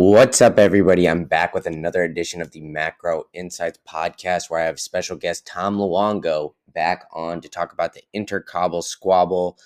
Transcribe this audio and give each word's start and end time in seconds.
What's 0.00 0.40
up, 0.40 0.60
everybody? 0.60 1.08
I'm 1.08 1.24
back 1.24 1.52
with 1.52 1.66
another 1.66 2.04
edition 2.04 2.40
of 2.40 2.52
the 2.52 2.60
Macro 2.60 3.24
Insights 3.32 3.80
podcast 3.84 4.48
where 4.48 4.60
I 4.60 4.66
have 4.66 4.78
special 4.78 5.16
guest 5.16 5.44
Tom 5.44 5.76
Luongo 5.76 6.54
back 6.72 7.06
on 7.12 7.40
to 7.40 7.48
talk 7.48 7.72
about 7.72 7.94
the 7.94 8.04
intercobble 8.14 8.84
squabble. 8.84 9.58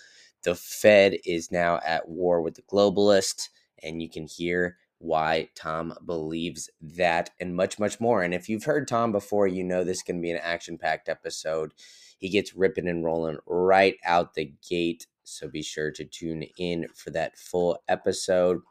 The 0.43 0.55
Fed 0.55 1.19
is 1.27 1.53
now 1.53 1.81
at 1.85 2.09
war 2.09 2.41
with 2.41 2.55
the 2.55 2.63
globalists, 2.63 3.51
and 3.83 4.01
you 4.01 4.09
can 4.09 4.27
hear 4.27 4.79
why 4.97 5.51
Tom 5.55 5.93
believes 6.07 6.71
that 6.81 7.29
and 7.39 7.55
much, 7.55 7.79
much 7.79 8.01
more. 8.01 8.23
And 8.23 8.33
if 8.33 8.49
you've 8.49 8.65
heard 8.65 8.89
Tom 8.89 9.13
before, 9.13 9.47
you 9.47 9.63
know 9.63 9.85
this 9.85 9.99
is 9.99 10.03
going 10.03 10.17
to 10.17 10.23
be 10.23 10.31
an 10.31 10.41
action 10.43 10.79
packed 10.79 11.11
episode. 11.11 11.75
He 12.17 12.31
gets 12.31 12.55
ripping 12.55 12.89
and 12.89 13.05
rolling 13.05 13.37
right 13.45 13.97
out 14.03 14.33
the 14.33 14.51
gate. 14.67 15.07
So 15.25 15.47
be 15.47 15.63
sure 15.63 15.91
to 15.91 16.07
tune 16.07 16.45
in 16.57 16.87
for 16.95 17.11
that 17.11 17.37
full 17.37 17.83
episode. 17.87 18.63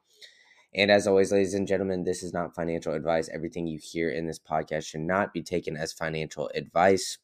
And 0.74 0.90
as 0.90 1.06
always, 1.06 1.32
ladies 1.32 1.54
and 1.54 1.68
gentlemen, 1.68 2.04
this 2.04 2.24
is 2.24 2.34
not 2.34 2.56
financial 2.56 2.94
advice. 2.94 3.30
Everything 3.34 3.68
you 3.68 3.80
hear 3.82 4.10
in 4.10 4.26
this 4.26 4.40
podcast 4.40 4.86
should 4.86 5.02
not 5.02 5.34
be 5.34 5.42
taken 5.42 5.76
as 5.76 5.92
financial 5.92 6.50
advice. 6.56 7.18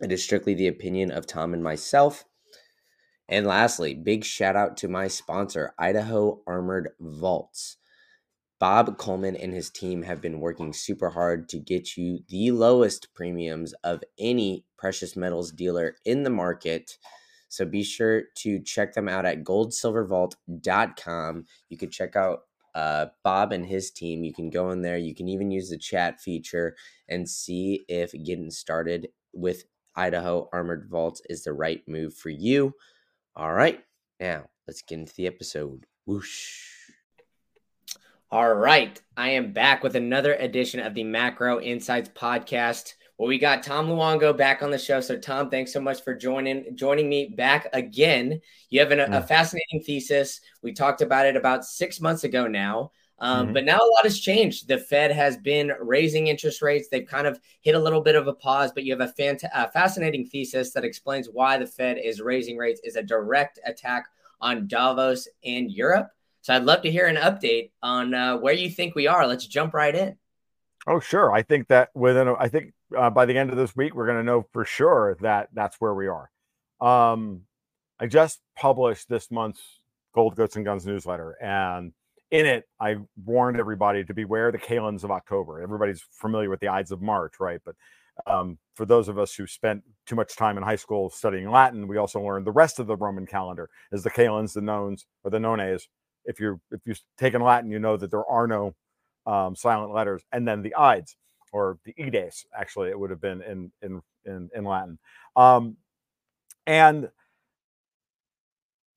It 0.00 0.10
is 0.10 0.24
strictly 0.24 0.54
the 0.54 0.66
opinion 0.66 1.12
of 1.12 1.26
Tom 1.26 1.54
and 1.54 1.62
myself. 1.62 2.24
And 3.28 3.46
lastly, 3.46 3.94
big 3.94 4.24
shout 4.24 4.56
out 4.56 4.76
to 4.78 4.88
my 4.88 5.08
sponsor, 5.08 5.72
Idaho 5.78 6.42
Armored 6.46 6.90
Vaults. 7.00 7.76
Bob 8.58 8.98
Coleman 8.98 9.36
and 9.36 9.52
his 9.52 9.70
team 9.70 10.02
have 10.02 10.20
been 10.20 10.40
working 10.40 10.72
super 10.72 11.10
hard 11.10 11.48
to 11.50 11.58
get 11.58 11.96
you 11.96 12.20
the 12.28 12.50
lowest 12.50 13.14
premiums 13.14 13.72
of 13.84 14.02
any 14.18 14.64
precious 14.78 15.16
metals 15.16 15.52
dealer 15.52 15.96
in 16.04 16.22
the 16.22 16.30
market. 16.30 16.98
So 17.48 17.64
be 17.64 17.82
sure 17.82 18.24
to 18.38 18.60
check 18.60 18.94
them 18.94 19.08
out 19.08 19.26
at 19.26 19.44
goldsilvervault.com. 19.44 21.44
You 21.68 21.78
can 21.78 21.90
check 21.90 22.16
out 22.16 22.40
uh, 22.74 23.06
Bob 23.22 23.52
and 23.52 23.64
his 23.64 23.90
team. 23.90 24.24
You 24.24 24.32
can 24.32 24.50
go 24.50 24.70
in 24.70 24.82
there. 24.82 24.98
You 24.98 25.14
can 25.14 25.28
even 25.28 25.50
use 25.50 25.70
the 25.70 25.78
chat 25.78 26.20
feature 26.20 26.76
and 27.08 27.28
see 27.28 27.84
if 27.88 28.12
getting 28.24 28.50
started 28.50 29.08
with 29.32 29.64
Idaho 29.96 30.48
Armored 30.52 30.88
Vaults 30.90 31.22
is 31.28 31.44
the 31.44 31.52
right 31.52 31.82
move 31.86 32.14
for 32.14 32.30
you. 32.30 32.74
All 33.36 33.52
right, 33.52 33.82
now 34.20 34.44
let's 34.66 34.82
get 34.82 34.98
into 34.98 35.14
the 35.14 35.26
episode. 35.26 35.86
Whoosh. 36.06 36.70
All 38.30 38.52
right, 38.52 39.00
I 39.16 39.30
am 39.30 39.52
back 39.52 39.82
with 39.84 39.94
another 39.94 40.34
edition 40.34 40.80
of 40.80 40.94
the 40.94 41.04
Macro 41.04 41.60
Insights 41.60 42.08
podcast. 42.08 42.94
Well, 43.18 43.28
we 43.28 43.38
got 43.38 43.62
Tom 43.62 43.88
Luongo 43.88 44.36
back 44.36 44.62
on 44.62 44.70
the 44.70 44.78
show. 44.78 45.00
So, 45.00 45.16
Tom, 45.16 45.48
thanks 45.48 45.72
so 45.72 45.80
much 45.80 46.02
for 46.02 46.14
joining 46.14 46.76
joining 46.76 47.08
me 47.08 47.28
back 47.36 47.68
again. 47.72 48.40
You 48.70 48.80
have 48.80 48.90
an, 48.90 48.98
mm-hmm. 48.98 49.12
a 49.12 49.22
fascinating 49.22 49.82
thesis. 49.84 50.40
We 50.62 50.72
talked 50.72 51.00
about 51.00 51.26
it 51.26 51.36
about 51.36 51.64
six 51.64 52.00
months 52.00 52.24
ago 52.24 52.46
now. 52.48 52.90
Um, 53.20 53.44
mm-hmm. 53.46 53.54
But 53.54 53.64
now 53.64 53.76
a 53.76 53.90
lot 53.94 54.02
has 54.02 54.18
changed. 54.18 54.66
The 54.66 54.78
Fed 54.78 55.12
has 55.12 55.36
been 55.36 55.72
raising 55.80 56.26
interest 56.26 56.60
rates. 56.60 56.88
They've 56.90 57.06
kind 57.06 57.28
of 57.28 57.38
hit 57.60 57.76
a 57.76 57.78
little 57.78 58.00
bit 58.00 58.16
of 58.16 58.26
a 58.26 58.34
pause, 58.34 58.72
but 58.72 58.84
you 58.84 58.92
have 58.98 59.08
a, 59.08 59.12
fant- 59.16 59.48
a 59.54 59.70
fascinating 59.70 60.26
thesis 60.26 60.72
that 60.72 60.84
explains 60.84 61.28
why 61.32 61.56
the 61.56 61.66
Fed 61.66 61.98
is 62.02 62.20
raising 62.20 62.56
rates 62.56 62.80
is 62.82 62.96
a 62.96 63.02
direct 63.02 63.60
attack 63.64 64.06
on 64.40 64.66
Davos 64.66 65.28
and 65.44 65.70
Europe. 65.70 66.10
So 66.40 66.54
I'd 66.54 66.64
love 66.64 66.82
to 66.82 66.90
hear 66.90 67.06
an 67.06 67.16
update 67.16 67.70
on 67.82 68.12
uh, 68.12 68.36
where 68.36 68.52
you 68.52 68.68
think 68.68 68.94
we 68.94 69.06
are. 69.06 69.26
Let's 69.26 69.46
jump 69.46 69.72
right 69.72 69.94
in. 69.94 70.18
Oh, 70.86 71.00
sure. 71.00 71.32
I 71.32 71.42
think 71.42 71.68
that 71.68 71.90
within, 71.94 72.28
a, 72.28 72.34
I 72.34 72.48
think 72.48 72.74
uh, 72.96 73.10
by 73.10 73.26
the 73.26 73.36
end 73.36 73.50
of 73.50 73.56
this 73.56 73.74
week, 73.76 73.94
we're 73.94 74.06
going 74.06 74.18
to 74.18 74.24
know 74.24 74.46
for 74.52 74.64
sure 74.64 75.16
that 75.20 75.48
that's 75.52 75.76
where 75.80 75.94
we 75.94 76.08
are. 76.08 76.30
Um, 76.80 77.42
I 78.00 78.06
just 78.06 78.40
published 78.56 79.08
this 79.08 79.30
month's 79.30 79.62
Gold 80.14 80.36
Goats 80.36 80.56
and 80.56 80.64
Guns 80.64 80.86
newsletter, 80.86 81.36
and 81.42 81.92
in 82.30 82.46
it, 82.46 82.64
I 82.80 82.96
warned 83.24 83.58
everybody 83.58 84.04
to 84.04 84.14
beware 84.14 84.50
the 84.50 84.58
kalends 84.58 85.04
of 85.04 85.10
October. 85.10 85.60
Everybody's 85.62 86.04
familiar 86.12 86.50
with 86.50 86.60
the 86.60 86.68
Ides 86.68 86.90
of 86.90 87.00
March, 87.00 87.34
right? 87.38 87.60
But 87.64 87.76
um, 88.26 88.58
for 88.74 88.86
those 88.86 89.08
of 89.08 89.18
us 89.18 89.34
who 89.34 89.46
spent 89.46 89.82
too 90.06 90.16
much 90.16 90.36
time 90.36 90.56
in 90.56 90.62
high 90.62 90.76
school 90.76 91.10
studying 91.10 91.50
Latin, 91.50 91.86
we 91.86 91.96
also 91.96 92.20
learned 92.20 92.46
the 92.46 92.52
rest 92.52 92.78
of 92.78 92.86
the 92.86 92.96
Roman 92.96 93.26
calendar 93.26 93.70
is 93.92 94.02
the 94.02 94.10
kalends, 94.10 94.52
the 94.52 94.60
nones, 94.60 95.06
or 95.22 95.30
the 95.30 95.40
nones. 95.40 95.88
If 96.24 96.40
you're 96.40 96.58
if 96.70 96.80
you've 96.86 97.00
taken 97.18 97.42
Latin, 97.42 97.70
you 97.70 97.78
know 97.78 97.96
that 97.96 98.10
there 98.10 98.26
are 98.26 98.46
no 98.46 98.74
um, 99.26 99.54
silent 99.54 99.92
letters, 99.92 100.22
and 100.32 100.46
then 100.46 100.62
the 100.62 100.74
Ides 100.74 101.16
or 101.54 101.78
the 101.84 101.94
Ides, 102.04 102.46
actually, 102.58 102.90
it 102.90 102.98
would 102.98 103.10
have 103.10 103.20
been 103.20 103.40
in 103.40 103.70
in 103.80 104.02
in, 104.24 104.50
in 104.54 104.64
Latin. 104.64 104.98
Um, 105.36 105.76
and 106.66 107.08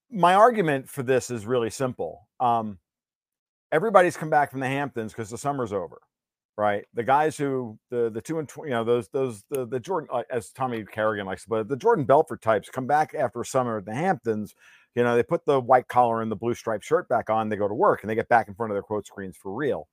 my 0.09 0.33
argument 0.33 0.89
for 0.89 1.03
this 1.03 1.29
is 1.29 1.45
really 1.45 1.69
simple. 1.69 2.27
Um, 2.39 2.79
everybody's 3.71 4.17
come 4.17 4.31
back 4.31 4.49
from 4.49 4.59
the 4.59 4.67
Hamptons 4.67 5.13
because 5.13 5.29
the 5.29 5.37
summer's 5.37 5.71
over, 5.71 5.99
right? 6.57 6.83
The 6.95 7.03
guys 7.03 7.37
who 7.37 7.77
the 7.91 8.09
the 8.09 8.21
two 8.21 8.39
and 8.39 8.49
tw- 8.49 8.65
you 8.65 8.71
know 8.71 8.83
those 8.83 9.07
those 9.09 9.43
the 9.51 9.67
the 9.67 9.79
Jordan 9.79 10.09
uh, 10.11 10.23
as 10.31 10.49
Tommy 10.49 10.83
Kerrigan 10.83 11.27
likes 11.27 11.43
to 11.43 11.49
put 11.49 11.67
the 11.67 11.77
Jordan 11.77 12.05
Belfort 12.05 12.41
types 12.41 12.69
come 12.69 12.87
back 12.87 13.13
after 13.13 13.43
summer 13.43 13.77
at 13.77 13.85
the 13.85 13.93
Hamptons. 13.93 14.55
You 14.95 15.03
know, 15.03 15.15
they 15.15 15.21
put 15.21 15.45
the 15.45 15.59
white 15.59 15.87
collar 15.87 16.23
and 16.23 16.31
the 16.31 16.35
blue 16.35 16.55
striped 16.55 16.83
shirt 16.85 17.07
back 17.07 17.29
on. 17.29 17.49
They 17.49 17.55
go 17.55 17.67
to 17.67 17.73
work 17.75 18.01
and 18.01 18.09
they 18.09 18.15
get 18.15 18.29
back 18.29 18.47
in 18.47 18.55
front 18.55 18.71
of 18.71 18.75
their 18.75 18.81
quote 18.81 19.05
screens 19.05 19.37
for 19.37 19.53
real. 19.53 19.87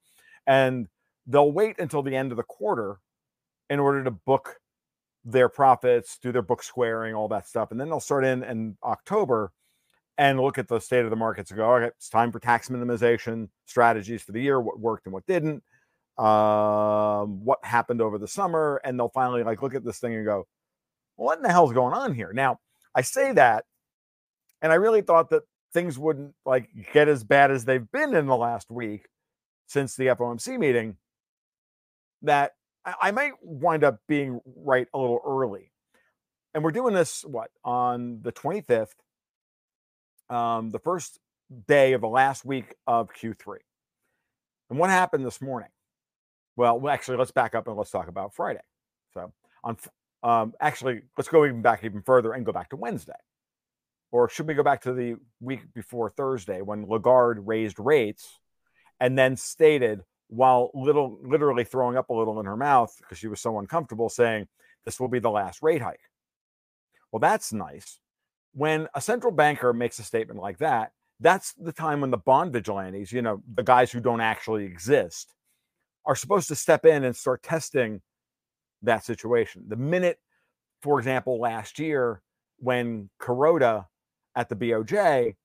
And 0.47 0.89
they'll 1.27 1.53
wait 1.53 1.79
until 1.79 2.03
the 2.03 2.17
end 2.17 2.31
of 2.31 2.37
the 2.37 2.43
quarter 2.43 2.99
in 3.71 3.81
order 3.81 4.05
to 4.05 4.11
book 4.11 4.57
their 5.25 5.49
profits, 5.49 6.19
do 6.19 6.33
their 6.33 6.43
book 6.43 6.63
squaring, 6.63 7.15
all 7.15 7.29
that 7.29 7.49
stuff. 7.49 7.71
And 7.71 7.81
then 7.81 7.89
they'll 7.89 8.01
start 8.01 8.25
in 8.25 8.43
in 8.45 8.77
October 8.83 9.53
and 10.19 10.39
look 10.39 10.59
at 10.59 10.69
the 10.69 10.79
state 10.79 11.05
of 11.05 11.11
the 11.11 11.17
markets 11.17 11.51
and 11.51 11.59
go, 11.59 11.75
okay, 11.75 11.87
it's 11.87 12.09
time 12.09 12.31
for 12.31 12.39
tax 12.39 12.69
minimization 12.69 13.49
strategies 13.67 14.23
for 14.23 14.33
the 14.33 14.41
year, 14.41 14.61
what 14.61 14.79
worked 14.79 15.07
and 15.07 15.13
what 15.13 15.27
didn't, 15.27 15.63
um, 16.19 17.45
what 17.45 17.59
happened 17.65 18.01
over 18.01 18.19
the 18.19 18.29
summer. 18.29 18.81
And 18.85 18.99
they'll 18.99 19.09
finally 19.09 19.43
like 19.43 19.63
look 19.63 19.75
at 19.75 19.85
this 19.85 19.99
thing 19.99 20.15
and 20.15 20.25
go, 20.25 20.47
what 21.17 21.39
in 21.39 21.43
the 21.43 21.51
hell's 21.51 21.73
going 21.73 21.95
on 21.95 22.15
here? 22.15 22.33
Now, 22.33 22.59
I 22.95 23.01
say 23.01 23.33
that, 23.33 23.65
and 24.63 24.71
I 24.71 24.77
really 24.77 25.03
thought 25.03 25.31
that 25.31 25.43
things 25.73 25.99
wouldn't 25.99 26.35
like 26.47 26.69
get 26.93 27.09
as 27.09 27.25
bad 27.25 27.51
as 27.51 27.65
they've 27.65 27.91
been 27.91 28.15
in 28.15 28.27
the 28.27 28.37
last 28.37 28.71
week 28.71 29.07
since 29.67 29.97
the 29.97 30.07
FOMC 30.07 30.59
meeting 30.59 30.97
that 32.25 32.53
I, 32.85 33.13
might 33.13 33.33
wind 33.43 33.85
up 33.85 33.99
being 34.09 34.41
right 34.57 34.87
a 34.93 34.99
little 34.99 35.21
early. 35.25 35.73
And 36.53 36.63
we're 36.63 36.71
doing 36.71 36.95
this 36.95 37.25
what 37.25 37.51
on 37.65 38.21
the 38.23 38.33
25th, 38.33 38.93
um, 40.29 40.71
the 40.71 40.79
first 40.79 41.19
day 41.67 41.93
of 41.93 42.01
the 42.01 42.09
last 42.09 42.45
week 42.45 42.75
of 42.87 43.11
Q3. 43.13 43.57
And 44.71 44.79
what 44.79 44.91
happened 44.91 45.25
this 45.25 45.41
morning? 45.41 45.69
Well, 46.57 46.89
actually, 46.89 47.17
let's 47.17 47.33
back 47.33 47.55
up 47.55 47.67
and 47.67 47.77
let's 47.77 47.91
talk 47.91 48.09
about 48.09 48.35
Friday. 48.35 48.61
So 49.15 49.33
on 49.63 49.77
um, 50.23 50.55
actually, 50.59 51.03
let's 51.19 51.29
go 51.29 51.45
even 51.45 51.61
back 51.61 51.85
even 51.85 52.03
further 52.03 52.33
and 52.33 52.47
go 52.47 52.53
back 52.53 52.71
to 52.71 52.77
Wednesday. 52.77 53.13
Or 54.11 54.29
should 54.29 54.47
we 54.47 54.55
go 54.55 54.63
back 54.63 54.83
to 54.83 54.93
the 54.93 55.17
week 55.41 55.61
before 55.75 56.09
Thursday 56.09 56.63
when 56.63 56.87
Lagarde 56.89 57.41
raised 57.41 57.79
rates 57.79 58.39
and 59.01 59.19
then 59.19 59.37
stated 59.37 60.03
while 60.29 60.71
little 60.75 61.19
literally 61.23 61.65
throwing 61.65 61.97
up 61.97 62.11
a 62.11 62.15
little 62.15 62.41
in 62.41 62.47
her 62.47 62.57
mouth 62.57 62.95
because 62.99 63.19
she 63.19 63.29
was 63.29 63.41
so 63.41 63.59
uncomfortable 63.59 64.09
saying 64.09 64.47
this 64.85 64.99
will 64.99 65.09
be 65.09 65.19
the 65.19 65.31
last 65.31 65.63
rate 65.63 65.83
hike. 65.83 66.01
Well, 67.13 67.21
that's 67.21 67.53
nice. 67.53 68.01
When 68.53 68.89
a 68.95 69.01
central 69.01 69.33
banker 69.33 69.73
makes 69.73 69.99
a 69.99 70.03
statement 70.03 70.41
like 70.41 70.59
that, 70.59 70.93
that's 71.21 71.53
the 71.55 71.73
time 71.73 72.01
when 72.01 72.11
the 72.11 72.19
bond 72.19 72.53
vigilantes, 72.53 73.13
you 73.13 73.23
know, 73.23 73.43
the 73.55 73.63
guys 73.63 73.93
who 73.93 74.01
don't 74.01 74.21
actually 74.21 74.65
exist, 74.65 75.33
are 76.07 76.17
supposed 76.17 76.49
to 76.49 76.55
step 76.55 76.85
in 76.85 77.05
and 77.05 77.17
start 77.17 77.43
testing 77.43 78.01
that 78.83 79.05
situation. 79.05 79.65
The 79.69 79.77
minute, 79.77 80.19
for 80.83 80.99
example, 80.99 81.41
last 81.41 81.79
year 81.79 82.21
when 82.59 83.09
Kuroda 83.21 83.87
at 84.37 84.49
the 84.49 84.57
BOJ 84.57 85.37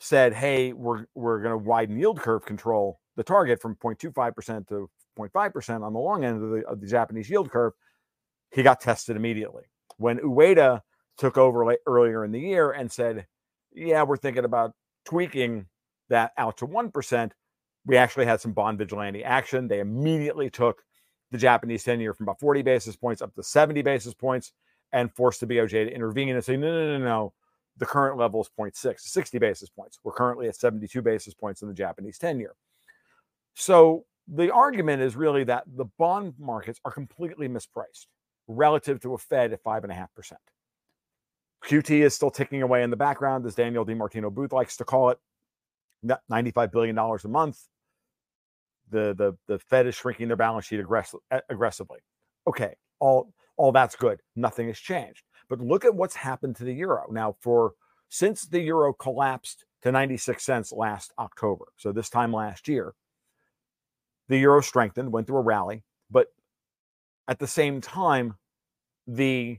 said, 0.00 0.32
"Hey, 0.34 0.72
we're 0.72 1.06
we're 1.14 1.40
going 1.40 1.52
to 1.52 1.58
widen 1.58 1.98
yield 1.98 2.20
curve 2.20 2.44
control 2.44 3.00
the 3.16 3.24
target 3.24 3.60
from 3.60 3.76
0.25% 3.76 4.68
to 4.68 4.90
0.5% 5.18 5.82
on 5.82 5.92
the 5.92 5.98
long 5.98 6.24
end 6.24 6.42
of 6.42 6.50
the, 6.50 6.66
of 6.66 6.80
the 6.80 6.86
Japanese 6.86 7.28
yield 7.30 7.50
curve." 7.50 7.72
He 8.50 8.62
got 8.62 8.80
tested 8.80 9.16
immediately. 9.16 9.64
When 9.96 10.18
Ueda 10.18 10.82
took 11.18 11.36
over 11.38 11.64
late, 11.64 11.78
earlier 11.86 12.24
in 12.24 12.32
the 12.32 12.40
year 12.40 12.72
and 12.72 12.90
said, 12.90 13.26
"Yeah, 13.72 14.02
we're 14.02 14.16
thinking 14.16 14.44
about 14.44 14.72
tweaking 15.04 15.66
that 16.08 16.32
out 16.36 16.58
to 16.58 16.66
1%," 16.66 17.32
we 17.84 17.96
actually 17.96 18.26
had 18.26 18.40
some 18.40 18.52
bond 18.52 18.78
vigilante 18.78 19.24
action. 19.24 19.68
They 19.68 19.80
immediately 19.80 20.50
took 20.50 20.82
the 21.30 21.38
Japanese 21.38 21.84
10 21.84 22.00
year 22.00 22.14
from 22.14 22.24
about 22.24 22.40
40 22.40 22.62
basis 22.62 22.96
points 22.96 23.22
up 23.22 23.34
to 23.34 23.42
70 23.42 23.82
basis 23.82 24.14
points 24.14 24.52
and 24.92 25.12
forced 25.14 25.40
the 25.40 25.46
BOJ 25.46 25.86
to 25.86 25.92
intervene 25.92 26.28
and 26.28 26.44
say, 26.44 26.56
no, 26.56 26.70
no, 26.70 26.98
no, 26.98 27.04
no 27.04 27.32
the 27.78 27.86
current 27.86 28.18
level 28.18 28.40
is 28.40 28.50
0.6, 28.58 29.00
60 29.00 29.38
basis 29.38 29.68
points. 29.68 29.98
We're 30.02 30.12
currently 30.12 30.48
at 30.48 30.56
72 30.56 31.02
basis 31.02 31.34
points 31.34 31.62
in 31.62 31.68
the 31.68 31.74
Japanese 31.74 32.18
10 32.18 32.40
year. 32.40 32.54
So 33.58 34.04
the 34.28 34.52
argument 34.52 35.00
is 35.02 35.16
really 35.16 35.44
that 35.44 35.64
the 35.66 35.86
bond 35.98 36.34
markets 36.38 36.78
are 36.84 36.90
completely 36.92 37.48
mispriced 37.48 38.06
relative 38.46 39.00
to 39.00 39.14
a 39.14 39.18
Fed 39.18 39.52
at 39.54 39.64
5.5%. 39.64 40.32
QT 41.64 41.90
is 41.90 42.14
still 42.14 42.30
ticking 42.30 42.60
away 42.62 42.82
in 42.82 42.90
the 42.90 42.96
background, 42.96 43.46
as 43.46 43.54
Danielle 43.54 43.86
DiMartino 43.86 44.32
Booth 44.32 44.52
likes 44.52 44.76
to 44.76 44.84
call 44.84 45.08
it. 45.08 45.18
$95 46.30 46.70
billion 46.70 46.96
a 46.98 47.28
month. 47.28 47.58
the 48.90 49.14
the 49.14 49.36
the 49.48 49.58
Fed 49.58 49.86
is 49.86 49.94
shrinking 49.94 50.28
their 50.28 50.36
balance 50.36 50.66
sheet 50.66 50.80
aggress- 50.80 51.18
aggressively. 51.48 52.00
Okay, 52.46 52.74
all 53.00 53.32
all 53.56 53.72
that's 53.72 53.96
good. 53.96 54.20
Nothing 54.36 54.68
has 54.68 54.78
changed. 54.78 55.22
But 55.48 55.60
look 55.60 55.84
at 55.84 55.94
what's 55.94 56.14
happened 56.14 56.56
to 56.56 56.64
the 56.64 56.74
euro 56.74 57.06
now. 57.10 57.36
For 57.40 57.72
since 58.10 58.42
the 58.46 58.60
euro 58.60 58.92
collapsed 58.92 59.64
to 59.82 59.90
96 59.90 60.44
cents 60.44 60.72
last 60.72 61.12
October, 61.18 61.64
so 61.76 61.90
this 61.90 62.10
time 62.10 62.32
last 62.32 62.68
year, 62.68 62.94
the 64.28 64.38
euro 64.38 64.60
strengthened, 64.60 65.12
went 65.12 65.26
through 65.26 65.38
a 65.38 65.42
rally, 65.42 65.82
but 66.10 66.28
at 67.28 67.38
the 67.38 67.46
same 67.46 67.80
time, 67.80 68.34
the 69.06 69.58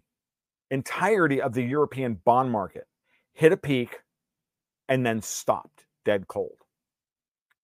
entirety 0.69 1.41
of 1.41 1.53
the 1.53 1.63
European 1.63 2.15
bond 2.25 2.51
market 2.51 2.85
hit 3.33 3.51
a 3.51 3.57
peak 3.57 3.99
and 4.89 5.05
then 5.05 5.21
stopped 5.21 5.85
dead 6.05 6.27
cold. 6.27 6.57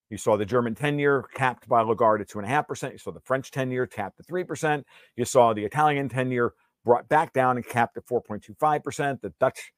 You 0.10 0.18
saw 0.18 0.38
the 0.38 0.46
German 0.46 0.76
10 0.76 1.00
year 1.00 1.26
capped 1.34 1.68
by 1.68 1.82
Lagarde 1.82 2.22
at 2.22 2.30
2.5%. 2.30 2.92
You 2.92 2.98
saw 2.98 3.12
the 3.12 3.20
French 3.22 3.50
10 3.52 3.72
year 3.72 3.88
capped 3.88 4.20
at 4.20 4.28
3%. 4.28 4.84
You 5.16 5.26
saw 5.26 5.54
the 5.54 5.66
Italian 5.66 6.08
10 6.08 6.32
year 6.32 6.54
brought 6.86 7.10
back 7.10 7.34
down 7.34 7.58
and 7.58 7.66
capped 7.66 7.98
at 7.98 8.06
4.25%. 8.06 9.22
The 9.22 9.34
Dutch 9.40 9.72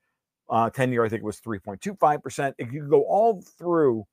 uh, 0.50 0.69
10 0.69 0.92
year, 0.92 1.06
I 1.06 1.10
think 1.10 1.22
it 1.22 1.25
was 1.25 1.39
3.25%. 1.39 2.54
If 2.57 2.74
you 2.74 2.88
go 2.89 3.04
all 3.04 3.42
through 3.57 4.06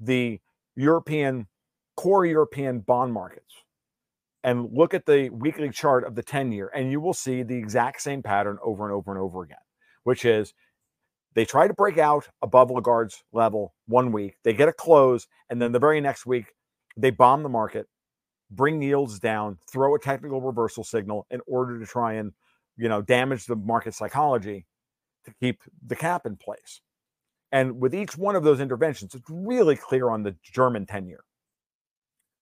the 0.00 0.40
European, 0.76 1.46
core 1.96 2.26
European 2.26 2.80
bond 2.80 3.12
markets 3.12 3.54
and 4.44 4.68
look 4.72 4.94
at 4.94 5.06
the 5.06 5.28
weekly 5.30 5.70
chart 5.70 6.06
of 6.06 6.14
the 6.14 6.22
10 6.22 6.52
year, 6.52 6.70
and 6.74 6.90
you 6.90 7.00
will 7.00 7.14
see 7.14 7.42
the 7.42 7.56
exact 7.56 8.00
same 8.00 8.22
pattern 8.22 8.58
over 8.62 8.84
and 8.84 8.94
over 8.94 9.10
and 9.10 9.20
over 9.20 9.42
again, 9.42 9.56
which 10.04 10.24
is 10.24 10.54
they 11.34 11.44
try 11.44 11.66
to 11.66 11.74
break 11.74 11.98
out 11.98 12.28
above 12.40 12.70
Lagarde's 12.70 13.22
level 13.32 13.74
one 13.86 14.12
week, 14.12 14.36
they 14.44 14.54
get 14.54 14.68
a 14.68 14.72
close, 14.72 15.26
and 15.50 15.60
then 15.60 15.72
the 15.72 15.78
very 15.78 16.00
next 16.00 16.24
week, 16.26 16.46
they 16.96 17.10
bomb 17.10 17.42
the 17.42 17.48
market, 17.48 17.86
bring 18.50 18.80
yields 18.80 19.18
down, 19.18 19.58
throw 19.70 19.94
a 19.94 19.98
technical 19.98 20.40
reversal 20.40 20.84
signal 20.84 21.26
in 21.30 21.40
order 21.46 21.78
to 21.78 21.84
try 21.84 22.14
and, 22.14 22.32
you 22.76 22.88
know, 22.88 23.02
damage 23.02 23.46
the 23.46 23.56
market 23.56 23.94
psychology 23.94 24.64
to 25.26 25.34
keep 25.40 25.60
the 25.84 25.96
cap 25.96 26.24
in 26.24 26.36
place. 26.36 26.80
And 27.52 27.80
with 27.80 27.94
each 27.94 28.16
one 28.16 28.36
of 28.36 28.44
those 28.44 28.60
interventions, 28.60 29.14
it's 29.14 29.28
really 29.28 29.76
clear 29.76 30.08
on 30.08 30.22
the 30.22 30.36
German 30.42 30.86
10 30.86 31.06
year. 31.06 31.25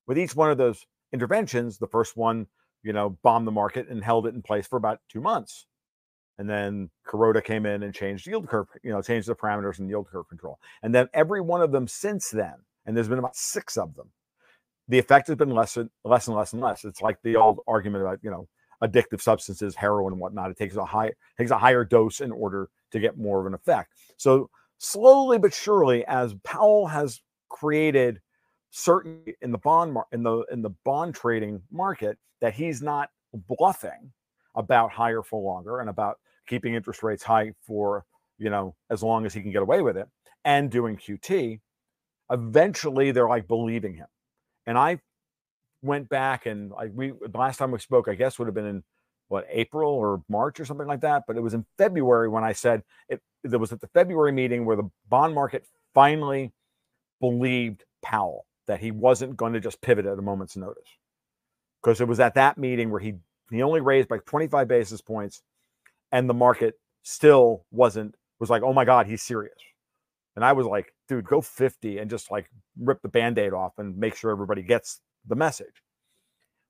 With 0.07 0.19
each 0.19 0.35
one 0.35 0.51
of 0.51 0.59
those 0.59 0.87
interventions, 1.13 1.79
the 1.79 1.87
first 1.87 2.17
one, 2.17 2.47
you 2.83 2.93
know, 2.93 3.19
bombed 3.23 3.47
the 3.47 3.53
market 3.53 3.89
and 3.89 4.05
held 4.05 4.27
it 4.27 4.35
in 4.35 4.43
place 4.43 4.67
for 4.67 4.77
about 4.77 5.01
two 5.09 5.21
months. 5.21 5.67
And 6.39 6.51
then 6.51 6.91
Kuroda 7.07 7.43
came 7.43 7.65
in 7.65 7.83
and 7.83 7.95
changed 7.95 8.27
yield 8.27 8.49
curve, 8.49 8.67
you 8.83 8.91
know, 8.91 9.01
changed 9.01 9.29
the 9.29 9.35
parameters 9.35 9.79
and 9.79 9.89
yield 9.89 10.09
curve 10.09 10.29
control. 10.29 10.59
And 10.83 10.95
then 10.95 11.09
every 11.15 11.41
one 11.41 11.63
of 11.63 11.73
them 11.73 11.87
since 11.87 12.31
then, 12.31 12.55
and 12.85 12.97
there's 12.97 13.09
been 13.09 13.21
about 13.21 13.37
six 13.37 13.77
of 13.77 13.95
them, 13.95 14.11
the 14.89 14.99
effect 14.99 15.29
has 15.29 15.37
been 15.37 15.51
less 15.51 15.77
and 15.77 15.89
less 16.05 16.27
and 16.27 16.37
less 16.37 16.53
and 16.53 16.61
less. 16.61 16.85
It's 16.85 17.01
like 17.01 17.19
the 17.23 17.37
old 17.37 17.61
argument 17.67 18.03
about, 18.03 18.19
you 18.23 18.31
know, 18.31 18.49
addictive 18.83 19.23
substances, 19.23 19.75
heroin 19.75 20.13
and 20.13 20.21
whatnot. 20.21 20.51
It 20.51 20.59
takes 20.59 20.77
a 20.77 20.85
high 20.85 21.13
takes 21.39 21.51
a 21.51 21.59
higher 21.59 21.85
dose 21.85 22.21
in 22.21 22.33
order 22.33 22.69
to 22.91 23.01
get 23.01 23.17
more 23.17 23.41
of 23.41 23.47
an 23.47 23.55
effect. 23.55 23.93
So 24.17 24.51
slowly 24.79 25.39
but 25.39 25.55
surely, 25.55 26.05
as 26.07 26.35
Powell 26.45 26.87
has 26.89 27.21
created 27.49 28.21
certainty 28.77 29.37
in 29.41 29.53
the 29.53 29.59
bond 29.59 29.93
mar- 29.93 30.09
in 30.11 30.25
the 30.25 30.45
in 30.51 30.61
the 30.61 30.71
bond 30.85 31.15
trading 31.15 31.63
market 31.71 32.19
that 32.41 32.53
he's 32.53 32.83
not 32.83 33.09
bluffing 33.33 34.13
about 34.57 34.91
higher 34.91 35.23
for 35.23 35.41
longer 35.41 35.79
and 35.79 35.89
about 35.89 36.19
keeping 36.49 36.75
interest 36.75 37.05
rates 37.05 37.23
high 37.23 37.53
for 37.65 38.05
you 38.37 38.51
know 38.51 38.75
as 38.91 39.01
long 39.01 39.25
as 39.27 39.33
he 39.33 39.41
can 39.41 39.53
get 39.53 39.63
away 39.63 39.81
with 39.81 39.97
it 39.97 40.09
and 40.45 40.73
doing 40.73 40.97
qt 40.97 41.61
eventually 42.31 43.13
they're 43.13 43.29
like 43.29 43.47
believing 43.47 43.95
him. 43.95 44.09
And 44.67 44.77
i 44.77 44.99
went 45.81 46.09
back 46.09 46.47
and 46.47 46.73
like 46.73 46.91
we 46.93 47.13
the 47.13 47.39
last 47.39 47.59
time 47.59 47.71
we 47.71 47.79
spoke 47.79 48.09
i 48.09 48.15
guess 48.15 48.41
would 48.41 48.49
have 48.49 48.57
been 48.57 48.67
in 48.67 48.83
what 49.29 49.47
april 49.51 49.93
or 49.93 50.21
march 50.29 50.59
or 50.59 50.65
something 50.65 50.89
like 50.89 51.03
that 51.03 51.23
but 51.29 51.37
it 51.37 51.43
was 51.43 51.55
in 51.55 51.65
february 51.79 52.29
when 52.29 52.43
i 52.43 52.53
said 52.53 52.83
it 53.09 53.21
there 53.45 53.59
was 53.61 53.71
at 53.73 53.81
the 53.81 53.87
february 53.89 54.33
meeting 54.33 54.65
where 54.65 54.77
the 54.77 54.91
bond 55.09 55.33
market 55.33 55.65
finally 55.95 56.53
believed 57.21 57.85
powell 58.03 58.47
that 58.67 58.81
he 58.81 58.91
wasn't 58.91 59.37
going 59.37 59.53
to 59.53 59.61
just 59.61 59.81
pivot 59.81 60.07
at 60.07 60.19
a 60.19 60.23
moment's 60.23 60.57
notice 60.57 60.89
because 61.83 62.01
it 62.01 62.09
was 62.09 62.21
at 62.21 62.35
that 62.35 62.59
meeting 62.59 62.91
where 62.91 63.01
he 63.01 63.15
he 63.51 63.63
only 63.63 63.81
raised 63.81 64.09
by 64.09 64.19
25 64.19 64.67
basis 64.67 65.01
points, 65.01 65.43
and 66.11 66.29
the 66.29 66.35
market 66.35 66.75
still 67.03 67.65
wasn't 67.71 68.15
was 68.41 68.51
like, 68.51 68.63
oh 68.63 68.73
my 68.73 68.85
god, 68.85 69.07
he's 69.07 69.23
serious. 69.23 69.55
And 70.37 70.45
I 70.45 70.53
was 70.53 70.67
like, 70.67 70.93
dude, 71.09 71.27
go 71.27 71.41
50 71.41 71.99
and 71.99 72.11
just 72.11 72.31
like 72.31 72.51
rip 72.81 73.01
the 73.03 73.09
band-aid 73.09 73.53
off 73.53 73.79
and 73.79 73.97
make 73.97 74.17
sure 74.17 74.33
everybody 74.33 74.63
gets 74.63 75.01
the 75.27 75.37
message. 75.37 75.83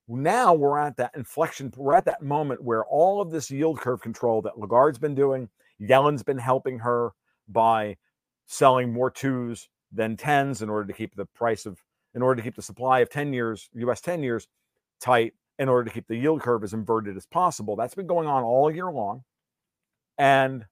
Now 0.06 0.52
we're 0.52 0.79
at 0.79 0.99
that 0.99 1.12
inflection, 1.17 1.73
we're 1.76 1.94
at 1.94 2.05
that 2.05 2.20
moment 2.20 2.62
where 2.62 2.85
all 2.85 3.23
of 3.23 3.31
this 3.31 3.50
yield 3.50 3.81
curve 3.81 4.02
control 4.02 4.43
that 4.43 4.58
Lagarde's 4.58 4.99
been 4.99 5.14
doing, 5.14 5.49
Yellen's 5.79 6.23
been 6.23 6.38
helping 6.38 6.81
her 6.81 7.12
by 7.49 7.97
selling 8.47 8.93
more 8.93 9.11
twos 9.11 9.69
than 9.94 10.17
tens 10.17 10.62
in 10.62 10.69
order 10.69 10.87
to 10.87 10.93
keep 10.93 11.14
the 11.14 11.26
price 11.26 11.67
of 11.67 11.82
in 12.14 12.23
order 12.23 12.37
to 12.37 12.43
keep 12.43 12.55
the 12.55 12.62
supply 12.62 13.00
of 13.00 13.11
10 13.11 13.32
years, 13.32 13.69
US 13.75 14.00
10 14.00 14.23
years 14.23 14.46
tight 15.00 15.35
in 15.58 15.69
order 15.69 15.85
to 15.85 15.94
keep 15.94 16.06
the 16.06 16.17
yield 16.17 16.41
curve 16.43 16.64
as 16.64 16.73
inverted 16.73 17.17
as 17.17 17.26
possible. 17.26 17.76
That's 17.76 17.94
been 17.94 18.06
going 18.06 18.29
on 18.29 18.44
all 18.44 18.70
year 18.70 18.91
long. 18.91 19.25
And 20.17 20.67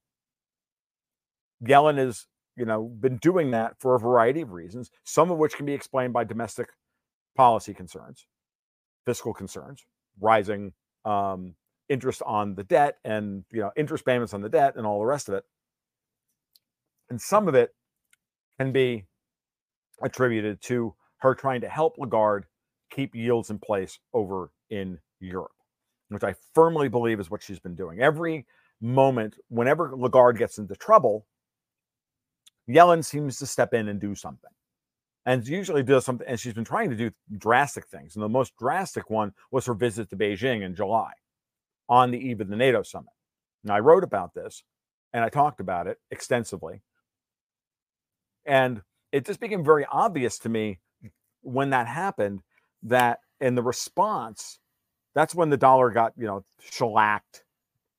Yellen 1.65 1.99
has, 1.99 2.27
you 2.57 2.65
know, 2.65 2.85
been 2.85 3.17
doing 3.17 3.51
that 3.53 3.75
for 3.79 3.95
a 3.95 3.99
variety 3.99 4.41
of 4.41 4.53
reasons, 4.53 4.91
some 5.05 5.31
of 5.31 5.39
which 5.39 5.55
can 5.55 5.67
be 5.67 5.73
explained 5.73 6.13
by 6.13 6.25
domestic 6.25 6.69
policy 7.37 7.75
concerns, 7.75 8.27
fiscal 9.05 9.33
concerns, 9.33 9.85
rising 10.21 10.73
um, 11.05 11.55
interest 11.89 12.23
on 12.25 12.55
the 12.55 12.65
debt 12.65 12.99
and, 13.05 13.45
you 13.53 13.61
know, 13.61 13.73
interest 13.77 14.05
payments 14.05 14.35
on 14.35 14.43
the 14.43 14.49
debt 14.49 14.75
and 14.77 14.87
all 14.87 14.99
the 14.99 15.07
rest 15.07 15.29
of 15.29 15.35
it. 15.35 15.45
And 17.11 17.21
some 17.21 17.49
of 17.49 17.55
it 17.55 17.75
can 18.59 18.73
be 18.73 19.07
attributed 20.03 20.61
to 20.63 20.95
her 21.19 21.35
trying 21.35 21.61
to 21.61 21.69
help 21.69 21.97
Lagarde 21.99 22.47
keep 22.91 23.15
yields 23.15 23.51
in 23.51 23.59
place 23.59 23.99
over 24.13 24.51
in 24.71 24.99
Europe, 25.21 25.53
which 26.09 26.25
I 26.25 26.35
firmly 26.55 26.89
believe 26.89 27.21
is 27.21 27.31
what 27.31 27.43
she's 27.43 27.61
been 27.61 27.75
doing. 27.75 28.01
Every 28.01 28.47
moment, 28.81 29.37
whenever 29.49 29.93
Lagarde 29.97 30.39
gets 30.39 30.59
into 30.59 30.75
trouble, 30.75 31.27
Yellen 32.69 33.05
seems 33.05 33.39
to 33.39 33.47
step 33.47 33.75
in 33.75 33.89
and 33.89 34.01
do 34.01 34.15
something. 34.15 34.51
And 35.25 35.47
usually 35.47 35.85
does 35.85 36.05
something, 36.05 36.27
and 36.27 36.39
she's 36.39 36.53
been 36.53 36.65
trying 36.65 36.91
to 36.91 36.97
do 36.97 37.13
drastic 37.39 37.87
things. 37.87 38.17
And 38.17 38.25
the 38.25 38.29
most 38.29 38.57
drastic 38.57 39.09
one 39.09 39.33
was 39.53 39.67
her 39.67 39.75
visit 39.75 40.11
to 40.11 40.17
Beijing 40.17 40.63
in 40.63 40.75
July 40.75 41.13
on 41.89 42.11
the 42.11 42.19
eve 42.19 42.41
of 42.41 42.49
the 42.49 42.57
NATO 42.57 42.83
summit. 42.83 43.13
Now, 43.63 43.77
I 43.77 43.81
wrote 43.81 44.03
about 44.03 44.35
this 44.35 44.65
and 45.13 45.23
I 45.23 45.29
talked 45.29 45.61
about 45.61 45.87
it 45.87 45.99
extensively. 46.11 46.83
And 48.45 48.83
it 49.13 49.27
just 49.27 49.41
became 49.41 49.65
very 49.65 49.87
obvious 49.91 50.39
to 50.41 50.49
me 50.49 50.81
when 51.43 51.71
that 51.71 51.87
happened 51.87 52.41
that 52.85 53.21
in 53.41 53.55
the 53.55 53.63
response, 53.63 54.59
that's 55.15 55.35
when 55.35 55.51
the 55.51 55.57
dollar 55.57 55.91
got 55.91 56.15
you 56.17 56.27
know 56.27 56.45
shellacked 56.61 57.45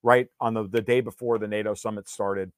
right 0.01 0.27
on 0.39 0.53
the, 0.53 0.67
the 0.67 0.81
day 0.81 0.99
before 1.01 1.37
the 1.37 1.47
NATO 1.47 1.73
summit 1.73 2.09
started. 2.09 2.51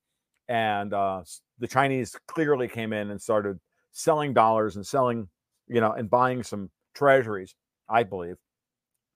And 0.48 0.94
uh, 0.94 1.24
the 1.60 1.68
Chinese 1.68 2.16
clearly 2.28 2.68
came 2.68 2.94
in 2.94 3.12
and 3.12 3.22
started 3.22 3.60
selling 3.92 4.34
dollars 4.34 4.76
and 4.76 4.86
selling, 4.86 5.30
you 5.68 5.82
know, 5.82 5.92
and 5.92 6.10
buying 6.10 6.44
some 6.44 6.70
treasuries, 6.94 7.56
I 7.90 8.04
believe. 8.04 8.38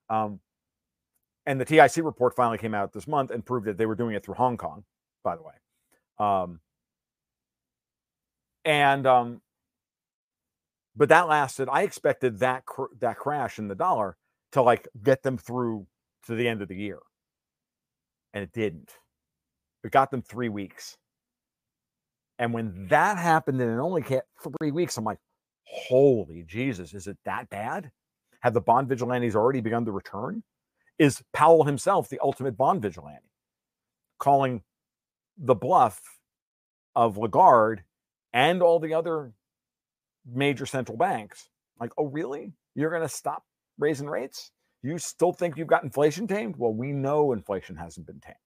Um, 0.08 0.40
and 1.46 1.60
the 1.60 1.64
TIC 1.64 2.04
report 2.04 2.34
finally 2.34 2.58
came 2.58 2.74
out 2.74 2.92
this 2.92 3.06
month 3.08 3.30
and 3.30 3.44
proved 3.44 3.66
that 3.66 3.78
they 3.78 3.86
were 3.86 3.94
doing 3.94 4.14
it 4.14 4.24
through 4.24 4.34
Hong 4.34 4.56
Kong, 4.56 4.84
by 5.22 5.36
the 5.36 5.42
way. 5.42 5.54
Um, 6.18 6.60
and 8.64 9.06
um, 9.06 9.40
but 10.96 11.08
that 11.10 11.28
lasted. 11.28 11.68
I 11.70 11.82
expected 11.82 12.40
that 12.40 12.66
cr- 12.66 12.94
that 13.00 13.18
crash 13.18 13.58
in 13.58 13.68
the 13.68 13.74
dollar 13.74 14.16
to 14.52 14.62
like 14.62 14.88
get 15.02 15.22
them 15.22 15.38
through 15.38 15.86
to 16.26 16.34
the 16.34 16.48
end 16.48 16.62
of 16.62 16.68
the 16.68 16.76
year, 16.76 16.98
and 18.34 18.42
it 18.42 18.52
didn't. 18.52 18.90
It 19.84 19.92
got 19.92 20.10
them 20.10 20.22
three 20.22 20.48
weeks, 20.48 20.96
and 22.38 22.52
when 22.52 22.88
that 22.88 23.18
happened, 23.18 23.60
and 23.60 23.70
it 23.70 23.80
only 23.80 24.02
hit 24.02 24.24
three 24.60 24.70
weeks, 24.70 24.96
I'm 24.96 25.04
like, 25.04 25.18
holy 25.64 26.44
Jesus, 26.46 26.94
is 26.94 27.06
it 27.06 27.18
that 27.24 27.48
bad? 27.48 27.90
Have 28.40 28.54
the 28.54 28.60
bond 28.60 28.88
vigilantes 28.88 29.36
already 29.36 29.60
begun 29.60 29.84
to 29.84 29.92
return? 29.92 30.42
Is 30.98 31.22
Powell 31.32 31.64
himself 31.64 32.08
the 32.08 32.18
ultimate 32.22 32.56
bond 32.58 32.82
vigilante, 32.82 33.30
calling 34.18 34.62
the 35.38 35.54
bluff 35.54 36.00
of 36.94 37.16
Lagarde 37.16 37.82
and 38.32 38.62
all 38.62 38.78
the 38.78 38.94
other 38.94 39.32
major 40.26 40.66
central 40.66 40.96
banks. 40.96 41.48
Like, 41.80 41.92
oh, 41.98 42.06
really? 42.06 42.52
You're 42.74 42.90
going 42.90 43.02
to 43.02 43.08
stop 43.08 43.44
raising 43.78 44.08
rates? 44.08 44.50
You 44.82 44.98
still 44.98 45.32
think 45.32 45.56
you've 45.56 45.68
got 45.68 45.84
inflation 45.84 46.26
tamed? 46.26 46.56
Well, 46.56 46.72
we 46.72 46.92
know 46.92 47.32
inflation 47.32 47.76
hasn't 47.76 48.06
been 48.06 48.20
tamed. 48.20 48.36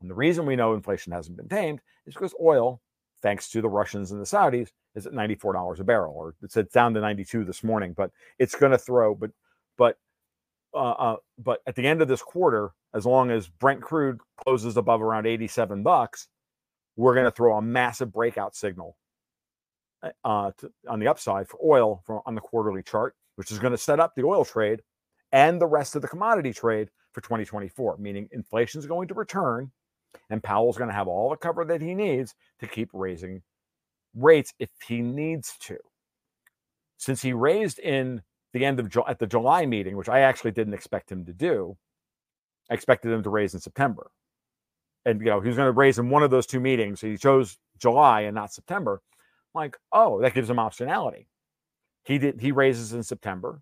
And 0.00 0.10
the 0.10 0.14
reason 0.14 0.44
we 0.44 0.56
know 0.56 0.74
inflation 0.74 1.12
hasn't 1.12 1.36
been 1.36 1.48
tamed 1.48 1.80
is 2.06 2.14
because 2.14 2.34
oil, 2.42 2.82
thanks 3.22 3.48
to 3.50 3.62
the 3.62 3.68
Russians 3.68 4.10
and 4.10 4.20
the 4.20 4.26
Saudis, 4.26 4.68
is 4.94 5.06
at 5.06 5.12
$94 5.12 5.80
a 5.80 5.84
barrel, 5.84 6.14
or 6.14 6.34
it's, 6.42 6.56
down 6.72 6.94
to 6.94 7.00
92 7.00 7.44
this 7.44 7.64
morning, 7.64 7.94
but 7.96 8.10
it's 8.38 8.54
going 8.54 8.72
to 8.72 8.78
throw. 8.78 9.14
But, 9.14 9.30
but, 9.78 9.96
uh, 10.74 10.90
uh, 10.90 11.16
but 11.38 11.60
at 11.66 11.74
the 11.74 11.86
end 11.86 12.02
of 12.02 12.08
this 12.08 12.22
quarter, 12.22 12.72
as 12.94 13.06
long 13.06 13.30
as 13.30 13.48
Brent 13.48 13.80
crude 13.80 14.18
closes 14.44 14.76
above 14.76 15.02
around 15.02 15.26
87 15.26 15.82
bucks, 15.82 16.28
we're 16.96 17.14
going 17.14 17.24
to 17.24 17.30
throw 17.30 17.56
a 17.56 17.62
massive 17.62 18.12
breakout 18.12 18.54
signal 18.54 18.96
uh, 20.02 20.10
uh, 20.24 20.50
to, 20.58 20.70
on 20.88 21.00
the 21.00 21.08
upside 21.08 21.48
for 21.48 21.58
oil 21.64 22.02
from, 22.04 22.20
on 22.26 22.34
the 22.34 22.40
quarterly 22.40 22.82
chart, 22.82 23.14
which 23.36 23.50
is 23.50 23.58
going 23.58 23.72
to 23.72 23.78
set 23.78 24.00
up 24.00 24.14
the 24.14 24.24
oil 24.24 24.44
trade 24.44 24.80
and 25.32 25.60
the 25.60 25.66
rest 25.66 25.96
of 25.96 26.02
the 26.02 26.08
commodity 26.08 26.52
trade 26.52 26.90
for 27.12 27.20
2024, 27.20 27.96
meaning 27.98 28.28
inflation 28.32 28.78
is 28.78 28.86
going 28.86 29.08
to 29.08 29.14
return 29.14 29.70
and 30.30 30.42
Powell's 30.42 30.76
going 30.76 30.90
to 30.90 30.94
have 30.96 31.08
all 31.08 31.30
the 31.30 31.36
cover 31.36 31.64
that 31.64 31.80
he 31.80 31.94
needs 31.94 32.34
to 32.60 32.66
keep 32.66 32.90
raising 32.92 33.42
rates 34.14 34.52
if 34.58 34.70
he 34.86 35.00
needs 35.00 35.56
to. 35.60 35.76
Since 36.98 37.22
he 37.22 37.32
raised 37.32 37.78
in 37.78 38.22
the 38.52 38.64
end 38.64 38.78
of 38.78 38.96
at 39.08 39.18
the 39.18 39.26
July 39.26 39.66
meeting, 39.66 39.96
which 39.96 40.08
I 40.08 40.20
actually 40.20 40.52
didn't 40.52 40.74
expect 40.74 41.10
him 41.10 41.24
to 41.26 41.32
do, 41.32 41.76
I 42.70 42.74
expected 42.74 43.12
him 43.12 43.22
to 43.24 43.30
raise 43.30 43.54
in 43.54 43.60
September. 43.60 44.10
And 45.04 45.20
you 45.20 45.26
know, 45.26 45.40
he 45.40 45.48
was 45.48 45.56
going 45.56 45.68
to 45.68 45.72
raise 45.72 45.98
in 45.98 46.08
one 46.10 46.22
of 46.22 46.30
those 46.30 46.46
two 46.46 46.60
meetings. 46.60 47.00
He 47.00 47.16
chose 47.16 47.58
July 47.78 48.22
and 48.22 48.34
not 48.34 48.52
September. 48.52 49.02
I'm 49.54 49.60
like, 49.60 49.76
oh, 49.92 50.20
that 50.22 50.34
gives 50.34 50.48
him 50.48 50.56
optionality. 50.56 51.26
He 52.04 52.18
did 52.18 52.40
he 52.40 52.52
raises 52.52 52.92
in 52.92 53.02
September 53.02 53.60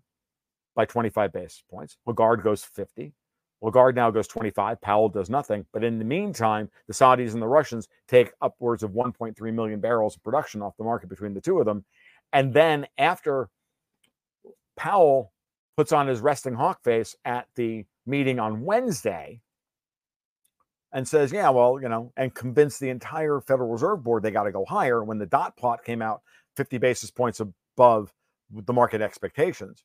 by 0.75 0.85
25 0.85 1.31
basis 1.31 1.63
points. 1.69 1.97
Lagarde 2.05 2.43
goes 2.43 2.63
50. 2.63 3.13
Lagarde 3.61 3.95
now 3.95 4.11
goes 4.11 4.27
25. 4.27 4.81
Powell 4.81 5.07
does 5.07 5.29
nothing. 5.29 5.65
But 5.71 5.85
in 5.85 5.97
the 5.97 6.05
meantime, 6.05 6.69
the 6.87 6.93
Saudis 6.93 7.33
and 7.33 7.41
the 7.41 7.47
Russians 7.47 7.87
take 8.09 8.33
upwards 8.41 8.83
of 8.83 8.91
1.3 8.91 9.53
million 9.53 9.79
barrels 9.79 10.17
of 10.17 10.23
production 10.23 10.61
off 10.61 10.75
the 10.77 10.83
market 10.83 11.09
between 11.09 11.33
the 11.33 11.39
two 11.39 11.59
of 11.59 11.65
them. 11.65 11.85
And 12.33 12.53
then 12.53 12.87
after 12.97 13.49
Powell 14.75 15.31
puts 15.77 15.93
on 15.93 16.07
his 16.07 16.19
resting 16.19 16.55
hawk 16.55 16.83
face 16.83 17.15
at 17.23 17.47
the 17.55 17.85
meeting 18.05 18.39
on 18.39 18.65
Wednesday 18.65 19.39
and 20.93 21.07
says, 21.07 21.31
yeah, 21.31 21.49
well, 21.49 21.79
you 21.81 21.89
know, 21.89 22.13
and 22.15 22.33
convince 22.33 22.77
the 22.77 22.89
entire 22.89 23.41
Federal 23.41 23.69
Reserve 23.69 24.03
Board 24.03 24.23
they 24.23 24.31
got 24.31 24.43
to 24.43 24.51
go 24.51 24.63
higher. 24.63 25.03
When 25.03 25.17
the 25.17 25.25
dot 25.25 25.57
plot 25.57 25.83
came 25.83 26.01
out 26.01 26.21
50 26.55 26.77
basis 26.77 27.09
points 27.09 27.41
above 27.41 28.13
the 28.51 28.73
market 28.73 29.01
expectations, 29.01 29.83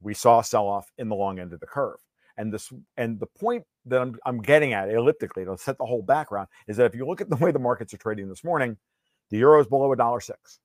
we 0.00 0.14
saw 0.14 0.40
a 0.40 0.44
sell 0.44 0.66
off 0.66 0.90
in 0.98 1.08
the 1.08 1.14
long 1.14 1.38
end 1.38 1.52
of 1.52 1.60
the 1.60 1.66
curve. 1.66 1.98
And 2.36 2.52
this 2.52 2.72
and 2.96 3.20
the 3.20 3.26
point 3.26 3.64
that 3.86 4.00
I'm, 4.00 4.16
I'm 4.26 4.40
getting 4.40 4.72
at 4.72 4.90
elliptically 4.90 5.44
to 5.44 5.56
set 5.56 5.78
the 5.78 5.86
whole 5.86 6.02
background 6.02 6.48
is 6.66 6.78
that 6.78 6.86
if 6.86 6.94
you 6.94 7.06
look 7.06 7.20
at 7.20 7.30
the 7.30 7.36
way 7.36 7.52
the 7.52 7.58
markets 7.60 7.94
are 7.94 7.98
trading 7.98 8.28
this 8.28 8.42
morning, 8.42 8.76
the 9.30 9.38
euro 9.38 9.60
is 9.60 9.68
below 9.68 9.92
a 9.92 9.96
dollar 9.96 10.20
six. 10.20 10.58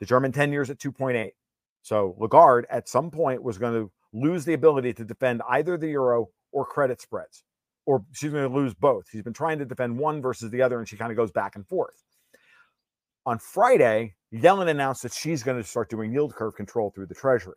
The 0.00 0.06
German 0.06 0.32
10 0.32 0.52
years 0.52 0.70
at 0.70 0.78
2.8. 0.78 1.32
So 1.82 2.16
Lagarde 2.18 2.66
at 2.70 2.88
some 2.88 3.10
point 3.10 3.42
was 3.42 3.58
going 3.58 3.74
to 3.74 3.90
lose 4.12 4.44
the 4.44 4.54
ability 4.54 4.94
to 4.94 5.04
defend 5.04 5.42
either 5.48 5.76
the 5.76 5.88
euro 5.88 6.28
or 6.50 6.64
credit 6.64 7.00
spreads, 7.00 7.42
or 7.86 8.04
she's 8.12 8.30
going 8.30 8.48
to 8.48 8.54
lose 8.54 8.74
both. 8.74 9.04
She's 9.10 9.22
been 9.22 9.32
trying 9.32 9.58
to 9.58 9.64
defend 9.64 9.98
one 9.98 10.22
versus 10.22 10.50
the 10.50 10.62
other, 10.62 10.78
and 10.78 10.88
she 10.88 10.96
kind 10.96 11.10
of 11.10 11.16
goes 11.16 11.30
back 11.30 11.56
and 11.56 11.66
forth. 11.66 12.02
On 13.26 13.38
Friday, 13.38 14.14
Yellen 14.32 14.68
announced 14.68 15.02
that 15.02 15.12
she's 15.12 15.42
going 15.42 15.60
to 15.60 15.68
start 15.68 15.90
doing 15.90 16.12
yield 16.12 16.34
curve 16.34 16.54
control 16.56 16.90
through 16.90 17.06
the 17.06 17.14
Treasury 17.14 17.56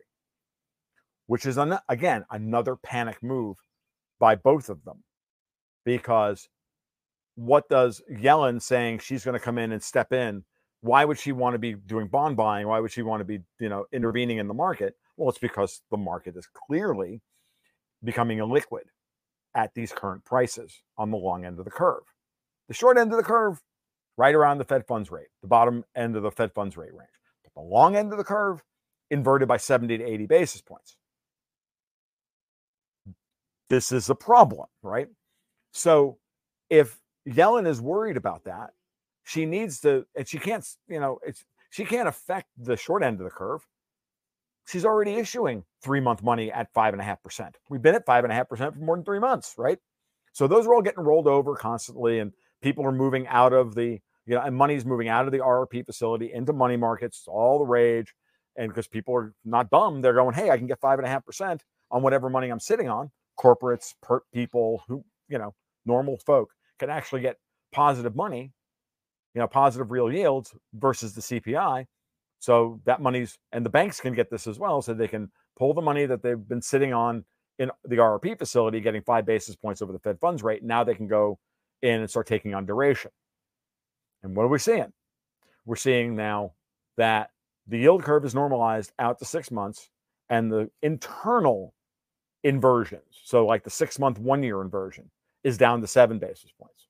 which 1.28 1.46
is 1.46 1.56
an, 1.58 1.78
again 1.88 2.24
another 2.32 2.74
panic 2.74 3.22
move 3.22 3.56
by 4.18 4.34
both 4.34 4.68
of 4.68 4.82
them. 4.84 5.04
Because 5.84 6.48
what 7.36 7.68
does 7.68 8.02
Yellen 8.10 8.60
saying 8.60 8.98
she's 8.98 9.24
going 9.24 9.38
to 9.38 9.44
come 9.44 9.58
in 9.58 9.70
and 9.70 9.82
step 9.82 10.12
in? 10.12 10.42
Why 10.80 11.04
would 11.04 11.18
she 11.18 11.32
want 11.32 11.54
to 11.54 11.58
be 11.58 11.74
doing 11.74 12.08
bond 12.08 12.36
buying? 12.36 12.66
Why 12.66 12.80
would 12.80 12.90
she 12.90 13.02
want 13.02 13.20
to 13.20 13.24
be 13.24 13.40
you 13.60 13.68
know 13.68 13.86
intervening 13.92 14.38
in 14.38 14.48
the 14.48 14.54
market? 14.54 14.94
Well 15.16 15.28
it's 15.28 15.38
because 15.38 15.82
the 15.90 15.96
market 15.96 16.36
is 16.36 16.48
clearly 16.66 17.20
becoming 18.02 18.38
illiquid 18.38 18.84
at 19.58 19.74
these 19.74 19.92
current 19.92 20.24
prices 20.24 20.82
on 20.96 21.10
the 21.10 21.18
long 21.18 21.44
end 21.44 21.58
of 21.58 21.66
the 21.66 21.70
curve 21.70 22.04
the 22.68 22.74
short 22.74 22.96
end 22.96 23.12
of 23.12 23.18
the 23.18 23.22
curve 23.24 23.60
right 24.16 24.34
around 24.34 24.58
the 24.58 24.64
fed 24.64 24.86
funds 24.86 25.10
rate 25.10 25.28
the 25.42 25.48
bottom 25.48 25.84
end 25.94 26.16
of 26.16 26.22
the 26.22 26.30
fed 26.30 26.52
funds 26.54 26.78
rate 26.78 26.94
range 26.94 27.10
but 27.44 27.52
the 27.54 27.66
long 27.66 27.96
end 27.96 28.12
of 28.12 28.18
the 28.18 28.24
curve 28.24 28.62
inverted 29.10 29.48
by 29.48 29.56
70 29.58 29.98
to 29.98 30.04
80 30.04 30.26
basis 30.26 30.62
points 30.62 30.96
this 33.68 33.92
is 33.92 34.08
a 34.10 34.14
problem, 34.14 34.66
right? 34.82 35.08
So 35.72 36.18
if 36.70 36.98
Yellen 37.28 37.66
is 37.66 37.80
worried 37.80 38.16
about 38.16 38.44
that, 38.44 38.70
she 39.24 39.44
needs 39.44 39.80
to, 39.80 40.06
and 40.16 40.26
she 40.26 40.38
can't, 40.38 40.66
you 40.88 41.00
know, 41.00 41.18
it's 41.26 41.44
she 41.70 41.84
can't 41.84 42.08
affect 42.08 42.48
the 42.56 42.76
short 42.76 43.02
end 43.02 43.20
of 43.20 43.24
the 43.24 43.30
curve. 43.30 43.66
She's 44.68 44.84
already 44.84 45.14
issuing 45.14 45.64
three 45.82 46.00
month 46.00 46.22
money 46.22 46.52
at 46.52 46.72
five 46.74 46.92
and 46.92 47.00
a 47.00 47.04
half 47.04 47.22
percent. 47.22 47.56
We've 47.70 47.80
been 47.80 47.94
at 47.94 48.04
five 48.04 48.24
and 48.24 48.32
a 48.32 48.36
half 48.36 48.48
percent 48.48 48.74
for 48.74 48.80
more 48.80 48.96
than 48.96 49.04
three 49.04 49.18
months, 49.18 49.54
right? 49.56 49.78
So 50.32 50.46
those 50.46 50.66
are 50.66 50.74
all 50.74 50.82
getting 50.82 51.04
rolled 51.04 51.26
over 51.26 51.56
constantly, 51.56 52.18
and 52.18 52.32
people 52.62 52.84
are 52.84 52.92
moving 52.92 53.26
out 53.28 53.52
of 53.52 53.74
the, 53.74 53.98
you 54.26 54.34
know, 54.34 54.42
and 54.42 54.54
money's 54.54 54.84
moving 54.84 55.08
out 55.08 55.24
of 55.24 55.32
the 55.32 55.38
RRP 55.38 55.86
facility 55.86 56.32
into 56.32 56.52
money 56.52 56.76
markets. 56.76 57.24
All 57.26 57.58
the 57.58 57.64
rage. 57.64 58.14
And 58.56 58.68
because 58.68 58.88
people 58.88 59.14
are 59.14 59.32
not 59.44 59.70
dumb, 59.70 60.02
they're 60.02 60.14
going, 60.14 60.34
hey, 60.34 60.50
I 60.50 60.58
can 60.58 60.66
get 60.66 60.80
five 60.80 60.98
and 60.98 61.06
a 61.06 61.10
half 61.10 61.24
percent 61.24 61.62
on 61.90 62.02
whatever 62.02 62.28
money 62.28 62.50
I'm 62.50 62.60
sitting 62.60 62.88
on 62.88 63.10
corporates, 63.38 63.94
per 64.02 64.20
people 64.34 64.82
who, 64.88 65.04
you 65.28 65.38
know, 65.38 65.54
normal 65.86 66.18
folk 66.18 66.50
can 66.78 66.90
actually 66.90 67.20
get 67.20 67.36
positive 67.72 68.16
money, 68.16 68.52
you 69.34 69.40
know, 69.40 69.46
positive 69.46 69.90
real 69.90 70.12
yields 70.12 70.54
versus 70.74 71.14
the 71.14 71.20
CPI. 71.20 71.86
So 72.38 72.80
that 72.84 73.00
money's, 73.00 73.38
and 73.52 73.64
the 73.64 73.70
banks 73.70 74.00
can 74.00 74.14
get 74.14 74.30
this 74.30 74.46
as 74.46 74.58
well. 74.58 74.80
So 74.82 74.94
they 74.94 75.08
can 75.08 75.30
pull 75.56 75.74
the 75.74 75.82
money 75.82 76.06
that 76.06 76.22
they've 76.22 76.48
been 76.48 76.62
sitting 76.62 76.92
on 76.92 77.24
in 77.58 77.70
the 77.84 77.96
RRP 77.96 78.38
facility, 78.38 78.80
getting 78.80 79.02
five 79.02 79.26
basis 79.26 79.56
points 79.56 79.82
over 79.82 79.92
the 79.92 79.98
Fed 79.98 80.20
funds 80.20 80.42
rate. 80.42 80.62
Now 80.62 80.84
they 80.84 80.94
can 80.94 81.08
go 81.08 81.38
in 81.82 82.00
and 82.00 82.08
start 82.08 82.26
taking 82.26 82.54
on 82.54 82.66
duration. 82.66 83.10
And 84.22 84.36
what 84.36 84.44
are 84.44 84.48
we 84.48 84.58
seeing? 84.58 84.92
We're 85.64 85.76
seeing 85.76 86.16
now 86.16 86.52
that 86.96 87.30
the 87.66 87.78
yield 87.78 88.02
curve 88.02 88.24
is 88.24 88.34
normalized 88.34 88.92
out 88.98 89.18
to 89.18 89.24
six 89.24 89.50
months 89.50 89.90
and 90.30 90.50
the 90.50 90.70
internal 90.82 91.74
inversions. 92.44 93.20
So, 93.24 93.46
like 93.46 93.64
the 93.64 93.70
six 93.70 93.98
month, 93.98 94.18
one 94.18 94.42
year 94.42 94.62
inversion 94.62 95.10
is 95.44 95.58
down 95.58 95.80
to 95.80 95.86
seven 95.86 96.18
basis 96.18 96.50
points. 96.58 96.88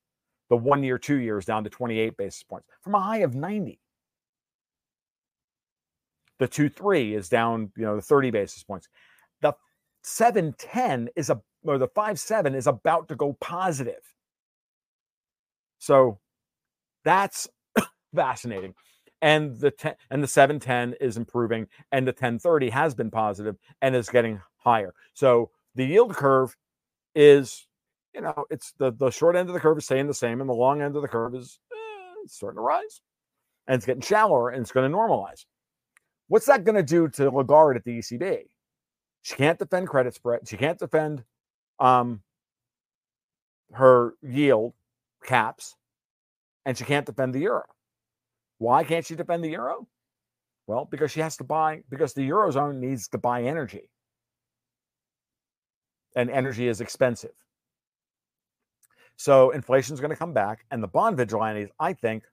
The 0.49 0.57
one 0.57 0.83
year, 0.83 0.99
two 0.99 1.17
years 1.17 1.45
down 1.45 1.65
to 1.65 1.71
28 1.71 2.17
basis 2.17 2.43
points 2.43 2.69
from 2.81 2.95
a 2.95 3.01
high 3.01 3.19
of 3.19 3.35
90. 3.35 3.79
The 6.39 6.49
two 6.49 6.69
three 6.69 7.15
is 7.15 7.29
down, 7.29 7.73
you 7.77 7.85
know, 7.85 7.97
the 7.97 8.03
30 8.03 8.31
basis 8.31 8.63
points. 8.63 8.89
The 9.41 9.55
710 10.03 11.09
is 11.17 11.31
a 11.31 11.41
or 11.65 11.79
the 11.79 11.89
five 11.89 12.19
seven 12.19 12.55
is 12.55 12.67
about 12.67 13.09
to 13.09 13.17
go 13.17 13.37
positive. 13.41 14.15
So 15.79 16.19
that's 17.05 17.49
fascinating. 18.15 18.75
And 19.21 19.59
the 19.59 19.73
10 19.73 19.95
and 20.11 20.23
the 20.23 20.29
710 20.29 20.95
is 21.01 21.17
improving, 21.17 21.67
and 21.91 22.07
the 22.07 22.13
1030 22.13 22.71
has 22.71 22.95
been 22.95 23.11
positive 23.11 23.57
and 23.83 23.97
is 23.97 24.09
getting 24.09 24.41
higher. 24.57 24.95
So 25.15 25.51
the 25.75 25.85
yield 25.85 26.15
curve 26.15 26.57
is, 27.15 27.67
you 28.15 28.21
know, 28.21 28.45
it's 28.51 28.73
the, 28.79 28.93
the 28.93 29.11
short 29.11 29.35
end 29.35 29.49
of 29.49 29.55
the 29.55 29.61
curve 29.61 29.79
is 29.79 29.87
staying 29.87 30.07
the 30.07 30.15
same, 30.15 30.41
and 30.41 30.49
the 30.49 30.55
long 30.55 30.83
end 30.83 30.95
of 30.95 31.03
the 31.03 31.09
curve 31.09 31.35
is 31.35 31.59
eh, 31.73 31.77
starting 32.27 32.59
to 32.59 32.63
rise. 32.63 33.01
And 33.67 33.77
it's 33.77 33.87
getting 33.87 34.03
shallower 34.03 34.51
and 34.51 34.63
it's 34.63 34.73
going 34.73 34.91
to 34.91 34.97
normalize. 34.97 35.45
What's 36.29 36.47
that 36.47 36.65
going 36.65 36.77
to 36.77 36.83
do 36.83 37.09
to 37.09 37.31
Lagarde 37.31 37.79
at 37.79 37.85
the 37.85 37.99
ECB? 37.99 38.43
She 39.23 39.35
can't 39.35 39.59
defend 39.59 39.89
credit 39.89 40.15
spread. 40.15 40.47
She 40.47 40.57
can't 40.57 40.79
defend 40.79 41.25
um, 41.81 42.23
her 43.73 44.15
yield 44.23 44.75
caps, 45.25 45.75
and 46.65 46.77
she 46.77 46.85
can't 46.85 47.07
defend 47.07 47.35
the 47.35 47.41
euro. 47.41 47.65
Why 48.59 48.85
can't 48.85 49.05
she 49.05 49.15
defend 49.15 49.43
the 49.43 49.51
euro? 49.51 49.87
Well, 50.67 50.87
because 50.91 51.11
she 51.11 51.21
has 51.21 51.37
to 51.39 51.45
buy, 51.45 51.83
because 51.89 52.13
the 52.13 52.29
Eurozone 52.29 52.77
needs 52.79 53.09
to 53.09 53.19
buy 53.19 53.43
energy 53.43 53.89
and 56.19 56.31
energy 56.31 56.69
is 56.69 56.81
expensive. 56.81 57.31
So 59.17 59.51
inflation 59.51 59.95
is 59.95 60.01
going 60.01 60.11
to 60.11 60.17
come 60.17 60.33
back, 60.33 60.65
and 60.71 60.83
the 60.83 60.89
bond 60.89 61.17
vigilantes, 61.17 61.71
I 61.79 61.93
think, 61.93 62.25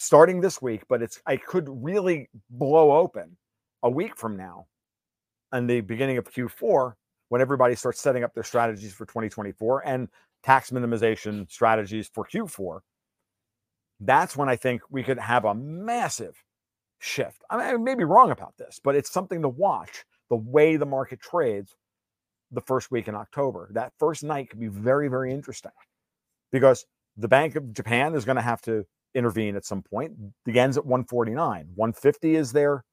starting 0.00 0.40
this 0.40 0.62
week, 0.62 0.82
but 0.88 1.02
it's 1.02 1.20
I 1.26 1.36
could 1.36 1.68
really 1.68 2.30
blow 2.48 2.92
open 2.98 3.36
a 3.82 3.90
week 3.90 4.16
from 4.16 4.34
now, 4.34 4.66
and 5.52 5.68
the 5.68 5.82
beginning 5.82 6.16
of 6.16 6.24
Q4, 6.24 6.94
when 7.28 7.42
everybody 7.42 7.74
starts 7.74 8.00
setting 8.00 8.24
up 8.24 8.32
their 8.32 8.42
strategies 8.42 8.94
for 8.94 9.04
2024 9.04 9.86
and 9.86 10.08
tax 10.42 10.70
minimization 10.70 11.50
strategies 11.50 12.08
for 12.08 12.26
Q4. 12.26 12.80
That's 14.00 14.38
when 14.38 14.48
I 14.48 14.56
think 14.56 14.80
we 14.88 15.02
could 15.02 15.18
have 15.18 15.44
a 15.44 15.54
massive 15.54 16.42
shift. 16.98 17.42
I, 17.50 17.58
mean, 17.58 17.66
I 17.66 17.76
may 17.76 17.94
be 17.94 18.04
wrong 18.04 18.30
about 18.30 18.56
this, 18.56 18.80
but 18.82 18.96
it's 18.96 19.12
something 19.12 19.42
to 19.42 19.50
watch 19.50 20.04
the 20.30 20.36
way 20.36 20.76
the 20.76 20.86
market 20.86 21.20
trades 21.20 21.76
the 22.50 22.62
first 22.62 22.90
week 22.90 23.06
in 23.06 23.14
October. 23.14 23.68
That 23.74 23.92
first 23.98 24.24
night 24.24 24.48
could 24.48 24.60
be 24.60 24.68
very, 24.68 25.08
very 25.08 25.30
interesting 25.30 25.72
because 26.52 26.86
the 27.18 27.28
Bank 27.28 27.54
of 27.54 27.74
Japan 27.74 28.14
is 28.14 28.24
going 28.24 28.36
to 28.36 28.42
have 28.42 28.62
to 28.62 28.86
intervene 29.14 29.56
at 29.56 29.64
some 29.64 29.82
point. 29.82 30.12
The 30.44 30.52
yen's 30.52 30.76
at 30.76 30.86
149. 30.86 31.70
150 31.74 32.36
is 32.36 32.52
their 32.52 32.84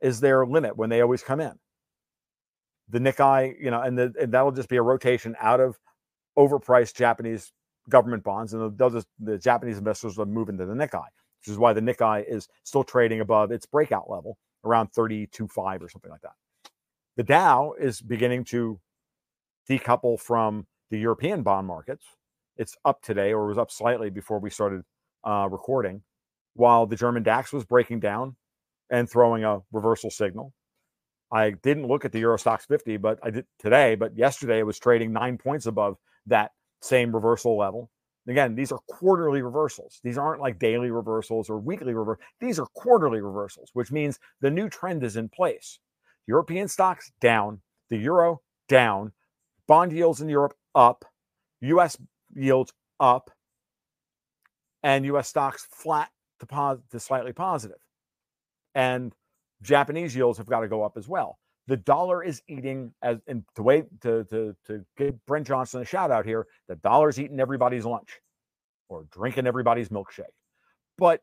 is 0.00 0.20
their 0.20 0.44
limit 0.44 0.76
when 0.76 0.90
they 0.90 1.00
always 1.00 1.22
come 1.22 1.40
in. 1.40 1.52
The 2.88 2.98
Nikkei, 2.98 3.54
you 3.60 3.70
know, 3.70 3.80
and, 3.80 3.96
the, 3.96 4.12
and 4.20 4.32
that'll 4.32 4.50
just 4.50 4.68
be 4.68 4.76
a 4.76 4.82
rotation 4.82 5.36
out 5.40 5.60
of 5.60 5.78
overpriced 6.36 6.94
Japanese 6.94 7.52
government 7.88 8.24
bonds, 8.24 8.52
and 8.52 8.76
they'll 8.76 8.90
just 8.90 9.06
the 9.20 9.38
Japanese 9.38 9.78
investors 9.78 10.18
will 10.18 10.26
move 10.26 10.48
into 10.48 10.66
the 10.66 10.74
Nikkei, 10.74 11.04
which 11.40 11.48
is 11.48 11.58
why 11.58 11.72
the 11.72 11.80
Nikkei 11.80 12.24
is 12.28 12.48
still 12.64 12.84
trading 12.84 13.20
above 13.20 13.52
its 13.52 13.66
breakout 13.66 14.10
level 14.10 14.36
around 14.64 14.92
32.5 14.92 15.82
or 15.82 15.88
something 15.88 16.10
like 16.10 16.20
that. 16.22 16.34
The 17.16 17.24
Dow 17.24 17.74
is 17.78 18.00
beginning 18.00 18.44
to 18.46 18.80
decouple 19.68 20.18
from 20.20 20.66
the 20.90 20.98
European 20.98 21.42
bond 21.42 21.66
markets. 21.66 22.04
It's 22.56 22.76
up 22.84 23.02
today, 23.02 23.32
or 23.32 23.46
was 23.46 23.58
up 23.58 23.70
slightly 23.70 24.10
before 24.10 24.38
we 24.38 24.50
started 24.50 24.82
uh, 25.24 25.48
recording, 25.50 26.02
while 26.54 26.86
the 26.86 26.96
German 26.96 27.22
DAX 27.22 27.52
was 27.52 27.64
breaking 27.64 28.00
down 28.00 28.36
and 28.90 29.08
throwing 29.08 29.44
a 29.44 29.60
reversal 29.72 30.10
signal. 30.10 30.52
I 31.32 31.50
didn't 31.50 31.86
look 31.86 32.04
at 32.04 32.12
the 32.12 32.18
Euro 32.20 32.36
Stoxx 32.36 32.66
50, 32.66 32.98
but 32.98 33.18
I 33.22 33.30
did 33.30 33.46
today. 33.58 33.94
But 33.94 34.16
yesterday 34.16 34.58
it 34.58 34.66
was 34.66 34.78
trading 34.78 35.12
nine 35.12 35.38
points 35.38 35.66
above 35.66 35.96
that 36.26 36.50
same 36.82 37.14
reversal 37.14 37.56
level. 37.56 37.90
Again, 38.28 38.54
these 38.54 38.70
are 38.70 38.78
quarterly 38.86 39.42
reversals. 39.42 39.98
These 40.04 40.18
aren't 40.18 40.40
like 40.40 40.58
daily 40.58 40.90
reversals 40.90 41.50
or 41.50 41.58
weekly 41.58 41.94
reversals. 41.94 42.24
These 42.40 42.60
are 42.60 42.66
quarterly 42.74 43.20
reversals, 43.20 43.70
which 43.72 43.90
means 43.90 44.20
the 44.40 44.50
new 44.50 44.68
trend 44.68 45.02
is 45.02 45.16
in 45.16 45.28
place. 45.28 45.78
European 46.28 46.68
stocks 46.68 47.10
down, 47.20 47.60
the 47.90 47.96
euro 47.96 48.40
down, 48.68 49.12
bond 49.66 49.92
yields 49.92 50.20
in 50.20 50.28
Europe 50.28 50.54
up, 50.74 51.04
US 51.62 51.96
yields 52.34 52.72
up, 53.00 53.30
and 54.82 55.04
US 55.06 55.28
stocks 55.28 55.66
flat 55.70 56.10
to, 56.40 56.46
pos- 56.46 56.80
to 56.90 57.00
slightly 57.00 57.32
positive. 57.32 57.78
And 58.74 59.12
Japanese 59.62 60.14
yields 60.14 60.38
have 60.38 60.48
got 60.48 60.60
to 60.60 60.68
go 60.68 60.82
up 60.82 60.96
as 60.96 61.08
well. 61.08 61.38
The 61.68 61.76
dollar 61.76 62.24
is 62.24 62.42
eating 62.48 62.92
as 63.02 63.18
and 63.28 63.44
to 63.54 63.62
wait 63.62 63.84
to 64.00 64.24
to 64.24 64.56
to 64.66 64.84
give 64.96 65.24
Brent 65.26 65.46
Johnson 65.46 65.80
a 65.80 65.84
shout 65.84 66.10
out 66.10 66.26
here. 66.26 66.46
The 66.68 66.74
dollar's 66.76 67.20
eating 67.20 67.38
everybody's 67.38 67.84
lunch 67.84 68.20
or 68.88 69.06
drinking 69.12 69.46
everybody's 69.46 69.88
milkshake. 69.88 70.34
But 70.98 71.20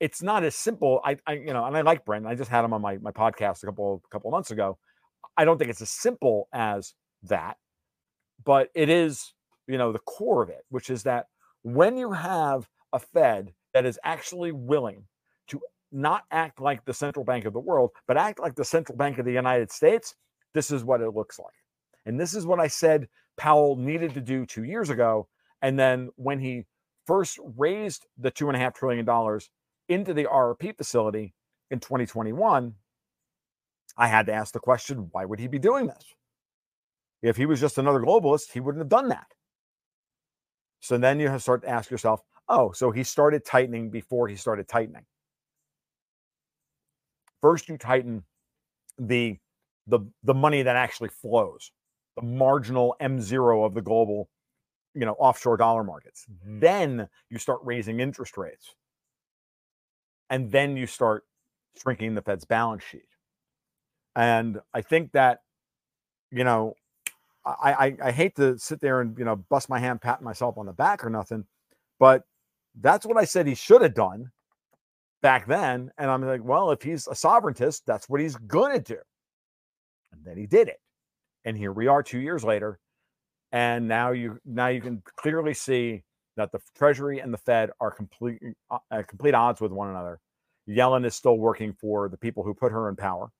it's 0.00 0.22
not 0.22 0.42
as 0.42 0.56
simple. 0.56 1.00
I, 1.04 1.18
I 1.26 1.34
you 1.34 1.52
know, 1.52 1.64
and 1.64 1.76
I 1.76 1.82
like 1.82 2.04
Brent. 2.04 2.26
I 2.26 2.34
just 2.34 2.50
had 2.50 2.64
him 2.64 2.72
on 2.72 2.82
my 2.82 2.98
my 2.98 3.12
podcast 3.12 3.62
a 3.62 3.66
couple 3.66 4.02
a 4.04 4.08
couple 4.12 4.30
months 4.32 4.50
ago. 4.50 4.76
I 5.36 5.44
don't 5.44 5.56
think 5.58 5.70
it's 5.70 5.82
as 5.82 5.90
simple 5.90 6.48
as 6.52 6.94
that, 7.24 7.56
but 8.44 8.70
it 8.74 8.88
is, 8.88 9.32
you 9.68 9.78
know, 9.78 9.92
the 9.92 9.98
core 10.00 10.42
of 10.42 10.48
it, 10.48 10.64
which 10.70 10.90
is 10.90 11.04
that 11.04 11.26
when 11.62 11.96
you 11.96 12.12
have 12.12 12.68
a 12.96 12.98
Fed 12.98 13.52
that 13.74 13.84
is 13.84 13.98
actually 14.02 14.52
willing 14.52 15.04
to 15.48 15.60
not 15.92 16.24
act 16.30 16.60
like 16.60 16.84
the 16.84 16.94
central 16.94 17.24
bank 17.24 17.44
of 17.44 17.52
the 17.52 17.60
world, 17.60 17.90
but 18.08 18.16
act 18.16 18.40
like 18.40 18.56
the 18.56 18.64
central 18.64 18.96
bank 18.96 19.18
of 19.18 19.26
the 19.26 19.32
United 19.32 19.70
States, 19.70 20.14
this 20.54 20.70
is 20.70 20.82
what 20.82 21.02
it 21.02 21.10
looks 21.10 21.38
like. 21.38 21.54
And 22.06 22.18
this 22.18 22.34
is 22.34 22.46
what 22.46 22.58
I 22.58 22.68
said 22.68 23.08
Powell 23.36 23.76
needed 23.76 24.14
to 24.14 24.20
do 24.20 24.46
two 24.46 24.64
years 24.64 24.88
ago. 24.88 25.28
And 25.60 25.78
then 25.78 26.08
when 26.16 26.40
he 26.40 26.64
first 27.06 27.38
raised 27.56 28.06
the 28.16 28.30
two 28.30 28.48
and 28.48 28.56
a 28.56 28.58
half 28.58 28.74
trillion 28.74 29.04
dollars 29.04 29.50
into 29.88 30.14
the 30.14 30.24
RRP 30.24 30.76
facility 30.76 31.34
in 31.70 31.80
2021, 31.80 32.74
I 33.98 34.08
had 34.08 34.26
to 34.26 34.32
ask 34.32 34.52
the 34.52 34.58
question 34.58 35.08
why 35.12 35.24
would 35.26 35.38
he 35.38 35.48
be 35.48 35.58
doing 35.58 35.86
this? 35.86 36.04
If 37.22 37.36
he 37.36 37.46
was 37.46 37.60
just 37.60 37.78
another 37.78 38.00
globalist, 38.00 38.52
he 38.52 38.60
wouldn't 38.60 38.80
have 38.80 38.88
done 38.88 39.08
that. 39.08 39.26
So 40.80 40.96
then 40.98 41.20
you 41.20 41.28
have 41.28 41.38
to 41.38 41.42
start 41.42 41.62
to 41.62 41.68
ask 41.68 41.90
yourself, 41.90 42.20
oh, 42.48 42.72
so 42.72 42.90
he 42.90 43.02
started 43.02 43.44
tightening 43.44 43.90
before 43.90 44.28
he 44.28 44.36
started 44.36 44.68
tightening. 44.68 45.04
First, 47.40 47.68
you 47.68 47.76
tighten 47.78 48.24
the 48.98 49.38
the 49.86 50.00
the 50.24 50.34
money 50.34 50.62
that 50.62 50.76
actually 50.76 51.10
flows, 51.10 51.70
the 52.16 52.22
marginal 52.22 52.96
M0 53.00 53.64
of 53.64 53.74
the 53.74 53.82
global, 53.82 54.28
you 54.94 55.04
know, 55.04 55.12
offshore 55.12 55.56
dollar 55.56 55.84
markets. 55.84 56.26
Mm-hmm. 56.30 56.60
Then 56.60 57.08
you 57.30 57.38
start 57.38 57.60
raising 57.62 58.00
interest 58.00 58.36
rates. 58.36 58.74
And 60.28 60.50
then 60.50 60.76
you 60.76 60.88
start 60.88 61.24
shrinking 61.80 62.14
the 62.14 62.22
Fed's 62.22 62.44
balance 62.44 62.82
sheet. 62.82 63.06
And 64.16 64.60
I 64.74 64.80
think 64.80 65.12
that, 65.12 65.42
you 66.32 66.42
know, 66.42 66.74
I, 67.44 67.72
I, 67.72 67.96
I 68.06 68.10
hate 68.10 68.34
to 68.36 68.58
sit 68.58 68.80
there 68.80 69.00
and 69.00 69.16
you 69.16 69.24
know 69.24 69.36
bust 69.36 69.68
my 69.68 69.78
hand, 69.78 70.00
pat 70.00 70.20
myself 70.20 70.58
on 70.58 70.66
the 70.66 70.72
back 70.72 71.04
or 71.04 71.10
nothing, 71.10 71.44
but 72.00 72.24
that's 72.80 73.06
what 73.06 73.16
I 73.16 73.24
said 73.24 73.46
he 73.46 73.54
should 73.54 73.82
have 73.82 73.94
done 73.94 74.30
back 75.22 75.46
then. 75.46 75.90
And 75.98 76.10
I'm 76.10 76.22
like, 76.22 76.44
well, 76.44 76.70
if 76.70 76.82
he's 76.82 77.06
a 77.06 77.14
sovereigntist, 77.14 77.82
that's 77.86 78.08
what 78.08 78.20
he's 78.20 78.36
going 78.36 78.72
to 78.72 78.94
do. 78.94 78.98
And 80.12 80.24
then 80.24 80.36
he 80.36 80.46
did 80.46 80.68
it. 80.68 80.80
And 81.44 81.56
here 81.56 81.72
we 81.72 81.86
are 81.86 82.02
2 82.02 82.18
years 82.18 82.44
later. 82.44 82.78
And 83.52 83.86
now 83.86 84.10
you 84.10 84.38
now 84.44 84.66
you 84.66 84.80
can 84.80 85.02
clearly 85.16 85.54
see 85.54 86.02
that 86.36 86.52
the 86.52 86.58
Treasury 86.76 87.20
and 87.20 87.32
the 87.32 87.38
Fed 87.38 87.70
are 87.80 87.90
complete 87.90 88.40
uh, 88.70 89.02
complete 89.06 89.34
odds 89.34 89.60
with 89.60 89.72
one 89.72 89.88
another. 89.88 90.20
Yellen 90.68 91.06
is 91.06 91.14
still 91.14 91.38
working 91.38 91.72
for 91.72 92.08
the 92.08 92.18
people 92.18 92.42
who 92.42 92.52
put 92.52 92.72
her 92.72 92.88
in 92.88 92.96
power. 92.96 93.30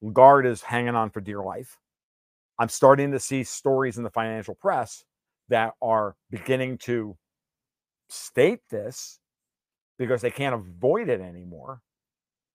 Lagarde 0.00 0.46
is 0.48 0.62
hanging 0.62 0.94
on 0.94 1.10
for 1.10 1.20
dear 1.20 1.42
life. 1.42 1.76
I'm 2.58 2.68
starting 2.68 3.10
to 3.12 3.20
see 3.20 3.42
stories 3.44 3.98
in 3.98 4.04
the 4.04 4.10
financial 4.10 4.54
press 4.54 5.04
that 5.48 5.74
are 5.82 6.14
beginning 6.30 6.78
to 6.78 7.16
state 8.08 8.60
this 8.70 9.18
because 9.98 10.22
they 10.22 10.30
can't 10.30 10.54
avoid 10.54 11.08
it 11.08 11.20
anymore. 11.20 11.82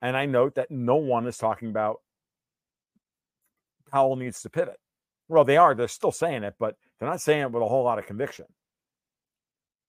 And 0.02 0.18
I 0.18 0.26
note 0.26 0.56
that 0.56 0.72
no 0.72 0.96
one 0.96 1.28
is 1.28 1.38
talking 1.38 1.70
about 1.70 2.02
Powell 3.90 4.16
needs 4.16 4.42
to 4.42 4.50
pivot. 4.50 4.80
Well, 5.28 5.44
they 5.44 5.58
are. 5.58 5.76
They're 5.76 5.88
still 5.88 6.12
saying 6.12 6.44
it, 6.44 6.56
but 6.60 6.76
they're 7.00 7.10
not 7.10 7.22
saying 7.22 7.42
it 7.42 7.52
with 7.52 7.64
a 7.64 7.68
whole 7.68 7.84
lot 7.84 8.00
of 8.00 8.06
conviction. 8.06 8.46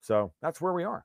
So 0.00 0.32
that's 0.42 0.60
where 0.60 0.72
we 0.72 0.84
are. 0.84 1.04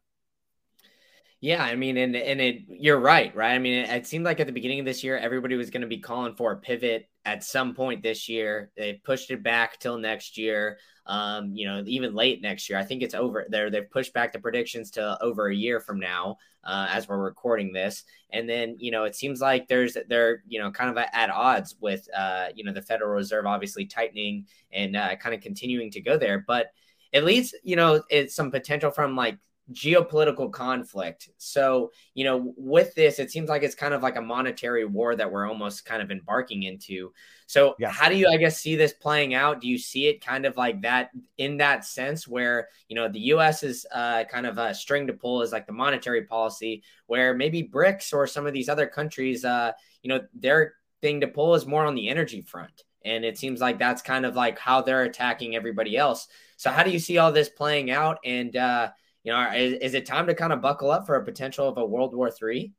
Yeah, 1.41 1.63
I 1.63 1.75
mean, 1.75 1.95
and 1.95 2.15
and 2.17 2.41
it 2.41 2.63
you're 2.67 2.99
right, 2.99 3.33
right? 3.33 3.53
I 3.53 3.59
mean, 3.59 3.85
it, 3.85 3.89
it 3.89 4.07
seemed 4.07 4.25
like 4.25 4.41
at 4.41 4.47
the 4.47 4.51
beginning 4.53 4.79
of 4.79 4.85
this 4.85 5.05
year, 5.05 5.17
everybody 5.17 5.55
was 5.55 5.69
going 5.69 5.81
to 5.81 5.87
be 5.87 5.99
calling 5.99 6.35
for 6.35 6.51
a 6.51 6.57
pivot 6.57 7.07
at 7.23 7.45
some 7.45 7.73
point 7.73 8.03
this 8.03 8.27
year. 8.27 8.71
They 8.75 8.95
pushed 9.05 9.31
it 9.31 9.41
back 9.41 9.79
till 9.79 9.97
next 9.97 10.37
year. 10.37 10.79
Um, 11.05 11.53
you 11.55 11.65
know, 11.65 11.81
even 11.87 12.13
late 12.13 12.41
next 12.41 12.69
year. 12.69 12.77
I 12.77 12.83
think 12.83 13.01
it's 13.01 13.15
over 13.15 13.45
there. 13.49 13.69
They've 13.69 13.89
pushed 13.89 14.13
back 14.13 14.33
the 14.33 14.39
predictions 14.39 14.91
to 14.91 15.17
over 15.23 15.47
a 15.47 15.55
year 15.55 15.79
from 15.79 15.99
now, 15.99 16.37
uh, 16.65 16.87
as 16.89 17.07
we're 17.07 17.17
recording 17.17 17.71
this. 17.71 18.03
And 18.31 18.47
then, 18.47 18.75
you 18.77 18.91
know, 18.91 19.05
it 19.05 19.15
seems 19.15 19.39
like 19.39 19.69
there's 19.69 19.95
they're 20.09 20.43
you 20.45 20.59
know 20.59 20.71
kind 20.71 20.89
of 20.89 20.97
at 20.97 21.29
odds 21.29 21.75
with 21.79 22.05
uh, 22.15 22.47
you 22.53 22.65
know 22.65 22.73
the 22.73 22.81
Federal 22.81 23.11
Reserve 23.11 23.45
obviously 23.45 23.85
tightening 23.85 24.45
and 24.73 24.97
uh, 24.97 25.15
kind 25.15 25.33
of 25.33 25.39
continuing 25.39 25.89
to 25.91 26.01
go 26.01 26.17
there, 26.17 26.43
but 26.45 26.67
at 27.13 27.23
least 27.23 27.55
you 27.63 27.77
know 27.77 28.03
it's 28.09 28.35
some 28.35 28.51
potential 28.51 28.91
from 28.91 29.15
like 29.15 29.37
geopolitical 29.71 30.51
conflict. 30.51 31.29
So, 31.37 31.91
you 32.13 32.23
know, 32.23 32.53
with 32.57 32.95
this, 32.95 33.19
it 33.19 33.31
seems 33.31 33.49
like 33.49 33.63
it's 33.63 33.75
kind 33.75 33.93
of 33.93 34.01
like 34.01 34.15
a 34.15 34.21
monetary 34.21 34.85
war 34.85 35.15
that 35.15 35.31
we're 35.31 35.47
almost 35.47 35.85
kind 35.85 36.01
of 36.01 36.11
embarking 36.11 36.63
into. 36.63 37.13
So, 37.45 37.75
yeah. 37.79 37.89
how 37.89 38.09
do 38.09 38.15
you, 38.15 38.27
I 38.27 38.37
guess, 38.37 38.59
see 38.59 38.75
this 38.75 38.93
playing 38.93 39.33
out? 39.33 39.61
Do 39.61 39.67
you 39.67 39.77
see 39.77 40.07
it 40.07 40.23
kind 40.23 40.45
of 40.45 40.57
like 40.57 40.81
that 40.81 41.11
in 41.37 41.57
that 41.57 41.85
sense 41.85 42.27
where, 42.27 42.69
you 42.87 42.95
know, 42.95 43.07
the 43.07 43.19
US 43.19 43.63
is 43.63 43.85
uh, 43.93 44.23
kind 44.25 44.45
of 44.45 44.57
a 44.57 44.73
string 44.73 45.07
to 45.07 45.13
pull 45.13 45.41
is 45.41 45.51
like 45.51 45.67
the 45.67 45.73
monetary 45.73 46.23
policy, 46.23 46.83
where 47.07 47.33
maybe 47.33 47.63
BRICS 47.63 48.13
or 48.13 48.27
some 48.27 48.47
of 48.47 48.53
these 48.53 48.69
other 48.69 48.87
countries, 48.87 49.45
uh, 49.45 49.71
you 50.03 50.09
know, 50.09 50.21
their 50.33 50.75
thing 51.01 51.21
to 51.21 51.27
pull 51.27 51.55
is 51.55 51.65
more 51.65 51.85
on 51.85 51.95
the 51.95 52.09
energy 52.09 52.41
front. 52.41 52.83
And 53.05 53.23
it 53.23 53.37
seems 53.37 53.61
like 53.61 53.79
that's 53.79 54.01
kind 54.01 54.25
of 54.25 54.35
like 54.35 54.59
how 54.59 54.81
they're 54.81 55.03
attacking 55.03 55.55
everybody 55.55 55.95
else. 55.95 56.27
So, 56.57 56.69
how 56.69 56.83
do 56.83 56.91
you 56.91 56.99
see 56.99 57.17
all 57.17 57.31
this 57.31 57.49
playing 57.49 57.91
out? 57.91 58.17
And, 58.25 58.55
uh, 58.55 58.89
you 59.23 59.31
know, 59.31 59.51
is, 59.51 59.73
is 59.73 59.93
it 59.93 60.05
time 60.05 60.27
to 60.27 60.33
kind 60.33 60.53
of 60.53 60.61
buckle 60.61 60.91
up 60.91 61.05
for 61.05 61.15
a 61.15 61.25
potential 61.25 61.67
of 61.67 61.77
a 61.77 61.85
World 61.85 62.15
War 62.15 62.31
Three? 62.31 62.73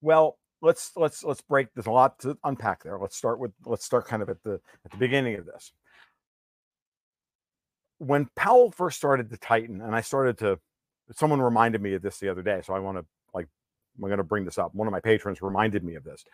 Well, 0.00 0.38
let's 0.60 0.92
let's 0.96 1.22
let's 1.22 1.42
break. 1.42 1.68
There's 1.74 1.86
a 1.86 1.90
lot 1.90 2.18
to 2.20 2.38
unpack 2.44 2.82
there. 2.82 2.98
Let's 2.98 3.16
start 3.16 3.38
with 3.38 3.52
let's 3.66 3.84
start 3.84 4.06
kind 4.06 4.22
of 4.22 4.30
at 4.30 4.42
the 4.42 4.60
at 4.84 4.90
the 4.90 4.96
beginning 4.96 5.36
of 5.36 5.46
this. 5.46 5.72
When 7.98 8.28
Powell 8.34 8.72
first 8.72 8.96
started 8.96 9.30
to 9.30 9.36
tighten, 9.36 9.80
and 9.80 9.94
I 9.94 10.00
started 10.00 10.38
to, 10.38 10.58
someone 11.12 11.40
reminded 11.40 11.80
me 11.80 11.94
of 11.94 12.02
this 12.02 12.18
the 12.18 12.30
other 12.30 12.42
day, 12.42 12.60
so 12.64 12.74
I 12.74 12.80
want 12.80 12.98
to 12.98 13.04
like 13.34 13.46
I'm 13.96 14.08
going 14.08 14.18
to 14.18 14.24
bring 14.24 14.44
this 14.44 14.58
up. 14.58 14.74
One 14.74 14.88
of 14.88 14.92
my 14.92 15.00
patrons 15.00 15.42
reminded 15.42 15.84
me 15.84 15.96
of 15.96 16.04
this. 16.04 16.24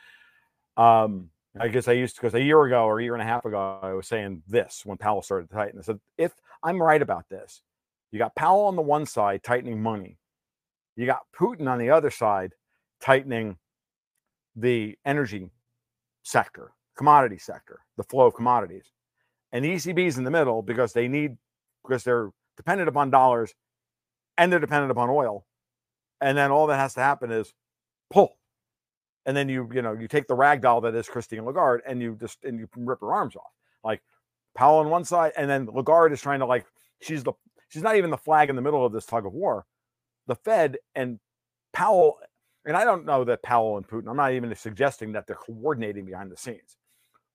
Um, 0.76 1.30
I 1.60 1.68
guess 1.68 1.88
I 1.88 1.92
used 1.92 2.14
to 2.16 2.20
because 2.20 2.34
a 2.34 2.42
year 2.42 2.62
ago 2.62 2.84
or 2.84 3.00
a 3.00 3.02
year 3.02 3.14
and 3.14 3.22
a 3.22 3.26
half 3.26 3.44
ago, 3.44 3.80
I 3.82 3.92
was 3.92 4.06
saying 4.06 4.42
this 4.46 4.82
when 4.84 4.96
Powell 4.96 5.22
started 5.22 5.48
to 5.48 5.54
tighten. 5.54 5.78
I 5.78 5.82
said, 5.82 5.98
if 6.16 6.32
I'm 6.62 6.80
right 6.80 7.02
about 7.02 7.28
this, 7.28 7.62
you 8.10 8.18
got 8.18 8.34
Powell 8.34 8.66
on 8.66 8.76
the 8.76 8.82
one 8.82 9.06
side 9.06 9.42
tightening 9.42 9.82
money. 9.82 10.18
You 10.96 11.06
got 11.06 11.26
Putin 11.38 11.68
on 11.68 11.78
the 11.78 11.90
other 11.90 12.10
side 12.10 12.52
tightening 13.00 13.56
the 14.56 14.96
energy 15.04 15.50
sector, 16.22 16.72
commodity 16.96 17.38
sector, 17.38 17.80
the 17.96 18.02
flow 18.04 18.26
of 18.26 18.34
commodities. 18.34 18.92
And 19.52 19.64
the 19.64 19.74
ECB's 19.74 20.18
in 20.18 20.24
the 20.24 20.30
middle 20.30 20.62
because 20.62 20.92
they 20.92 21.08
need 21.08 21.36
because 21.86 22.04
they're 22.04 22.30
dependent 22.56 22.88
upon 22.88 23.10
dollars 23.10 23.54
and 24.36 24.52
they're 24.52 24.58
dependent 24.58 24.90
upon 24.90 25.08
oil. 25.08 25.46
And 26.20 26.36
then 26.36 26.50
all 26.50 26.66
that 26.66 26.76
has 26.76 26.94
to 26.94 27.00
happen 27.00 27.30
is 27.30 27.54
pull. 28.10 28.36
And 29.24 29.36
then 29.36 29.48
you, 29.48 29.68
you 29.72 29.82
know, 29.82 29.92
you 29.92 30.08
take 30.08 30.26
the 30.26 30.34
rag 30.34 30.62
doll 30.62 30.80
that 30.82 30.94
is 30.94 31.08
Christine 31.08 31.44
Lagarde 31.44 31.82
and 31.86 32.02
you 32.02 32.16
just 32.18 32.44
and 32.44 32.58
you 32.58 32.68
rip 32.76 33.00
her 33.00 33.12
arms 33.12 33.36
off. 33.36 33.52
Like 33.84 34.02
Powell 34.54 34.78
on 34.78 34.90
one 34.90 35.04
side, 35.04 35.32
and 35.36 35.48
then 35.48 35.66
Lagarde 35.66 36.12
is 36.12 36.20
trying 36.20 36.40
to 36.40 36.46
like 36.46 36.66
she's 37.00 37.22
the 37.22 37.32
she's 37.68 37.82
not 37.82 37.96
even 37.96 38.10
the 38.10 38.16
flag 38.16 38.50
in 38.50 38.56
the 38.56 38.62
middle 38.62 38.84
of 38.84 38.92
this 38.92 39.06
tug 39.06 39.26
of 39.26 39.32
war. 39.32 39.66
The 40.26 40.36
Fed 40.36 40.78
and 40.94 41.18
Powell, 41.72 42.18
and 42.64 42.76
I 42.76 42.84
don't 42.84 43.06
know 43.06 43.24
that 43.24 43.42
Powell 43.42 43.76
and 43.76 43.86
Putin, 43.86 44.08
I'm 44.08 44.16
not 44.16 44.32
even 44.32 44.54
suggesting 44.54 45.12
that 45.12 45.26
they're 45.26 45.36
coordinating 45.36 46.04
behind 46.04 46.30
the 46.30 46.36
scenes. 46.36 46.76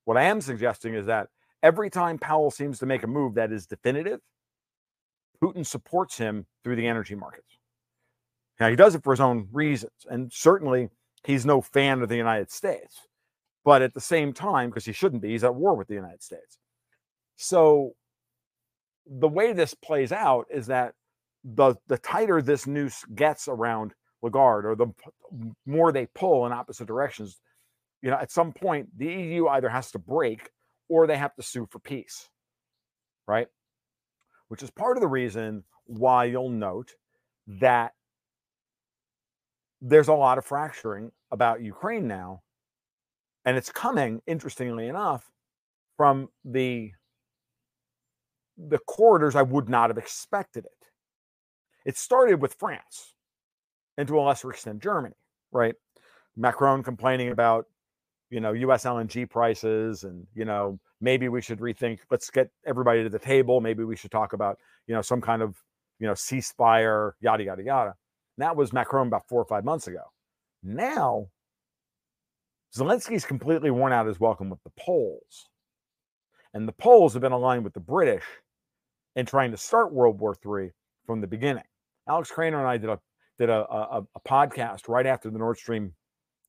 What 0.06 0.18
I 0.18 0.24
am 0.24 0.42
suggesting 0.42 0.96
is 0.96 1.06
that 1.06 1.30
every 1.62 1.90
time 1.90 2.18
Powell 2.18 2.52
seems 2.52 2.80
to 2.80 2.86
make 2.86 3.04
a 3.04 3.08
move 3.08 3.36
that 3.36 3.52
is 3.52 3.66
definitive, 3.66 4.20
Putin 5.42 5.66
supports 5.66 6.18
him 6.18 6.46
through 6.64 6.76
the 6.76 6.88
energy 6.88 7.16
markets. 7.16 7.58
Now, 8.60 8.70
he 8.70 8.76
does 8.76 8.96
it 8.96 9.04
for 9.04 9.14
his 9.14 9.20
own 9.20 9.48
reasons. 9.52 9.92
And 10.10 10.32
certainly, 10.32 10.90
he's 11.26 11.46
no 11.46 11.62
fan 11.62 12.02
of 12.02 12.10
the 12.10 12.16
United 12.16 12.52
States. 12.52 13.08
But 13.66 13.82
at 13.82 13.94
the 13.94 14.02
same 14.02 14.34
time, 14.34 14.70
because 14.70 14.86
he 14.86 14.92
shouldn't 14.94 15.22
be, 15.22 15.30
he's 15.30 15.44
at 15.44 15.56
war 15.56 15.74
with 15.74 15.88
the 15.88 15.96
United 15.96 16.22
States. 16.22 16.58
So, 17.36 17.96
the 19.06 19.28
way 19.28 19.54
this 19.54 19.74
plays 19.74 20.12
out 20.12 20.46
is 20.50 20.68
that 20.68 20.94
the, 21.44 21.76
the 21.88 21.98
tighter 21.98 22.42
this 22.42 22.68
noose 22.68 23.04
gets 23.16 23.48
around 23.48 23.94
Lagarde, 24.22 24.66
or 24.66 24.76
the 24.76 24.88
more 25.66 25.92
they 25.92 26.08
pull 26.16 26.46
in 26.46 26.54
opposite 26.54 26.88
directions, 26.88 27.42
you 28.02 28.10
know, 28.10 28.18
at 28.18 28.32
some 28.32 28.54
point, 28.54 28.88
the 28.98 29.08
EU 29.08 29.48
either 29.48 29.70
has 29.70 29.92
to 29.92 30.00
break 30.00 30.50
or 30.90 31.08
they 31.08 31.18
have 31.18 31.36
to 31.36 31.44
sue 31.44 31.68
for 31.70 31.80
peace, 31.80 32.30
right? 33.28 33.48
Which 34.48 34.64
is 34.64 34.72
part 34.72 34.98
of 34.98 35.02
the 35.02 35.08
reason 35.08 35.64
why 35.86 36.26
you'll 36.26 36.50
note 36.50 36.92
that 37.48 37.94
there's 39.82 40.08
a 40.08 40.14
lot 40.14 40.38
of 40.38 40.46
fracturing 40.46 41.12
about 41.32 41.62
Ukraine 41.62 42.08
now. 42.08 42.42
And 43.46 43.58
it's 43.58 43.72
coming, 43.72 44.22
interestingly 44.26 44.88
enough, 44.88 45.30
from 45.98 46.30
the 46.46 46.92
the 48.58 48.80
corridors 48.80 49.36
I 49.36 49.42
would 49.42 49.70
not 49.70 49.90
have 49.90 49.98
expected 49.98 50.66
it. 50.66 50.88
It 51.86 51.98
started 51.98 52.42
with 52.42 52.54
France 52.54 53.14
and 53.98 54.08
to 54.08 54.20
a 54.20 54.22
lesser 54.22 54.50
extent 54.52 54.82
Germany, 54.82 55.16
right? 55.52 55.76
Macron 56.36 56.84
complaining 56.84 57.30
about 57.30 57.68
you 58.34 58.40
know, 58.40 58.54
US 58.54 58.84
LNG 58.84 59.30
prices 59.30 60.06
and, 60.06 60.26
you 60.34 60.44
know, 60.44 60.80
maybe 61.00 61.30
we 61.30 61.40
should 61.40 61.60
rethink, 61.60 62.00
let's 62.10 62.32
get 62.32 62.50
everybody 62.66 63.04
to 63.04 63.10
the 63.10 63.20
table. 63.20 63.62
Maybe 63.62 63.84
we 63.84 63.96
should 63.96 64.10
talk 64.10 64.34
about, 64.34 64.58
you 64.88 64.96
know, 64.96 65.04
some 65.04 65.22
kind 65.22 65.44
of, 65.44 65.56
you 66.00 66.08
know, 66.08 66.14
ceasefire, 66.14 67.12
yada, 67.22 67.44
yada, 67.44 67.64
yada. 67.64 67.94
And 68.36 68.44
that 68.44 68.56
was 68.56 68.74
Macron 68.74 69.06
about 69.06 69.28
four 69.28 69.40
or 69.40 69.46
five 69.46 69.64
months 69.64 69.88
ago. 69.88 70.02
Now, 70.64 71.28
Zelensky's 72.76 73.24
completely 73.24 73.70
worn 73.70 73.94
out 73.94 74.08
his 74.08 74.20
welcome 74.20 74.50
with 74.50 74.64
the 74.64 74.72
Poles. 74.80 75.48
And 76.54 76.68
the 76.68 76.74
Poles 76.74 77.14
have 77.14 77.22
been 77.22 77.32
aligned 77.32 77.64
with 77.64 77.74
the 77.74 77.80
British 77.80 78.24
in 79.16 79.26
trying 79.26 79.52
to 79.52 79.58
start 79.58 79.94
World 79.94 80.20
War 80.20 80.36
III 80.46 80.72
from 81.06 81.22
the 81.22 81.28
beginning. 81.28 81.64
Alex 82.08 82.32
Krainer 82.32 82.60
and 82.60 82.68
I 82.68 82.78
did 82.78 82.90
a 82.90 83.00
did 83.40 83.50
a, 83.50 83.66
a, 83.72 84.04
a 84.16 84.20
podcast 84.28 84.88
right 84.88 85.06
after 85.06 85.30
the 85.30 85.40
Nord 85.40 85.58
Stream 85.58 85.94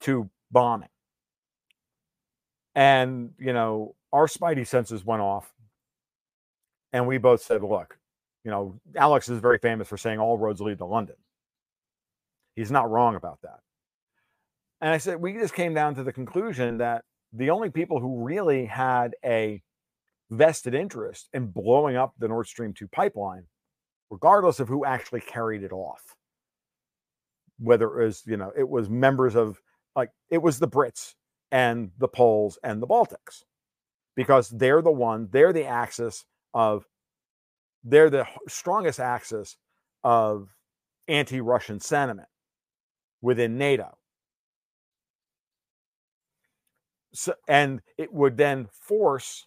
2 0.01 0.29
bombing. 0.51 0.89
And, 2.75 3.31
you 3.39 3.53
know, 3.53 3.95
our 4.13 4.27
spidey 4.27 4.67
senses 4.67 5.05
went 5.05 5.23
off. 5.23 5.53
And 6.93 7.07
we 7.07 7.19
both 7.19 7.43
said, 7.43 7.63
look, 7.63 7.99
you 8.45 8.51
know, 8.51 8.79
Alex 8.97 9.29
is 9.29 9.41
very 9.41 9.59
famous 9.59 9.89
for 9.89 9.97
saying 9.97 10.19
all 10.19 10.37
roads 10.37 10.61
lead 10.61 10.79
to 10.79 10.85
London. 10.85 11.17
He's 12.55 12.71
not 12.71 12.91
wrong 12.91 13.17
about 13.17 13.41
that. 13.43 13.61
And 14.81 14.93
I 14.93 14.99
said, 14.99 15.21
we 15.21 15.33
just 15.33 15.55
came 15.55 15.75
down 15.75 15.95
to 15.95 16.05
the 16.05 16.13
conclusion 16.13 16.79
that 16.79 17.05
the 17.33 17.51
only 17.51 17.71
people 17.71 17.99
who 17.99 18.23
really 18.23 18.67
had 18.67 19.15
a 19.25 19.63
vested 20.31 20.75
interest 20.75 21.29
in 21.33 21.47
blowing 21.47 21.97
up 21.97 22.15
the 22.19 22.29
Nord 22.29 22.47
Stream 22.47 22.73
2 22.73 22.89
pipeline, 22.89 23.45
regardless 24.11 24.61
of 24.61 24.69
who 24.69 24.85
actually 24.85 25.21
carried 25.21 25.63
it 25.63 25.73
off, 25.73 26.17
whether 27.59 28.01
it 28.01 28.07
was, 28.07 28.23
you 28.27 28.37
know, 28.37 28.53
it 28.57 28.69
was 28.69 28.89
members 28.89 29.37
of 29.37 29.61
like, 29.97 30.11
it 30.31 30.43
was 30.43 30.59
the 30.59 30.69
Brits 30.69 31.15
and 31.53 31.91
the 31.99 32.09
Poles 32.09 32.59
and 32.63 32.83
the 32.83 32.87
Baltics 32.87 33.45
because 34.17 34.49
they're 34.49 34.83
the 34.83 34.91
one, 34.91 35.29
they're 35.31 35.53
the 35.53 35.67
axis 35.67 36.25
of, 36.53 36.85
they're 37.85 38.11
the 38.11 38.27
strongest 38.49 38.99
axis 38.99 39.57
of 40.03 40.49
anti 41.09 41.41
Russian 41.41 41.81
sentiment 41.81 42.29
within 43.21 43.59
NATO. 43.59 43.97
So, 47.13 47.35
and 47.47 47.81
it 47.97 48.13
would 48.13 48.37
then 48.37 48.69
force 48.73 49.47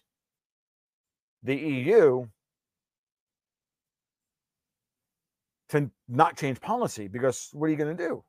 the 1.42 1.56
EU 1.56 2.26
to 5.70 5.90
not 6.08 6.36
change 6.36 6.60
policy 6.60 7.08
because 7.08 7.50
what 7.52 7.66
are 7.66 7.70
you 7.70 7.76
going 7.76 7.96
to 7.96 8.08
do? 8.08 8.24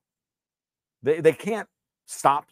They, 1.02 1.22
they 1.22 1.34
can't 1.34 1.68
stop 2.06 2.46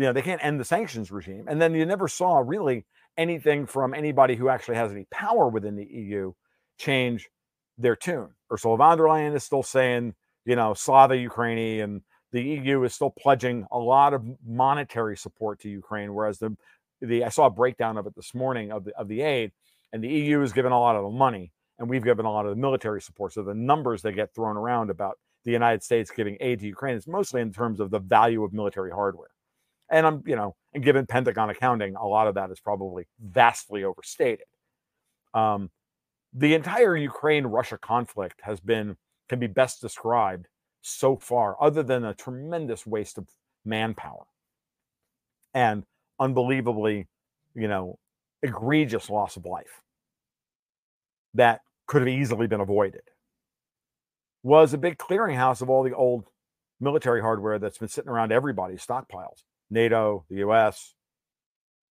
you 0.00 0.06
know, 0.06 0.14
they 0.14 0.22
can't 0.22 0.42
end 0.42 0.58
the 0.58 0.64
sanctions 0.64 1.10
regime. 1.10 1.44
And 1.46 1.60
then 1.60 1.74
you 1.74 1.84
never 1.84 2.08
saw 2.08 2.38
really 2.38 2.86
anything 3.18 3.66
from 3.66 3.92
anybody 3.92 4.34
who 4.34 4.48
actually 4.48 4.76
has 4.76 4.90
any 4.90 5.06
power 5.10 5.46
within 5.46 5.76
the 5.76 5.84
EU 5.84 6.32
change 6.78 7.28
their 7.76 7.96
tune. 7.96 8.30
Ursula 8.50 8.78
von 8.78 8.96
der 8.96 9.04
Leyen 9.04 9.34
is 9.34 9.44
still 9.44 9.62
saying, 9.62 10.14
you 10.46 10.56
know, 10.56 10.72
Slava 10.72 11.14
Ukraini, 11.14 11.84
and 11.84 12.00
the 12.32 12.42
EU 12.42 12.82
is 12.84 12.94
still 12.94 13.10
pledging 13.10 13.66
a 13.70 13.78
lot 13.78 14.14
of 14.14 14.24
monetary 14.42 15.18
support 15.18 15.60
to 15.60 15.68
Ukraine, 15.68 16.14
whereas 16.14 16.38
the 16.38 16.56
the 17.00 17.24
I 17.24 17.28
saw 17.28 17.46
a 17.46 17.50
breakdown 17.50 17.96
of 17.96 18.06
it 18.06 18.14
this 18.14 18.34
morning 18.34 18.72
of 18.72 18.84
the 18.84 18.96
of 18.96 19.08
the 19.08 19.22
aid, 19.22 19.52
and 19.92 20.02
the 20.02 20.08
EU 20.08 20.42
is 20.42 20.52
given 20.52 20.72
a 20.72 20.78
lot 20.78 20.96
of 20.96 21.04
the 21.04 21.10
money, 21.10 21.52
and 21.78 21.88
we've 21.88 22.04
given 22.04 22.26
a 22.26 22.32
lot 22.32 22.46
of 22.46 22.50
the 22.50 22.60
military 22.60 23.00
support. 23.00 23.32
So 23.32 23.42
the 23.42 23.54
numbers 23.54 24.02
that 24.02 24.12
get 24.12 24.34
thrown 24.34 24.56
around 24.56 24.90
about 24.90 25.18
the 25.44 25.52
United 25.52 25.82
States 25.82 26.10
giving 26.10 26.36
aid 26.40 26.60
to 26.60 26.66
Ukraine 26.66 26.96
is 26.96 27.06
mostly 27.06 27.40
in 27.40 27.52
terms 27.52 27.80
of 27.80 27.90
the 27.90 27.98
value 27.98 28.44
of 28.44 28.52
military 28.52 28.90
hardware. 28.90 29.30
And 29.90 30.06
I'm, 30.06 30.22
you 30.26 30.36
know, 30.36 30.54
and 30.74 30.84
given 30.84 31.06
Pentagon 31.06 31.50
accounting, 31.50 31.96
a 31.96 32.06
lot 32.06 32.28
of 32.28 32.34
that 32.34 32.50
is 32.50 32.60
probably 32.60 33.08
vastly 33.18 33.82
overstated. 33.84 34.46
Um, 35.34 35.70
the 36.32 36.54
entire 36.54 36.96
Ukraine 36.96 37.46
Russia 37.46 37.78
conflict 37.78 38.40
has 38.42 38.60
been, 38.60 38.96
can 39.28 39.40
be 39.40 39.48
best 39.48 39.80
described 39.80 40.46
so 40.82 41.16
far, 41.16 41.56
other 41.60 41.82
than 41.82 42.04
a 42.04 42.14
tremendous 42.14 42.86
waste 42.86 43.18
of 43.18 43.26
manpower 43.64 44.26
and 45.54 45.84
unbelievably, 46.20 47.08
you 47.54 47.68
know, 47.68 47.98
egregious 48.42 49.10
loss 49.10 49.36
of 49.36 49.44
life 49.46 49.82
that 51.34 51.60
could 51.86 52.02
have 52.02 52.08
easily 52.08 52.46
been 52.46 52.60
avoided 52.60 53.02
was 54.42 54.72
a 54.72 54.78
big 54.78 54.98
clearinghouse 54.98 55.60
of 55.60 55.68
all 55.68 55.82
the 55.82 55.94
old 55.94 56.24
military 56.80 57.20
hardware 57.20 57.58
that's 57.58 57.78
been 57.78 57.88
sitting 57.88 58.10
around 58.10 58.32
everybody's 58.32 58.84
stockpiles. 58.84 59.42
NATO, 59.70 60.24
the 60.28 60.36
US, 60.36 60.94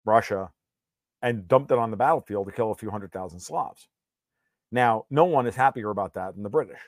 Russia, 0.05 0.51
and 1.21 1.47
dumped 1.47 1.71
it 1.71 1.77
on 1.77 1.91
the 1.91 1.97
battlefield 1.97 2.45
to 2.45 2.51
kill 2.53 2.71
a 2.71 2.75
few 2.75 2.91
hundred 2.91 3.11
thousand 3.11 3.39
Slavs. 3.39 3.87
Now, 4.71 5.05
no 5.09 5.25
one 5.25 5.47
is 5.47 5.55
happier 5.55 5.89
about 5.89 6.13
that 6.13 6.35
than 6.35 6.43
the 6.43 6.49
British. 6.49 6.79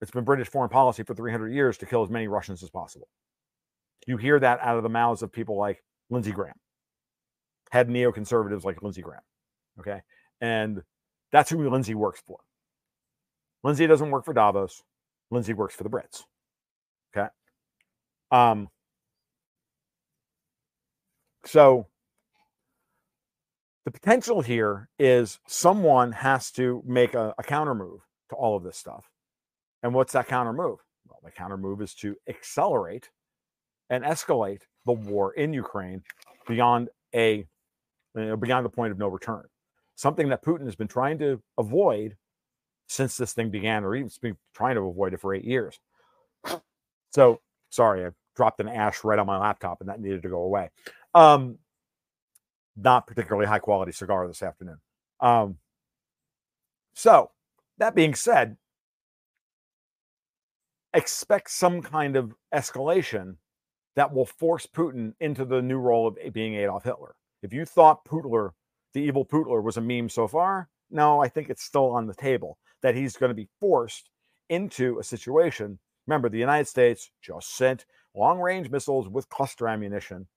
It's 0.00 0.10
been 0.10 0.24
British 0.24 0.48
foreign 0.48 0.68
policy 0.68 1.02
for 1.02 1.14
300 1.14 1.52
years 1.52 1.78
to 1.78 1.86
kill 1.86 2.02
as 2.02 2.10
many 2.10 2.28
Russians 2.28 2.62
as 2.62 2.70
possible. 2.70 3.08
You 4.06 4.18
hear 4.18 4.38
that 4.38 4.60
out 4.60 4.76
of 4.76 4.82
the 4.82 4.88
mouths 4.88 5.22
of 5.22 5.32
people 5.32 5.56
like 5.56 5.82
Lindsey 6.10 6.32
Graham, 6.32 6.54
had 7.70 7.88
neoconservatives 7.88 8.64
like 8.64 8.82
Lindsey 8.82 9.02
Graham. 9.02 9.22
Okay. 9.80 10.02
And 10.40 10.82
that's 11.32 11.50
who 11.50 11.68
Lindsey 11.68 11.94
works 11.94 12.22
for. 12.26 12.38
Lindsey 13.62 13.86
doesn't 13.86 14.10
work 14.10 14.24
for 14.24 14.34
Davos. 14.34 14.82
Lindsey 15.30 15.54
works 15.54 15.74
for 15.74 15.82
the 15.82 15.90
Brits. 15.90 16.22
Okay. 17.16 17.28
Um, 18.30 18.68
so 21.44 21.86
the 23.84 23.90
potential 23.90 24.40
here 24.40 24.88
is 24.98 25.38
someone 25.46 26.12
has 26.12 26.50
to 26.52 26.82
make 26.86 27.14
a, 27.14 27.34
a 27.38 27.42
counter 27.42 27.74
move 27.74 28.00
to 28.30 28.36
all 28.36 28.56
of 28.56 28.62
this 28.62 28.76
stuff. 28.76 29.08
And 29.82 29.94
what's 29.94 30.12
that 30.12 30.28
counter 30.28 30.52
move? 30.52 30.78
Well, 31.08 31.20
the 31.24 31.30
counter 31.30 31.56
move 31.56 31.80
is 31.80 31.94
to 31.96 32.16
accelerate 32.28 33.10
and 33.90 34.04
escalate 34.04 34.62
the 34.84 34.92
war 34.92 35.32
in 35.34 35.52
Ukraine 35.52 36.02
beyond 36.46 36.88
a 37.14 37.46
know, 38.14 38.36
beyond 38.36 38.64
the 38.64 38.70
point 38.70 38.92
of 38.92 38.98
no 38.98 39.08
return. 39.08 39.44
Something 39.94 40.28
that 40.28 40.44
Putin 40.44 40.64
has 40.64 40.76
been 40.76 40.88
trying 40.88 41.18
to 41.18 41.42
avoid 41.58 42.16
since 42.88 43.16
this 43.16 43.32
thing 43.32 43.50
began, 43.50 43.84
or 43.84 43.94
even 43.96 44.10
been 44.22 44.36
trying 44.54 44.76
to 44.76 44.82
avoid 44.82 45.12
it 45.12 45.20
for 45.20 45.34
eight 45.34 45.44
years. 45.44 45.78
So 47.10 47.40
sorry, 47.70 48.04
I 48.04 48.10
dropped 48.34 48.60
an 48.60 48.68
ash 48.68 49.04
right 49.04 49.18
on 49.18 49.26
my 49.26 49.38
laptop, 49.38 49.80
and 49.80 49.88
that 49.88 50.00
needed 50.00 50.22
to 50.22 50.28
go 50.28 50.42
away. 50.42 50.70
Um, 51.14 51.58
not 52.76 53.06
particularly 53.06 53.46
high 53.46 53.58
quality 53.58 53.92
cigar 53.92 54.26
this 54.28 54.42
afternoon. 54.42 54.78
Um, 55.20 55.56
so 56.94 57.30
that 57.78 57.94
being 57.94 58.14
said, 58.14 58.56
expect 60.92 61.50
some 61.50 61.82
kind 61.82 62.16
of 62.16 62.34
escalation 62.54 63.36
that 63.96 64.12
will 64.12 64.26
force 64.26 64.66
Putin 64.66 65.14
into 65.20 65.44
the 65.44 65.60
new 65.60 65.78
role 65.78 66.06
of 66.06 66.18
being 66.32 66.54
Adolf 66.54 66.84
Hitler. 66.84 67.16
If 67.42 67.52
you 67.52 67.64
thought 67.64 68.04
Putler, 68.04 68.52
the 68.92 69.00
evil 69.00 69.24
Putler, 69.24 69.60
was 69.60 69.78
a 69.78 69.80
meme 69.80 70.08
so 70.08 70.28
far, 70.28 70.68
no, 70.90 71.20
I 71.20 71.28
think 71.28 71.50
it's 71.50 71.64
still 71.64 71.90
on 71.90 72.06
the 72.06 72.14
table 72.14 72.58
that 72.82 72.94
he's 72.94 73.16
going 73.16 73.30
to 73.30 73.34
be 73.34 73.48
forced 73.58 74.10
into 74.48 74.98
a 74.98 75.04
situation. 75.04 75.78
Remember, 76.06 76.28
the 76.28 76.38
United 76.38 76.68
States 76.68 77.10
just 77.20 77.56
sent 77.56 77.86
long 78.14 78.38
range 78.38 78.70
missiles 78.70 79.08
with 79.08 79.28
cluster 79.28 79.66
ammunition, 79.66 80.28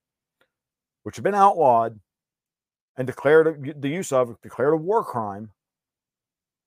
which 1.02 1.16
have 1.16 1.22
been 1.22 1.34
outlawed 1.34 2.00
and 2.96 3.06
declared 3.06 3.76
the 3.80 3.88
use 3.88 4.10
of, 4.10 4.40
declared 4.42 4.74
a 4.74 4.76
war 4.76 5.04
crime 5.04 5.50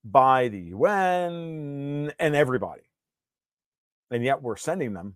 by 0.05 0.47
the 0.47 0.59
UN 0.59 2.13
and 2.19 2.35
everybody. 2.35 2.83
And 4.11 4.23
yet 4.23 4.41
we're 4.41 4.57
sending 4.57 4.93
them 4.93 5.15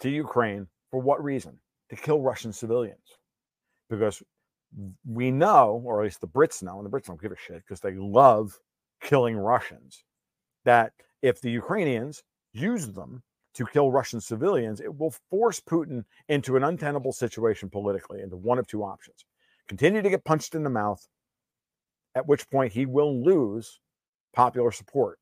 to 0.00 0.10
Ukraine 0.10 0.68
for 0.90 1.00
what 1.00 1.22
reason? 1.22 1.58
To 1.90 1.96
kill 1.96 2.20
Russian 2.20 2.52
civilians. 2.52 3.16
Because 3.88 4.22
we 5.04 5.30
know, 5.30 5.82
or 5.84 6.00
at 6.00 6.04
least 6.04 6.20
the 6.20 6.28
Brits 6.28 6.62
know, 6.62 6.78
and 6.78 6.86
the 6.86 6.90
Brits 6.90 7.06
don't 7.06 7.20
give 7.20 7.32
a 7.32 7.36
shit 7.36 7.62
because 7.66 7.80
they 7.80 7.94
love 7.94 8.58
killing 9.02 9.36
Russians, 9.36 10.04
that 10.64 10.92
if 11.22 11.40
the 11.40 11.50
Ukrainians 11.50 12.22
use 12.52 12.86
them 12.88 13.22
to 13.54 13.66
kill 13.66 13.90
Russian 13.90 14.20
civilians, 14.20 14.80
it 14.80 14.96
will 14.96 15.14
force 15.28 15.60
Putin 15.60 16.04
into 16.28 16.56
an 16.56 16.62
untenable 16.62 17.12
situation 17.12 17.68
politically, 17.68 18.20
into 18.22 18.36
one 18.36 18.58
of 18.58 18.66
two 18.66 18.84
options. 18.84 19.24
Continue 19.66 20.02
to 20.02 20.10
get 20.10 20.24
punched 20.24 20.54
in 20.54 20.62
the 20.62 20.70
mouth, 20.70 21.06
at 22.14 22.26
which 22.26 22.48
point 22.50 22.72
he 22.72 22.86
will 22.86 23.24
lose 23.24 23.80
popular 24.32 24.70
support. 24.70 25.18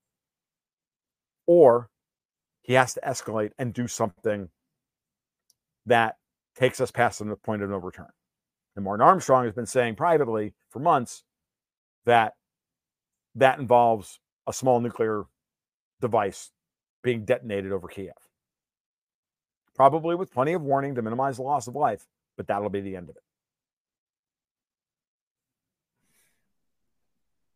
Or 1.47 1.89
he 2.61 2.73
has 2.73 2.93
to 2.93 3.01
escalate 3.01 3.51
and 3.57 3.73
do 3.73 3.87
something 3.87 4.49
that 5.89 6.15
takes 6.55 6.81
us 6.81 6.91
past 6.91 7.19
the 7.19 7.35
point 7.35 7.61
of 7.61 7.69
no 7.69 7.77
return. 7.77 8.07
And 8.75 8.85
Martin 8.85 9.05
Armstrong 9.05 9.45
has 9.45 9.53
been 9.53 9.65
saying 9.65 9.95
privately 9.95 10.53
for 10.69 10.79
months 10.79 11.23
that 12.05 12.33
that 13.35 13.59
involves 13.59 14.19
a 14.47 14.53
small 14.53 14.79
nuclear 14.79 15.25
device 16.01 16.51
being 17.03 17.25
detonated 17.25 17.71
over 17.71 17.87
Kiev. 17.87 18.13
Probably 19.75 20.15
with 20.15 20.33
plenty 20.33 20.53
of 20.53 20.61
warning 20.61 20.95
to 20.95 21.01
minimize 21.01 21.37
the 21.37 21.43
loss 21.43 21.67
of 21.67 21.75
life, 21.75 22.05
but 22.35 22.47
that'll 22.47 22.69
be 22.69 22.81
the 22.81 22.95
end 22.95 23.09
of 23.09 23.15
it. 23.15 23.23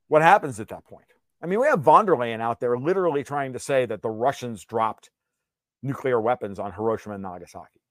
What 0.08 0.22
happens 0.22 0.60
at 0.60 0.70
that 0.70 0.86
point? 0.86 1.06
I 1.42 1.48
mean, 1.48 1.60
we 1.60 1.68
have 1.68 1.82
von 1.82 2.06
der 2.06 2.16
Leyen 2.16 2.40
out 2.40 2.60
there 2.60 2.78
literally 2.78 3.24
trying 3.24 3.54
to 3.54 3.60
say 3.60 3.86
that 3.86 4.02
the 4.02 4.10
Russians 4.10 4.64
dropped 4.64 5.10
nuclear 5.82 6.22
weapons 6.22 6.60
on 6.60 6.72
Hiroshima 6.72 7.16
and 7.16 7.24
Nagasaki. 7.24 7.83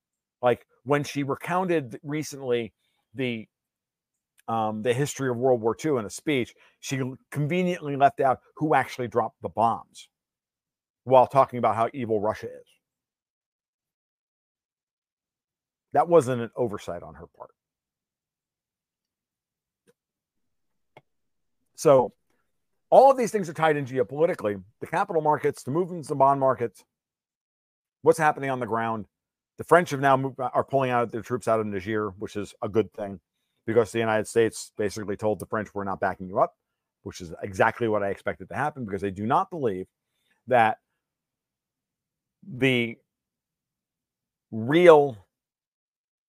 Like 0.42 0.66
when 0.84 1.04
she 1.04 1.22
recounted 1.22 1.98
recently 2.02 2.72
the 3.14 3.46
um, 4.48 4.82
the 4.82 4.92
history 4.92 5.30
of 5.30 5.36
World 5.36 5.60
War 5.60 5.76
II 5.82 5.98
in 5.98 6.04
a 6.04 6.10
speech, 6.10 6.52
she 6.80 7.00
conveniently 7.30 7.96
left 7.96 8.20
out 8.20 8.40
who 8.56 8.74
actually 8.74 9.06
dropped 9.06 9.40
the 9.40 9.48
bombs 9.48 10.08
while 11.04 11.28
talking 11.28 11.58
about 11.58 11.76
how 11.76 11.88
evil 11.94 12.20
Russia 12.20 12.46
is. 12.46 12.66
That 15.92 16.08
wasn't 16.08 16.42
an 16.42 16.50
oversight 16.56 17.02
on 17.02 17.14
her 17.14 17.26
part. 17.36 17.50
So, 21.76 22.12
all 22.90 23.10
of 23.10 23.16
these 23.16 23.30
things 23.30 23.48
are 23.48 23.54
tied 23.54 23.76
in 23.76 23.86
geopolitically 23.86 24.62
the 24.80 24.86
capital 24.86 25.22
markets, 25.22 25.62
the 25.62 25.70
movements 25.70 26.08
the 26.08 26.14
bond 26.14 26.40
markets, 26.40 26.84
what's 28.02 28.18
happening 28.18 28.50
on 28.50 28.60
the 28.60 28.66
ground. 28.66 29.06
The 29.58 29.64
French 29.64 29.90
have 29.90 30.00
now 30.00 30.16
moved, 30.16 30.40
are 30.40 30.64
pulling 30.64 30.90
out 30.90 31.12
their 31.12 31.22
troops 31.22 31.46
out 31.46 31.60
of 31.60 31.66
Niger, 31.66 32.10
which 32.18 32.36
is 32.36 32.54
a 32.62 32.68
good 32.68 32.92
thing 32.92 33.20
because 33.66 33.92
the 33.92 33.98
United 33.98 34.26
States 34.26 34.72
basically 34.76 35.16
told 35.16 35.38
the 35.38 35.46
French, 35.46 35.68
we're 35.74 35.84
not 35.84 36.00
backing 36.00 36.28
you 36.28 36.40
up, 36.40 36.54
which 37.02 37.20
is 37.20 37.32
exactly 37.42 37.86
what 37.88 38.02
I 38.02 38.08
expected 38.08 38.48
to 38.48 38.54
happen 38.54 38.84
because 38.84 39.02
they 39.02 39.10
do 39.10 39.26
not 39.26 39.50
believe 39.50 39.86
that 40.46 40.78
the 42.46 42.96
real 44.50 45.26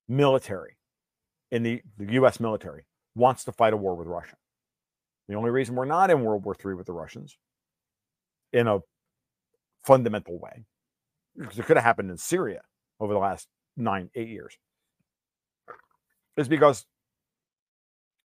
military 0.07 0.77
in 1.51 1.63
the, 1.63 1.81
the 1.97 2.13
US 2.13 2.39
military 2.39 2.85
wants 3.15 3.43
to 3.45 3.51
fight 3.51 3.73
a 3.73 3.77
war 3.77 3.95
with 3.95 4.07
Russia. 4.07 4.35
The 5.27 5.35
only 5.35 5.49
reason 5.49 5.75
we're 5.75 5.85
not 5.85 6.11
in 6.11 6.21
World 6.21 6.43
War 6.43 6.55
III 6.63 6.75
with 6.75 6.87
the 6.87 6.93
Russians 6.93 7.37
in 8.51 8.67
a 8.67 8.79
fundamental 9.83 10.37
way, 10.37 10.65
because 11.37 11.57
it 11.57 11.65
could 11.65 11.77
have 11.77 11.83
happened 11.83 12.11
in 12.11 12.17
Syria 12.17 12.61
over 12.99 13.13
the 13.13 13.19
last 13.19 13.47
nine, 13.75 14.09
eight 14.15 14.29
years, 14.29 14.57
is 16.37 16.47
because 16.47 16.85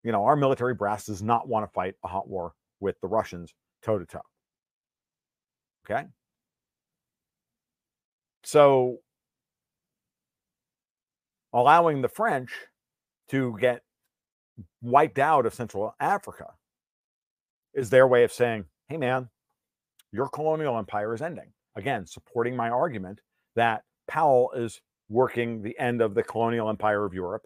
you 0.07 0.13
know, 0.13 0.23
our 0.23 0.37
military 0.37 0.73
brass 0.73 1.05
does 1.05 1.21
not 1.21 1.49
want 1.49 1.65
to 1.65 1.73
fight 1.73 1.95
a 2.03 2.07
hot 2.07 2.29
war 2.29 2.53
with 2.79 2.95
the 3.01 3.07
Russians 3.07 3.53
toe 3.83 3.99
to 3.99 4.05
toe. 4.05 4.21
Okay. 5.89 6.05
So 8.45 8.99
allowing 11.51 12.01
the 12.01 12.07
French 12.07 12.51
to 13.31 13.57
get 13.59 13.81
wiped 14.81 15.19
out 15.19 15.45
of 15.45 15.53
Central 15.53 15.93
Africa 15.99 16.53
is 17.73 17.89
their 17.89 18.07
way 18.07 18.23
of 18.23 18.31
saying, 18.31 18.63
hey, 18.87 18.95
man, 18.95 19.27
your 20.13 20.29
colonial 20.29 20.77
empire 20.77 21.13
is 21.13 21.21
ending. 21.21 21.51
Again, 21.75 22.05
supporting 22.05 22.55
my 22.55 22.69
argument 22.69 23.19
that 23.55 23.83
Powell 24.07 24.51
is 24.55 24.81
working 25.09 25.61
the 25.61 25.77
end 25.79 26.01
of 26.01 26.13
the 26.13 26.23
colonial 26.23 26.69
empire 26.69 27.05
of 27.05 27.13
Europe, 27.13 27.43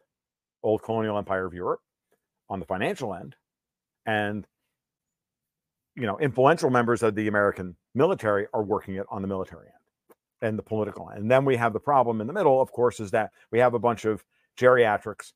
old 0.63 0.81
colonial 0.81 1.17
empire 1.17 1.45
of 1.45 1.53
Europe, 1.53 1.81
on 2.49 2.59
the 2.59 2.65
financial 2.65 3.15
end 3.15 3.35
and 4.05 4.45
you 5.95 6.05
know 6.05 6.19
influential 6.19 6.69
members 6.69 7.01
of 7.01 7.15
the 7.15 7.27
american 7.27 7.75
military 7.95 8.45
are 8.53 8.63
working 8.63 8.95
it 8.95 9.05
on 9.09 9.21
the 9.21 9.27
military 9.27 9.67
end 9.67 10.17
and 10.43 10.57
the 10.57 10.63
political 10.63 11.09
end. 11.09 11.21
And 11.21 11.31
then 11.31 11.45
we 11.45 11.55
have 11.55 11.71
the 11.71 11.79
problem 11.79 12.19
in 12.19 12.27
the 12.27 12.33
middle 12.33 12.61
of 12.61 12.71
course 12.71 12.99
is 12.99 13.11
that 13.11 13.31
we 13.51 13.59
have 13.59 13.73
a 13.73 13.79
bunch 13.79 14.05
of 14.05 14.23
geriatrics 14.59 15.33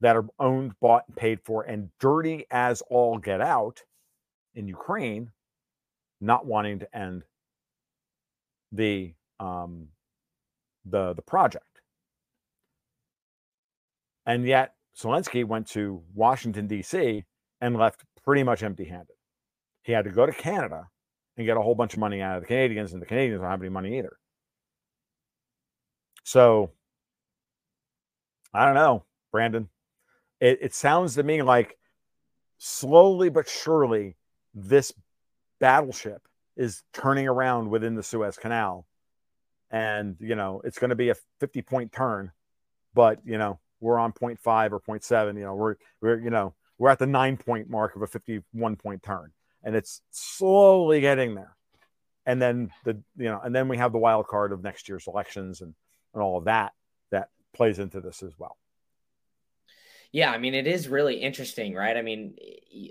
that 0.00 0.16
are 0.16 0.26
owned 0.38 0.72
bought 0.80 1.04
and 1.06 1.16
paid 1.16 1.40
for 1.44 1.62
and 1.62 1.90
dirty 2.00 2.44
as 2.50 2.82
all 2.90 3.18
get 3.18 3.40
out 3.40 3.82
in 4.54 4.68
ukraine 4.68 5.30
not 6.20 6.44
wanting 6.44 6.80
to 6.80 6.96
end 6.96 7.22
the 8.72 9.14
um 9.42 9.88
the 10.84 11.12
the 11.14 11.22
project 11.22 11.72
and 14.26 14.46
yet 14.46 14.74
Zelensky 14.96 15.44
went 15.44 15.68
to 15.68 16.02
Washington, 16.14 16.66
D.C., 16.66 17.24
and 17.60 17.76
left 17.76 18.04
pretty 18.24 18.42
much 18.42 18.62
empty 18.62 18.84
handed. 18.84 19.16
He 19.82 19.92
had 19.92 20.04
to 20.04 20.10
go 20.10 20.26
to 20.26 20.32
Canada 20.32 20.88
and 21.36 21.46
get 21.46 21.56
a 21.56 21.62
whole 21.62 21.74
bunch 21.74 21.94
of 21.94 22.00
money 22.00 22.20
out 22.20 22.36
of 22.36 22.42
the 22.42 22.46
Canadians, 22.46 22.92
and 22.92 23.00
the 23.00 23.06
Canadians 23.06 23.40
don't 23.40 23.50
have 23.50 23.60
any 23.60 23.70
money 23.70 23.98
either. 23.98 24.16
So 26.24 26.70
I 28.52 28.64
don't 28.64 28.74
know, 28.74 29.04
Brandon. 29.32 29.68
It, 30.40 30.58
it 30.60 30.74
sounds 30.74 31.14
to 31.14 31.22
me 31.22 31.42
like 31.42 31.78
slowly 32.58 33.28
but 33.28 33.48
surely 33.48 34.16
this 34.54 34.92
battleship 35.58 36.28
is 36.56 36.82
turning 36.92 37.26
around 37.26 37.70
within 37.70 37.94
the 37.94 38.02
Suez 38.02 38.36
Canal. 38.36 38.86
And, 39.72 40.16
you 40.20 40.36
know, 40.36 40.60
it's 40.64 40.78
going 40.78 40.90
to 40.90 40.96
be 40.96 41.08
a 41.08 41.16
50 41.40 41.62
point 41.62 41.92
turn, 41.92 42.30
but, 42.94 43.18
you 43.24 43.38
know, 43.38 43.58
we're 43.80 43.98
on 43.98 44.12
0.5 44.12 44.70
or 44.70 44.80
0.7 44.80 45.36
you 45.36 45.42
know 45.42 45.56
we're 45.56 45.74
we're 46.00 46.20
you 46.20 46.30
know 46.30 46.54
we're 46.78 46.88
at 46.88 47.00
the 47.00 47.06
nine 47.06 47.36
point 47.36 47.68
mark 47.68 47.96
of 47.96 48.02
a 48.02 48.06
51 48.06 48.76
point 48.76 49.02
turn 49.02 49.32
and 49.64 49.76
it's 49.76 50.02
slowly 50.10 51.00
getting 51.00 51.34
there. 51.34 51.56
And 52.24 52.40
then 52.40 52.70
the 52.84 53.00
you 53.16 53.26
know 53.26 53.40
and 53.42 53.54
then 53.54 53.68
we 53.68 53.76
have 53.76 53.92
the 53.92 53.98
wild 53.98 54.28
card 54.28 54.52
of 54.52 54.62
next 54.62 54.88
year's 54.88 55.06
elections 55.06 55.60
and 55.60 55.74
and 56.14 56.22
all 56.22 56.38
of 56.38 56.44
that 56.44 56.72
that 57.10 57.28
plays 57.52 57.78
into 57.78 58.00
this 58.00 58.22
as 58.22 58.32
well 58.38 58.56
yeah, 60.12 60.30
I 60.30 60.36
mean, 60.36 60.52
it 60.52 60.66
is 60.66 60.88
really 60.88 61.16
interesting, 61.16 61.74
right? 61.74 61.96
I 61.96 62.02
mean, 62.02 62.36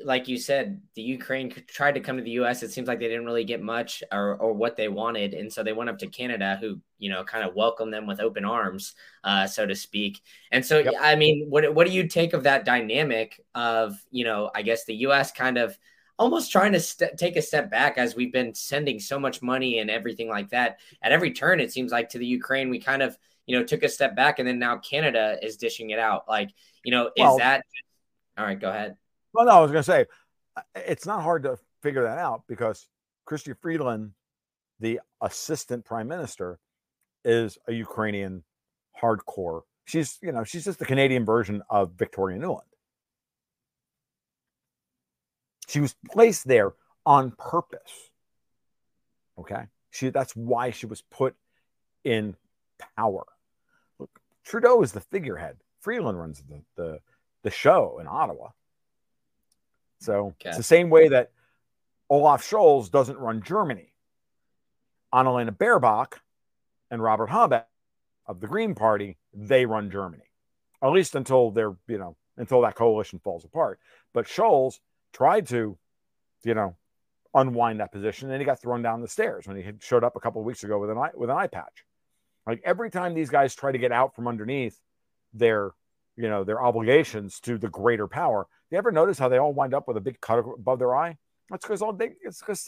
like 0.04 0.28
you 0.28 0.38
said, 0.38 0.82
the 0.96 1.04
Ukraine 1.04 1.54
tried 1.68 1.92
to 1.94 2.00
come 2.00 2.18
to 2.18 2.24
the 2.24 2.32
U.S. 2.32 2.64
It 2.64 2.72
seems 2.72 2.88
like 2.88 3.00
they 3.00 3.08
didn't 3.08 3.28
really 3.28 3.44
get 3.44 3.62
much 3.62 4.04
or, 4.12 4.36
or 4.38 4.54
what 4.54 4.76
they 4.76 4.88
wanted, 4.88 5.36
and 5.36 5.54
so 5.54 5.62
they 5.62 5.72
went 5.72 5.92
up 5.92 6.00
to 6.00 6.08
Canada, 6.08 6.58
who 6.60 6.80
you 6.98 7.12
know 7.12 7.24
kind 7.24 7.48
of 7.48 7.54
welcomed 7.54 7.94
them 7.94 8.08
with 8.08 8.20
open 8.20 8.44
arms, 8.44 8.96
uh, 9.24 9.46
so 9.46 9.68
to 9.68 9.76
speak. 9.76 10.20
And 10.52 10.66
so, 10.66 10.80
yep. 10.80 10.96
I 11.00 11.16
mean, 11.16 11.46
what 11.48 11.72
what 11.76 11.86
do 11.86 11.94
you 11.94 12.08
take 12.08 12.34
of 12.34 12.44
that 12.44 12.66
dynamic 12.66 13.40
of 13.54 14.04
you 14.10 14.26
know, 14.26 14.50
I 14.56 14.64
guess 14.64 14.86
the 14.86 14.96
U.S. 14.96 15.32
kind 15.32 15.60
of 15.60 15.78
almost 16.18 16.52
trying 16.52 16.72
to 16.72 16.80
st- 16.80 17.18
take 17.18 17.36
a 17.36 17.42
step 17.42 17.70
back 17.70 18.00
as 18.00 18.16
we've 18.16 18.34
been 18.34 18.54
sending 18.56 19.00
so 19.00 19.20
much 19.20 19.44
money 19.44 19.78
and 19.78 19.92
everything 19.92 20.28
like 20.28 20.50
that 20.50 20.80
at 21.04 21.12
every 21.12 21.32
turn. 21.32 21.60
It 21.60 21.72
seems 21.72 21.92
like 21.92 22.10
to 22.10 22.18
the 22.18 22.26
Ukraine, 22.26 22.70
we 22.70 22.80
kind 22.80 23.02
of 23.04 23.16
you 23.46 23.58
know 23.58 23.66
took 23.66 23.84
a 23.84 23.90
step 23.90 24.16
back, 24.16 24.40
and 24.40 24.48
then 24.48 24.60
now 24.60 24.78
Canada 24.78 25.38
is 25.42 25.58
dishing 25.58 25.90
it 25.90 26.00
out, 26.00 26.26
like 26.28 26.50
you 26.84 26.92
know, 26.92 27.08
is 27.08 27.12
well, 27.18 27.38
that 27.38 27.64
all 28.38 28.46
right? 28.46 28.60
Go 28.60 28.70
ahead. 28.70 28.96
Well, 29.34 29.46
no, 29.46 29.52
I 29.52 29.60
was 29.62 29.72
going 29.72 29.84
to 29.84 29.92
say 29.92 30.06
uh, 30.58 30.62
it's 30.76 31.06
not 31.06 31.24
hard 31.24 31.44
to 31.44 31.58
figure 31.82 32.04
that 32.04 32.18
out 32.18 32.44
because 32.48 32.88
Chrystia 33.28 33.56
Freeland 33.62 34.12
the 34.82 35.00
assistant 35.22 35.86
prime 35.86 36.08
minister 36.08 36.60
is 37.24 37.58
a 37.68 37.72
Ukrainian 37.72 38.44
hardcore. 39.00 39.62
She's, 39.86 40.18
you 40.22 40.32
know, 40.32 40.44
she's 40.44 40.66
just 40.66 40.80
the 40.80 40.86
Canadian 40.86 41.24
version 41.24 41.62
of 41.70 41.94
Victoria 41.94 42.40
Nuland. 42.40 42.62
She 45.70 45.80
was 45.80 45.96
placed 46.12 46.48
there 46.48 46.74
on 47.06 47.32
purpose. 47.32 48.10
Okay. 49.40 49.64
She 49.92 50.10
that's 50.10 50.36
why 50.36 50.72
she 50.72 50.88
was 50.88 51.02
put 51.02 51.36
in 52.04 52.36
power. 52.98 53.26
Look, 54.00 54.22
Trudeau 54.44 54.82
is 54.82 54.92
the 54.92 55.02
figurehead. 55.02 55.58
Freeland 55.80 56.20
runs 56.20 56.44
the 56.48 56.62
the, 56.76 57.00
the 57.44 57.52
show 57.52 58.00
in 58.00 58.08
Ottawa. 58.08 58.50
So 60.00 60.28
okay. 60.28 60.50
it's 60.50 60.58
the 60.58 60.64
same 60.64 60.90
way 60.90 61.10
that 61.10 61.32
Olaf 62.10 62.44
Scholz 62.44 62.90
doesn't 62.90 63.18
run 63.18 63.42
Germany. 63.44 63.94
Annalena 65.14 65.52
Baerbock 65.52 66.20
and 66.90 67.02
Robert 67.02 67.30
Habeck 67.30 67.66
of 68.26 68.40
the 68.40 68.48
Green 68.48 68.76
Party, 68.76 69.18
they 69.34 69.66
run 69.66 69.92
Germany, 69.92 70.24
at 70.82 70.92
least 70.92 71.16
until 71.16 71.52
they're, 71.52 71.76
you 71.88 71.98
know, 71.98 72.16
until 72.38 72.62
that 72.62 72.76
coalition 72.76 73.20
falls 73.20 73.46
apart. 73.46 73.80
But 74.14 74.26
Scholz 74.26 74.80
tried 75.14 75.48
to, 75.48 75.78
you 76.44 76.54
know, 76.54 76.76
unwind 77.34 77.80
that 77.80 77.92
position, 77.92 78.32
and 78.32 78.42
he 78.42 78.46
got 78.46 78.62
thrown 78.62 78.82
down 78.82 79.02
the 79.02 79.08
stairs 79.08 79.48
when 79.48 79.58
he 79.58 79.64
had 79.64 79.82
showed 79.82 80.04
up 80.04 80.16
a 80.16 80.20
couple 80.20 80.42
of 80.42 80.46
weeks 80.46 80.64
ago 80.64 80.80
with 80.80 80.90
an 80.90 80.98
eye 80.98 81.12
with 81.14 81.30
an 81.30 81.38
eye 81.38 81.48
patch. 81.48 81.86
Like 82.48 82.62
every 82.66 82.90
time 82.90 83.14
these 83.14 83.30
guys 83.30 83.56
try 83.56 83.72
to 83.72 83.78
get 83.78 83.92
out 83.92 84.16
from 84.16 84.28
underneath 84.28 84.80
their, 85.34 85.72
you 86.16 86.30
know, 86.30 86.44
their 86.44 86.64
obligations 86.64 87.40
to 87.42 87.58
the 87.58 87.70
greater 87.70 88.08
power, 88.08 88.48
you 88.72 88.78
ever 88.78 88.92
notice 88.92 89.20
how 89.20 89.30
they 89.30 89.38
all 89.38 89.54
wind 89.54 89.74
up 89.74 89.88
with 89.88 89.98
a 89.98 90.02
big 90.02 90.20
cut 90.22 90.40
above 90.40 90.80
their 90.80 90.96
eye? 90.96 91.18
That's 91.50 91.66
because 91.66 91.82
all 91.82 91.94
they 91.94 92.12
it's 92.22 92.40
because 92.40 92.68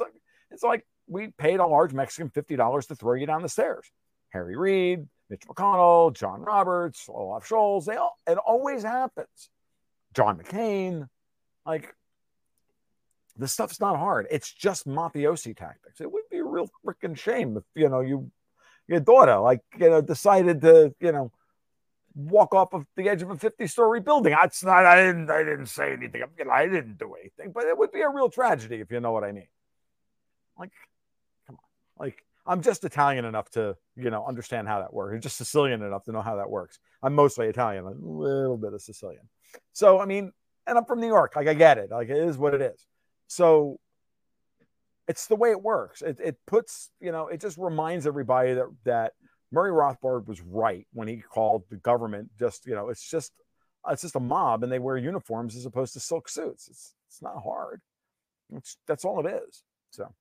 it's 0.52 0.64
like 0.64 0.86
we 1.08 1.30
paid 1.38 1.60
a 1.60 1.66
large 1.66 1.94
Mexican 1.94 2.30
fifty 2.30 2.56
dollars 2.56 2.88
to 2.88 2.96
throw 2.96 3.14
you 3.14 3.26
down 3.26 3.42
the 3.42 3.50
stairs. 3.50 3.90
Harry 4.30 4.58
Reid, 4.58 5.08
Mitch 5.30 5.48
McConnell, 5.48 6.14
John 6.14 6.42
Roberts, 6.42 7.08
Olaf 7.08 7.48
Scholz, 7.48 7.86
they 7.86 7.96
all 7.96 8.18
it 8.28 8.38
always 8.38 8.84
happens. 8.84 9.50
John 10.14 10.38
McCain, 10.38 11.08
like 11.66 11.96
this 13.38 13.54
stuff's 13.54 13.80
not 13.80 13.98
hard. 13.98 14.28
It's 14.30 14.52
just 14.52 14.88
mafiosi 14.88 15.56
tactics. 15.56 16.02
It 16.02 16.12
would 16.12 16.24
be 16.30 16.38
a 16.38 16.44
real 16.44 16.70
freaking 16.86 17.18
shame 17.18 17.58
if 17.58 17.64
you 17.76 17.90
know 17.90 18.02
you 18.02 18.30
your 18.88 19.00
daughter 19.00 19.40
like 19.40 19.62
you 19.80 19.90
know 19.90 20.02
decided 20.02 20.62
to 20.62 20.94
you 21.00 21.12
know 21.12 21.32
walk 22.16 22.54
off 22.54 22.74
of 22.74 22.86
the 22.96 23.10
edge 23.10 23.22
of 23.22 23.32
a 23.32 23.38
50 23.38 23.68
story 23.68 24.00
building. 24.00 24.36
That's 24.40 24.64
not 24.64 24.86
I 24.86 25.04
didn't 25.04 25.30
I 25.30 25.40
didn't 25.40 25.68
say 25.68 25.94
anything. 25.94 26.24
You 26.38 26.46
know, 26.46 26.52
I 26.52 26.68
didn't 26.68 26.98
do 26.98 27.14
anything, 27.20 27.52
but 27.52 27.66
it 27.66 27.78
would 27.78 27.92
be 27.92 28.02
a 28.02 28.10
real 28.10 28.30
tragedy 28.30 28.78
if 28.78 28.92
you 28.92 29.00
know 29.00 29.12
what 29.12 29.24
I 29.24 29.32
mean. 29.32 29.48
Like, 30.58 30.72
come 31.48 31.56
on. 31.56 32.06
Like 32.06 32.24
I'm 32.46 32.62
just 32.62 32.84
Italian 32.84 33.26
enough 33.26 33.50
to, 33.52 33.76
you 33.96 34.10
know, 34.10 34.26
understand 34.26 34.68
how 34.68 34.80
that 34.80 34.94
works. 34.94 35.16
I'm 35.16 35.22
just 35.22 35.38
Sicilian 35.38 35.82
enough 35.82 36.04
to 36.06 36.12
know 36.12 36.22
how 36.22 36.36
that 36.36 36.50
works. 36.50 36.78
I'm 37.02 37.16
mostly 37.16 37.48
Italian, 37.48 37.86
a 37.86 37.92
little 37.92 38.58
bit 38.58 38.74
of 38.74 38.82
Sicilian. 38.82 39.28
So 39.72 40.00
I 40.00 40.06
mean, 40.06 40.32
and 40.68 40.78
I'm 40.78 40.86
from 40.86 41.02
New 41.02 41.08
York. 41.08 41.36
Like 41.36 41.48
I 41.48 41.54
get 41.54 41.78
it. 41.78 41.90
Like 41.92 42.10
it 42.10 42.18
is 42.18 42.38
what 42.38 42.54
it 42.54 42.62
is. 42.62 42.86
So 43.28 43.80
it's 45.08 45.28
the 45.28 45.36
way 45.36 45.52
it 45.52 45.62
works. 45.62 46.02
It, 46.02 46.20
it 46.24 46.38
puts, 46.48 46.90
you 47.00 47.12
know, 47.12 47.28
it 47.28 47.42
just 47.42 47.58
reminds 47.58 48.08
everybody 48.08 48.54
that 48.54 48.68
that 48.86 49.14
Murray 49.52 49.72
Rothbard 49.72 50.28
was 50.28 50.42
right 50.42 50.88
when 50.94 51.08
he 51.08 51.18
called 51.18 51.64
the 51.70 51.78
government 51.78 52.32
just, 52.40 52.66
you 52.66 52.76
know, 52.76 52.90
it's 52.90 53.10
just 53.10 53.32
it's 53.90 54.02
just 54.02 54.16
a 54.16 54.20
mob 54.20 54.64
and 54.64 54.72
they 54.72 54.80
wear 54.80 54.98
uniforms 54.98 55.56
as 55.56 55.66
opposed 55.66 55.94
to 55.94 56.00
silk 56.00 56.30
suits. 56.30 56.68
It's 56.70 56.96
it's 57.08 57.22
not 57.22 57.42
hard. 57.44 57.82
It's, 58.56 58.78
that's 58.88 59.06
all 59.06 59.26
it 59.26 59.32
is. 59.32 59.64
So 59.92 60.14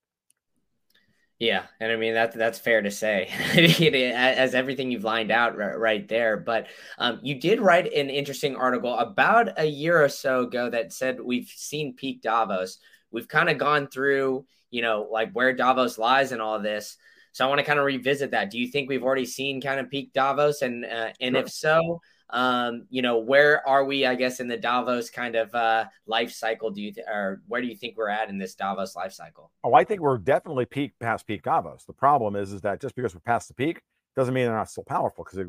yeah, 1.43 1.65
and 1.81 1.91
I 1.91 1.97
mean 1.97 2.15
that 2.15 2.35
that's 2.35 2.61
fair 2.61 2.83
to 2.83 2.91
say, 2.93 3.27
as 4.15 4.55
everything 4.55 4.93
you've 4.93 5.03
lined 5.03 5.33
out 5.33 5.57
right, 5.57 5.77
right 5.77 6.09
there. 6.09 6.37
But 6.37 6.69
um, 6.99 7.19
you 7.25 7.35
did 7.35 7.61
write 7.61 7.93
an 7.93 8.11
interesting 8.11 8.55
article 8.55 8.97
about 8.97 9.59
a 9.59 9.65
year 9.65 10.05
or 10.05 10.09
so 10.09 10.43
ago 10.43 10.71
that 10.71 10.93
said 10.93 11.21
we've 11.21 11.53
seen 11.53 11.95
peak 11.95 12.23
Davos. 12.23 12.79
We've 13.13 13.29
kind 13.29 13.49
of 13.49 13.59
gone 13.59 13.89
through, 13.89 14.47
you 14.71 14.83
know, 14.83 15.09
like 15.11 15.33
where 15.33 15.53
Davos 15.53 15.99
lies 15.99 16.33
and 16.33 16.43
all 16.43 16.59
this. 16.59 16.97
So 17.33 17.45
I 17.45 17.49
want 17.49 17.61
to 17.61 17.65
kind 17.65 17.79
of 17.79 17.87
revisit 17.87 18.33
that. 18.33 18.51
Do 18.51 18.59
you 18.59 18.69
think 18.69 18.89
we've 18.89 19.03
already 19.03 19.25
seen 19.25 19.61
kind 19.61 19.81
of 19.81 19.91
peak 19.91 20.13
Davos, 20.13 20.63
and 20.63 20.85
uh, 20.85 21.11
and 21.21 21.35
sure. 21.35 21.43
if 21.43 21.51
so, 21.51 22.01
um, 22.33 22.87
you 22.91 23.03
know, 23.03 23.19
where 23.19 23.67
are 23.67 23.85
we, 23.85 24.07
I 24.07 24.15
guess, 24.15 24.41
in 24.41 24.49
the 24.49 24.57
Davos 24.57 25.11
kind 25.11 25.37
of 25.37 25.55
uh, 25.55 25.87
life 26.07 26.33
cycle? 26.33 26.71
Do 26.71 26.81
you, 26.81 26.93
th- 26.93 27.07
or 27.07 27.43
where 27.47 27.61
do 27.61 27.69
you 27.69 27.77
think 27.77 27.97
we're 27.97 28.09
at 28.09 28.29
in 28.29 28.39
this 28.39 28.55
Davos 28.55 28.97
life 28.97 29.13
cycle? 29.13 29.51
Oh, 29.65 29.75
I 29.75 29.85
think 29.85 30.01
we're 30.01 30.19
definitely 30.19 30.65
peak 30.65 30.93
past 30.99 31.27
peak 31.27 31.43
Davos. 31.43 31.85
The 31.85 31.93
problem 31.93 32.37
is, 32.37 32.53
is 32.53 32.63
that 32.63 32.81
just 32.81 32.95
because 32.95 33.15
we're 33.15 33.21
past 33.21 33.49
the 33.49 33.55
peak 33.55 33.83
doesn't 34.17 34.35
mean 34.35 34.47
they're 34.47 34.55
not 34.55 34.71
still 34.71 34.85
powerful 34.85 35.25
because 35.25 35.47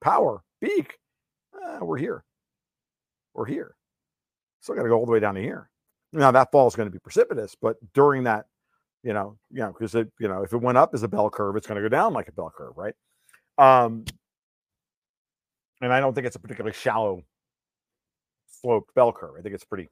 power, 0.00 0.42
peak, 0.60 0.98
uh, 1.54 1.78
we're 1.84 1.98
here. 1.98 2.24
We're 3.34 3.46
here. 3.46 3.76
Still 4.60 4.74
got 4.74 4.82
to 4.82 4.88
go 4.88 4.98
all 4.98 5.06
the 5.06 5.12
way 5.12 5.20
down 5.20 5.34
to 5.34 5.40
here. 5.40 5.70
Now 6.12 6.30
that 6.30 6.50
fall 6.52 6.66
is 6.66 6.76
going 6.76 6.88
to 6.88 6.92
be 6.92 6.98
precipitous, 6.98 7.56
but 7.60 7.76
during 7.94 8.24
that, 8.24 8.46
you 9.02 9.12
know, 9.12 9.36
you 9.50 9.60
know, 9.60 9.72
because 9.72 9.94
it, 9.94 10.10
you 10.18 10.28
know, 10.28 10.42
if 10.42 10.52
it 10.52 10.58
went 10.58 10.78
up 10.78 10.94
as 10.94 11.02
a 11.02 11.08
bell 11.08 11.30
curve, 11.30 11.56
it's 11.56 11.66
going 11.66 11.80
to 11.80 11.88
go 11.88 11.94
down 11.94 12.12
like 12.12 12.28
a 12.28 12.32
bell 12.32 12.52
curve, 12.56 12.72
right? 12.76 12.94
Um, 13.58 14.04
and 15.80 15.92
I 15.92 16.00
don't 16.00 16.14
think 16.14 16.26
it's 16.26 16.36
a 16.36 16.40
particularly 16.40 16.74
shallow 16.74 17.22
sloped 18.60 18.94
bell 18.94 19.12
curve. 19.12 19.34
I 19.38 19.42
think 19.42 19.54
it's 19.54 19.64
pretty 19.64 19.88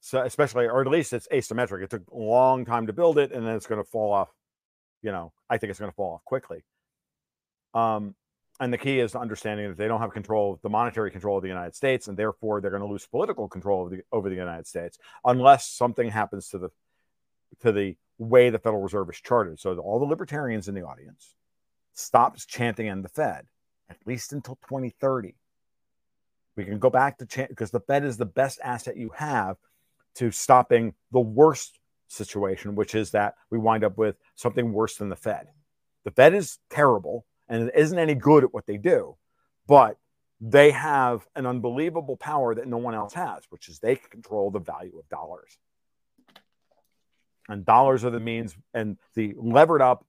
so 0.00 0.22
especially 0.22 0.66
or 0.66 0.82
at 0.82 0.86
least 0.86 1.14
it's 1.14 1.26
asymmetric. 1.32 1.82
It 1.82 1.88
took 1.88 2.02
a 2.12 2.16
long 2.16 2.66
time 2.66 2.86
to 2.88 2.92
build 2.92 3.16
it 3.16 3.32
and 3.32 3.46
then 3.46 3.56
it's 3.56 3.66
going 3.66 3.82
to 3.82 3.88
fall 3.88 4.12
off. 4.12 4.28
You 5.00 5.12
know, 5.12 5.32
I 5.48 5.56
think 5.56 5.70
it's 5.70 5.78
going 5.78 5.90
to 5.90 5.94
fall 5.94 6.14
off 6.14 6.24
quickly. 6.24 6.62
Um, 7.72 8.14
and 8.60 8.72
the 8.72 8.78
key 8.78 9.00
is 9.00 9.14
understanding 9.14 9.68
that 9.68 9.76
they 9.76 9.88
don't 9.88 10.00
have 10.00 10.12
control, 10.12 10.60
the 10.62 10.68
monetary 10.68 11.10
control 11.10 11.36
of 11.36 11.42
the 11.42 11.48
United 11.48 11.74
States, 11.74 12.06
and 12.06 12.16
therefore 12.16 12.60
they're 12.60 12.70
going 12.70 12.82
to 12.82 12.88
lose 12.88 13.06
political 13.06 13.48
control 13.48 13.88
the, 13.88 14.02
over 14.12 14.28
the 14.28 14.36
United 14.36 14.66
States 14.66 14.98
unless 15.24 15.68
something 15.68 16.08
happens 16.08 16.48
to 16.48 16.58
the 16.58 16.70
to 17.60 17.72
the 17.72 17.96
way 18.18 18.50
the 18.50 18.58
Federal 18.58 18.82
Reserve 18.82 19.08
is 19.10 19.20
chartered. 19.20 19.58
So 19.60 19.76
all 19.78 19.98
the 19.98 20.04
libertarians 20.04 20.68
in 20.68 20.74
the 20.74 20.82
audience 20.82 21.34
stops 21.94 22.46
chanting 22.46 22.88
"End 22.88 23.04
the 23.04 23.08
Fed," 23.08 23.46
at 23.90 23.96
least 24.06 24.32
until 24.32 24.56
2030. 24.66 25.34
We 26.56 26.64
can 26.64 26.78
go 26.78 26.90
back 26.90 27.18
to 27.18 27.26
change 27.26 27.48
because 27.48 27.72
the 27.72 27.80
Fed 27.80 28.04
is 28.04 28.16
the 28.16 28.24
best 28.24 28.60
asset 28.62 28.96
you 28.96 29.10
have 29.16 29.56
to 30.16 30.30
stopping 30.30 30.94
the 31.10 31.20
worst 31.20 31.80
situation, 32.06 32.76
which 32.76 32.94
is 32.94 33.10
that 33.10 33.34
we 33.50 33.58
wind 33.58 33.82
up 33.82 33.98
with 33.98 34.16
something 34.36 34.72
worse 34.72 34.96
than 34.96 35.08
the 35.08 35.16
Fed. 35.16 35.48
The 36.04 36.12
Fed 36.12 36.34
is 36.34 36.58
terrible 36.70 37.26
and 37.48 37.70
isn't 37.74 37.98
any 37.98 38.14
good 38.14 38.44
at 38.44 38.54
what 38.54 38.66
they 38.66 38.76
do, 38.76 39.16
but 39.66 39.96
they 40.40 40.70
have 40.72 41.26
an 41.34 41.46
unbelievable 41.46 42.16
power 42.16 42.54
that 42.54 42.66
no 42.66 42.76
one 42.76 42.94
else 42.94 43.14
has, 43.14 43.44
which 43.50 43.68
is 43.68 43.78
they 43.78 43.96
control 43.96 44.50
the 44.50 44.58
value 44.58 44.98
of 44.98 45.08
dollars. 45.08 45.56
And 47.48 47.64
dollars 47.64 48.04
are 48.04 48.10
the 48.10 48.20
means, 48.20 48.56
and 48.72 48.96
the 49.14 49.34
levered 49.36 49.82
up 49.82 50.06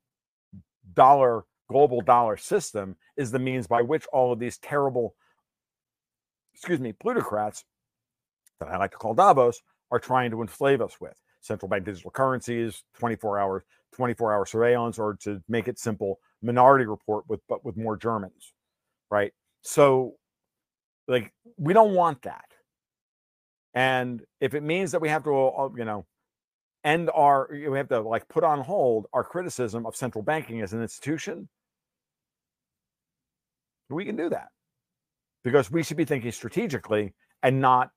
dollar 0.94 1.46
global 1.70 2.02
dollar 2.02 2.38
system 2.38 2.96
is 3.18 3.32
the 3.32 3.40
means 3.40 3.68
by 3.68 3.82
which 3.82 4.06
all 4.14 4.32
of 4.32 4.40
these 4.40 4.58
terrible, 4.58 5.16
excuse 6.54 6.80
me, 6.80 6.94
plutocrats 6.94 7.64
that 8.60 8.70
I 8.70 8.78
like 8.78 8.92
to 8.92 8.98
call 8.98 9.14
Davos 9.14 9.62
are 9.92 10.00
trying 10.00 10.32
to 10.32 10.42
enslave 10.42 10.82
us 10.82 11.00
with 11.00 11.20
central 11.42 11.70
bank 11.70 11.86
digital 11.86 12.12
currencies, 12.12 12.84
24 13.00 13.40
hour, 13.40 13.66
24 13.94 14.34
hour 14.34 14.46
surveillance, 14.46 14.98
or 14.98 15.16
to 15.22 15.42
make 15.48 15.68
it 15.68 15.80
simple, 15.80 16.20
minority 16.46 16.86
report 16.86 17.26
with 17.28 17.42
but 17.50 17.66
with 17.66 17.78
more 17.78 17.98
Germans, 17.98 18.54
right? 19.12 19.32
So, 19.62 20.14
like, 21.08 21.34
we 21.58 21.74
don't 21.74 21.96
want 21.96 22.22
that. 22.24 22.46
And 23.74 24.22
if 24.40 24.54
it 24.54 24.64
means 24.64 24.92
that 24.92 25.02
we 25.02 25.10
have 25.10 25.24
to, 25.26 25.36
uh, 25.36 25.70
you 25.76 25.86
know, 25.86 26.06
end 26.86 27.10
our, 27.14 27.50
we 27.52 27.78
have 27.78 27.90
to 27.90 28.00
like 28.00 28.28
put 28.30 28.44
on 28.44 28.62
hold 28.62 29.08
our 29.12 29.24
criticism 29.24 29.86
of 29.86 29.96
central 29.96 30.24
banking 30.24 30.62
as 30.62 30.72
an 30.74 30.82
institution, 30.82 31.50
we 33.90 34.06
can 34.06 34.16
do 34.16 34.30
that 34.30 34.48
because 35.44 35.70
we 35.70 35.84
should 35.84 35.98
be 35.98 36.06
thinking 36.06 36.32
strategically 36.32 37.14
and 37.44 37.60
not 37.60 37.90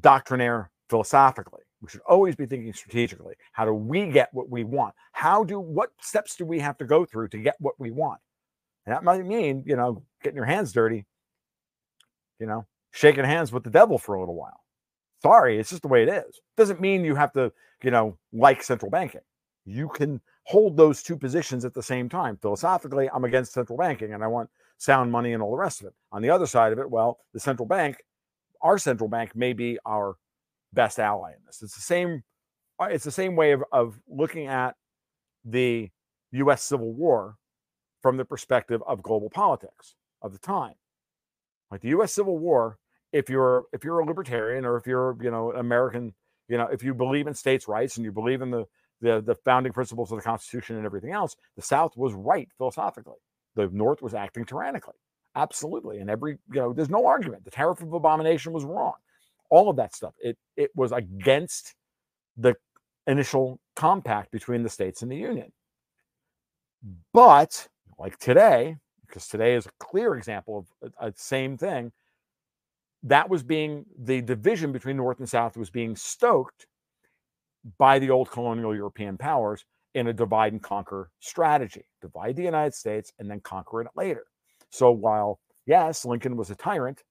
doctrinaire 0.00 0.70
philosophically. 0.90 1.62
We 1.86 1.90
should 1.90 2.00
always 2.00 2.34
be 2.34 2.46
thinking 2.46 2.72
strategically. 2.72 3.34
How 3.52 3.64
do 3.64 3.72
we 3.72 4.08
get 4.08 4.28
what 4.32 4.50
we 4.50 4.64
want? 4.64 4.92
How 5.12 5.44
do 5.44 5.60
what 5.60 5.90
steps 6.00 6.34
do 6.34 6.44
we 6.44 6.58
have 6.58 6.76
to 6.78 6.84
go 6.84 7.04
through 7.04 7.28
to 7.28 7.38
get 7.38 7.54
what 7.60 7.78
we 7.78 7.92
want? 7.92 8.20
And 8.84 8.92
that 8.92 9.04
might 9.04 9.24
mean, 9.24 9.62
you 9.64 9.76
know, 9.76 10.02
getting 10.20 10.36
your 10.36 10.46
hands 10.46 10.72
dirty, 10.72 11.06
you 12.40 12.46
know, 12.46 12.66
shaking 12.90 13.24
hands 13.24 13.52
with 13.52 13.62
the 13.62 13.70
devil 13.70 13.98
for 13.98 14.16
a 14.16 14.20
little 14.20 14.34
while. 14.34 14.64
Sorry, 15.22 15.60
it's 15.60 15.70
just 15.70 15.82
the 15.82 15.88
way 15.88 16.02
it 16.02 16.08
is. 16.08 16.40
Doesn't 16.56 16.80
mean 16.80 17.04
you 17.04 17.14
have 17.14 17.32
to, 17.34 17.52
you 17.84 17.92
know, 17.92 18.18
like 18.32 18.64
central 18.64 18.90
banking. 18.90 19.20
You 19.64 19.88
can 19.88 20.20
hold 20.42 20.76
those 20.76 21.04
two 21.04 21.16
positions 21.16 21.64
at 21.64 21.72
the 21.72 21.82
same 21.84 22.08
time. 22.08 22.36
Philosophically, 22.42 23.08
I'm 23.14 23.24
against 23.24 23.52
central 23.52 23.78
banking 23.78 24.12
and 24.12 24.24
I 24.24 24.26
want 24.26 24.50
sound 24.78 25.12
money 25.12 25.34
and 25.34 25.42
all 25.42 25.52
the 25.52 25.56
rest 25.56 25.82
of 25.82 25.86
it. 25.86 25.94
On 26.10 26.20
the 26.20 26.30
other 26.30 26.46
side 26.46 26.72
of 26.72 26.80
it, 26.80 26.90
well, 26.90 27.20
the 27.32 27.38
central 27.40 27.66
bank, 27.66 27.98
our 28.60 28.76
central 28.76 29.08
bank 29.08 29.36
may 29.36 29.52
be 29.52 29.78
our 29.86 30.16
best 30.76 31.00
ally 31.00 31.32
in 31.32 31.38
this. 31.44 31.60
It's 31.62 31.74
the 31.74 31.80
same 31.80 32.22
uh, 32.78 32.88
it's 32.90 33.04
the 33.04 33.10
same 33.10 33.34
way 33.34 33.52
of, 33.52 33.64
of 33.72 33.98
looking 34.08 34.46
at 34.46 34.76
the 35.44 35.90
US 36.32 36.62
Civil 36.62 36.92
War 36.92 37.36
from 38.02 38.16
the 38.16 38.24
perspective 38.24 38.82
of 38.86 39.02
global 39.02 39.30
politics 39.30 39.96
of 40.22 40.32
the 40.32 40.38
time. 40.38 40.74
Like 41.70 41.80
the 41.80 41.88
US 41.88 42.12
Civil 42.12 42.38
War, 42.38 42.78
if 43.12 43.28
you're 43.28 43.64
if 43.72 43.82
you're 43.82 43.98
a 43.98 44.06
libertarian 44.06 44.64
or 44.64 44.76
if 44.76 44.86
you're, 44.86 45.16
you 45.20 45.30
know, 45.30 45.52
American, 45.52 46.14
you 46.48 46.58
know, 46.58 46.66
if 46.66 46.84
you 46.84 46.94
believe 46.94 47.26
in 47.26 47.34
states' 47.34 47.66
rights 47.66 47.96
and 47.96 48.04
you 48.04 48.12
believe 48.12 48.42
in 48.42 48.50
the 48.50 48.66
the, 49.00 49.20
the 49.20 49.34
founding 49.34 49.72
principles 49.72 50.10
of 50.10 50.18
the 50.18 50.22
Constitution 50.22 50.76
and 50.76 50.86
everything 50.86 51.12
else, 51.12 51.36
the 51.56 51.62
South 51.62 51.96
was 51.96 52.14
right 52.14 52.48
philosophically. 52.56 53.18
The 53.54 53.68
North 53.72 54.00
was 54.00 54.14
acting 54.14 54.44
tyrannically. 54.44 54.94
Absolutely. 55.34 55.98
And 55.98 56.08
every, 56.08 56.38
you 56.50 56.60
know, 56.60 56.72
there's 56.72 56.88
no 56.88 57.06
argument. 57.06 57.44
The 57.44 57.50
tariff 57.50 57.82
of 57.82 57.92
abomination 57.92 58.52
was 58.52 58.64
wrong. 58.64 58.94
All 59.50 59.68
of 59.68 59.76
that 59.76 59.94
stuff. 59.94 60.14
It 60.20 60.36
it 60.56 60.70
was 60.74 60.92
against 60.92 61.74
the 62.36 62.54
initial 63.06 63.60
compact 63.76 64.30
between 64.30 64.62
the 64.62 64.68
states 64.68 65.02
and 65.02 65.10
the 65.10 65.16
union. 65.16 65.52
But 67.12 67.68
like 67.98 68.18
today, 68.18 68.76
because 69.06 69.28
today 69.28 69.54
is 69.54 69.66
a 69.66 69.70
clear 69.78 70.16
example 70.16 70.66
of 70.82 70.92
a, 70.98 71.12
same 71.16 71.56
thing, 71.56 71.92
that 73.02 73.28
was 73.28 73.42
being 73.42 73.84
the 73.98 74.20
division 74.20 74.72
between 74.72 74.96
North 74.96 75.20
and 75.20 75.28
South 75.28 75.56
was 75.56 75.70
being 75.70 75.94
stoked 75.96 76.66
by 77.78 77.98
the 77.98 78.10
old 78.10 78.30
colonial 78.30 78.74
European 78.74 79.16
powers 79.16 79.64
in 79.94 80.08
a 80.08 80.12
divide 80.12 80.52
and 80.52 80.62
conquer 80.62 81.10
strategy. 81.20 81.84
Divide 82.02 82.36
the 82.36 82.42
United 82.42 82.74
States 82.74 83.12
and 83.18 83.30
then 83.30 83.40
conquer 83.40 83.80
it 83.82 83.88
later. 83.96 84.24
So 84.70 84.90
while, 84.90 85.40
yes, 85.66 86.04
Lincoln 86.04 86.36
was 86.36 86.50
a 86.50 86.54
tyrant, 86.54 87.02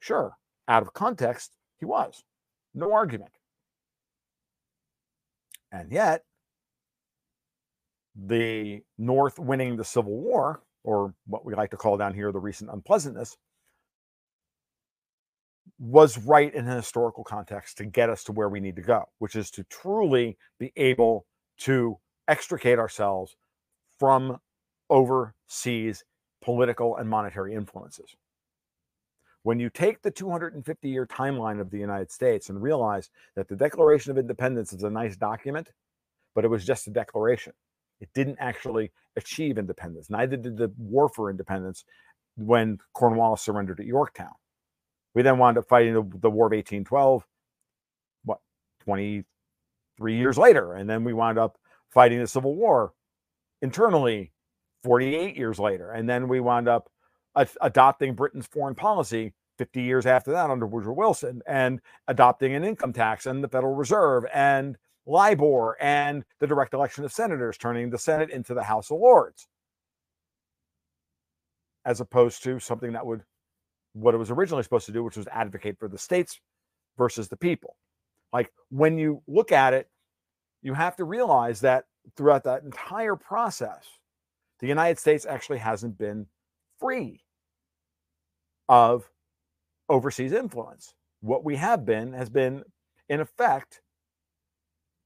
sure, 0.00 0.36
out 0.68 0.82
of 0.82 0.92
context, 0.92 1.56
he 1.80 1.86
was. 1.86 2.22
No 2.74 2.92
argument. 2.92 3.32
And 5.72 5.90
yet, 5.90 6.24
the 8.14 8.82
North 8.98 9.38
winning 9.38 9.76
the 9.76 9.84
Civil 9.84 10.16
War, 10.20 10.62
or 10.84 11.14
what 11.26 11.44
we 11.44 11.54
like 11.54 11.70
to 11.70 11.76
call 11.76 11.96
down 11.96 12.14
here 12.14 12.32
the 12.32 12.38
recent 12.38 12.70
unpleasantness, 12.70 13.36
was 15.78 16.18
right 16.18 16.54
in 16.54 16.68
a 16.68 16.76
historical 16.76 17.24
context 17.24 17.78
to 17.78 17.84
get 17.84 18.10
us 18.10 18.24
to 18.24 18.32
where 18.32 18.48
we 18.48 18.60
need 18.60 18.76
to 18.76 18.82
go, 18.82 19.04
which 19.18 19.34
is 19.34 19.50
to 19.52 19.64
truly 19.64 20.36
be 20.58 20.72
able 20.76 21.24
to 21.58 21.98
extricate 22.28 22.78
ourselves 22.78 23.36
from 23.98 24.38
overseas 24.90 26.04
political 26.42 26.96
and 26.96 27.08
monetary 27.08 27.54
influences. 27.54 28.14
When 29.42 29.58
you 29.58 29.70
take 29.70 30.02
the 30.02 30.10
250 30.10 30.88
year 30.88 31.06
timeline 31.06 31.60
of 31.60 31.70
the 31.70 31.78
United 31.78 32.10
States 32.10 32.50
and 32.50 32.62
realize 32.62 33.10
that 33.36 33.48
the 33.48 33.56
Declaration 33.56 34.10
of 34.10 34.18
Independence 34.18 34.72
is 34.72 34.82
a 34.82 34.90
nice 34.90 35.16
document, 35.16 35.68
but 36.34 36.44
it 36.44 36.48
was 36.48 36.64
just 36.64 36.86
a 36.86 36.90
declaration. 36.90 37.52
It 38.00 38.10
didn't 38.14 38.38
actually 38.38 38.92
achieve 39.16 39.58
independence. 39.58 40.10
Neither 40.10 40.36
did 40.36 40.56
the 40.56 40.72
War 40.78 41.08
for 41.08 41.30
Independence 41.30 41.84
when 42.36 42.78
Cornwallis 42.94 43.42
surrendered 43.42 43.80
at 43.80 43.86
Yorktown. 43.86 44.32
We 45.14 45.22
then 45.22 45.38
wound 45.38 45.58
up 45.58 45.68
fighting 45.68 45.94
the, 45.94 46.02
the 46.02 46.30
War 46.30 46.46
of 46.46 46.52
1812, 46.52 47.26
what, 48.24 48.38
23 48.84 50.16
years 50.16 50.38
later. 50.38 50.74
And 50.74 50.88
then 50.88 51.04
we 51.04 51.12
wound 51.12 51.38
up 51.38 51.58
fighting 51.90 52.20
the 52.20 52.26
Civil 52.26 52.54
War 52.54 52.92
internally 53.60 54.32
48 54.84 55.36
years 55.36 55.58
later. 55.58 55.90
And 55.90 56.08
then 56.08 56.28
we 56.28 56.40
wound 56.40 56.68
up 56.68 56.88
adopting 57.36 58.14
Britain's 58.14 58.46
foreign 58.46 58.74
policy 58.74 59.32
50 59.58 59.82
years 59.82 60.06
after 60.06 60.32
that 60.32 60.50
under 60.50 60.66
Woodrow 60.66 60.94
Wilson 60.94 61.42
and 61.46 61.80
adopting 62.08 62.54
an 62.54 62.64
income 62.64 62.92
tax 62.92 63.26
and 63.26 63.44
the 63.44 63.48
Federal 63.48 63.74
Reserve 63.74 64.24
and 64.32 64.76
LIBOR 65.06 65.76
and 65.80 66.24
the 66.38 66.46
direct 66.46 66.72
election 66.72 67.04
of 67.04 67.12
senators, 67.12 67.58
turning 67.58 67.90
the 67.90 67.98
Senate 67.98 68.30
into 68.30 68.54
the 68.54 68.62
House 68.62 68.90
of 68.90 68.98
Lords, 68.98 69.48
as 71.84 72.00
opposed 72.00 72.42
to 72.44 72.58
something 72.58 72.92
that 72.92 73.04
would 73.04 73.22
what 73.92 74.14
it 74.14 74.18
was 74.18 74.30
originally 74.30 74.62
supposed 74.62 74.86
to 74.86 74.92
do, 74.92 75.02
which 75.02 75.16
was 75.16 75.26
advocate 75.28 75.78
for 75.78 75.88
the 75.88 75.98
states 75.98 76.40
versus 76.96 77.28
the 77.28 77.36
people. 77.36 77.76
Like 78.32 78.50
when 78.70 78.96
you 78.96 79.22
look 79.26 79.52
at 79.52 79.74
it, 79.74 79.88
you 80.62 80.74
have 80.74 80.96
to 80.96 81.04
realize 81.04 81.60
that 81.60 81.84
throughout 82.16 82.44
that 82.44 82.62
entire 82.62 83.16
process, 83.16 83.86
the 84.60 84.68
United 84.68 84.98
States 84.98 85.26
actually 85.26 85.58
hasn't 85.58 85.98
been 85.98 86.26
free 86.80 87.22
of 88.68 89.08
overseas 89.88 90.32
influence. 90.32 90.94
What 91.20 91.44
we 91.44 91.56
have 91.56 91.84
been 91.84 92.12
has 92.14 92.30
been, 92.30 92.64
in 93.08 93.20
effect, 93.20 93.82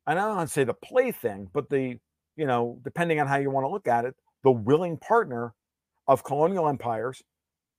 and 0.06 0.18
I 0.18 0.26
don't 0.26 0.36
want 0.36 0.48
to 0.48 0.52
say 0.52 0.64
the 0.64 0.74
plaything, 0.74 1.48
but 1.52 1.68
the, 1.70 1.98
you 2.36 2.46
know, 2.46 2.78
depending 2.84 3.20
on 3.20 3.26
how 3.26 3.36
you 3.36 3.50
want 3.50 3.64
to 3.64 3.70
look 3.70 3.88
at 3.88 4.04
it, 4.04 4.14
the 4.42 4.50
willing 4.50 4.98
partner 4.98 5.54
of 6.06 6.22
colonial 6.22 6.68
empires 6.68 7.22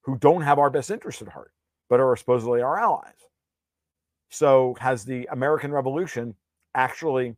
who 0.01 0.17
don't 0.17 0.41
have 0.41 0.59
our 0.59 0.69
best 0.69 0.89
interest 0.89 1.21
at 1.21 1.27
heart, 1.27 1.51
but 1.89 1.99
are 1.99 2.15
supposedly 2.15 2.61
our 2.61 2.79
allies. 2.79 3.13
So, 4.29 4.75
has 4.79 5.05
the 5.05 5.27
American 5.31 5.71
Revolution 5.71 6.35
actually, 6.73 7.35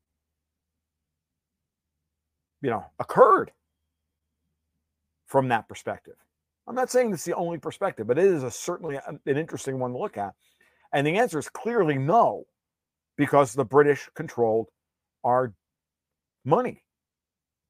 you 2.62 2.70
know, 2.70 2.86
occurred 3.00 3.52
from 5.28 5.50
that 5.50 5.68
perspective? 5.68 6.16
I'm 6.68 6.76
not 6.76 6.92
saying 6.92 7.14
it's 7.14 7.24
the 7.24 7.36
only 7.36 7.58
perspective, 7.58 8.08
but 8.08 8.18
it 8.18 8.26
is 8.26 8.44
a, 8.44 8.52
certainly 8.52 9.00
an 9.08 9.20
interesting 9.26 9.80
one 9.80 9.92
to 9.94 9.98
look 9.98 10.18
at. 10.18 10.34
And 10.92 11.06
the 11.08 11.18
answer 11.18 11.40
is 11.40 11.50
clearly 11.50 11.98
no, 11.98 12.44
because 13.18 13.54
the 13.54 13.66
British 13.66 14.10
controlled 14.16 14.68
our 15.24 15.54
money 16.46 16.84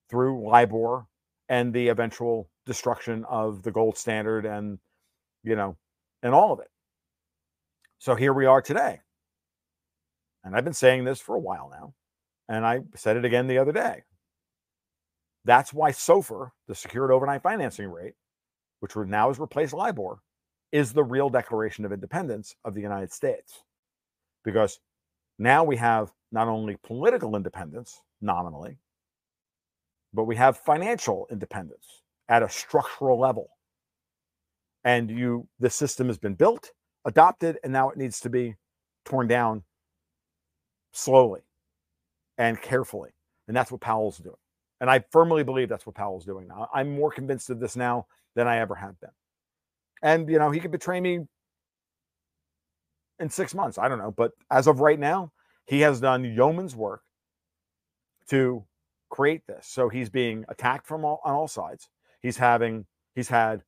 through 0.10 0.48
LIBOR 0.48 1.06
and 1.50 1.74
the 1.74 1.90
eventual 1.90 2.50
destruction 2.66 3.24
of 3.30 3.64
the 3.64 3.72
gold 3.72 3.98
standard 3.98 4.46
and 4.46 4.80
you 5.44 5.56
know, 5.56 5.78
and 6.22 6.34
all 6.34 6.52
of 6.52 6.60
it. 6.60 6.68
So 8.00 8.16
here 8.16 8.34
we 8.34 8.46
are 8.46 8.62
today. 8.62 9.00
And 10.44 10.56
I've 10.56 10.66
been 10.66 10.74
saying 10.74 11.06
this 11.06 11.20
for 11.20 11.36
a 11.36 11.40
while 11.40 11.70
now. 11.72 11.94
And 12.50 12.66
I 12.66 12.80
said 12.96 13.18
it 13.18 13.26
again 13.26 13.48
the 13.48 13.58
other 13.58 13.72
day. 13.72 14.04
That's 15.46 15.74
why 15.74 15.92
SOFR, 15.92 16.52
the 16.68 16.76
secured 16.76 17.12
overnight 17.12 17.44
financing 17.44 17.90
rate, 17.90 18.14
which 18.80 18.96
now 18.96 19.30
has 19.30 19.40
replaced 19.40 19.74
LIBOR, 19.74 20.20
is 20.72 20.94
the 20.94 21.04
real 21.04 21.30
declaration 21.30 21.86
of 21.86 21.92
independence 21.92 22.56
of 22.66 22.74
the 22.74 22.82
United 22.82 23.12
States. 23.12 23.64
Because 24.44 24.80
now 25.40 25.64
we 25.64 25.78
have 25.78 26.12
not 26.32 26.48
only 26.48 26.78
political 26.84 27.36
independence 27.36 28.02
nominally, 28.22 28.78
but 30.14 30.26
we 30.26 30.36
have 30.36 30.58
financial 30.58 31.28
independence 31.32 32.02
at 32.30 32.44
a 32.44 32.50
structural 32.50 33.20
level. 33.20 33.50
And 34.84 35.10
you 35.10 35.48
the 35.60 35.70
system 35.70 36.08
has 36.08 36.18
been 36.18 36.34
built 36.34 36.72
adopted 37.06 37.58
and 37.64 37.72
now 37.72 37.90
it 37.90 37.98
needs 37.98 38.20
to 38.22 38.30
be 38.30 38.56
torn 39.06 39.28
down 39.28 39.64
slowly 40.92 41.42
and 42.38 42.62
carefully. 42.62 43.12
And 43.48 43.56
that's 43.56 43.72
what 43.72 43.82
powell's 43.82 44.18
doing. 44.18 44.36
And 44.80 44.90
i 44.90 45.04
firmly 45.12 45.44
believe 45.44 45.70
that's 45.70 45.86
what 45.86 45.96
powell's 45.96 46.26
doing. 46.26 46.48
Now 46.48 46.70
i'm 46.74 46.90
more 46.96 47.12
convinced 47.12 47.50
of 47.50 47.60
this 47.60 47.76
now 47.76 48.08
than 48.38 48.48
i 48.48 48.58
ever 48.60 48.76
have 48.76 48.98
been 49.02 49.10
and 50.02 50.30
you 50.30 50.40
know 50.40 50.50
he 50.50 50.62
could 50.62 50.72
betray 50.72 51.02
me 51.02 51.20
in 53.20 53.30
six 53.30 53.54
months 53.54 53.78
i 53.78 53.90
don't 53.90 54.00
know 54.00 54.12
but 54.12 54.32
as 54.50 54.68
of 54.68 54.80
right 54.80 55.00
now 55.00 55.30
he 55.66 55.82
has 55.82 56.00
done 56.00 56.24
yeoman's 56.24 56.76
work 56.76 57.02
to 58.30 58.64
create 59.10 59.42
this 59.48 59.68
so 59.68 59.90
he's 59.90 60.10
being 60.10 60.46
attacked 60.48 60.88
from 60.88 61.04
all 61.04 61.20
on 61.26 61.34
all 61.34 61.48
sides 61.48 61.90
he's 62.22 62.38
having 62.38 62.86
he's 63.14 63.28
had 63.28 63.62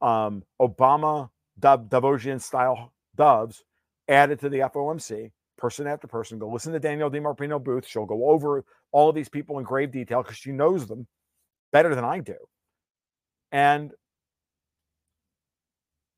um, 0.00 0.44
Obama 0.60 1.30
Dov- 1.58 1.88
Davosian 1.88 2.40
style 2.40 2.92
doves 3.16 3.64
added 4.08 4.40
to 4.40 4.48
the 4.48 4.58
FOMC, 4.58 5.30
person 5.56 5.86
after 5.86 6.06
person. 6.06 6.38
Go 6.38 6.48
listen 6.48 6.72
to 6.72 6.80
Danielle 6.80 7.10
DiMartino 7.10 7.62
Booth. 7.62 7.86
She'll 7.86 8.06
go 8.06 8.30
over 8.30 8.64
all 8.92 9.08
of 9.08 9.14
these 9.14 9.28
people 9.28 9.58
in 9.58 9.64
grave 9.64 9.90
detail 9.90 10.22
because 10.22 10.36
she 10.36 10.52
knows 10.52 10.86
them 10.86 11.06
better 11.72 11.94
than 11.94 12.04
I 12.04 12.20
do. 12.20 12.36
And 13.52 13.92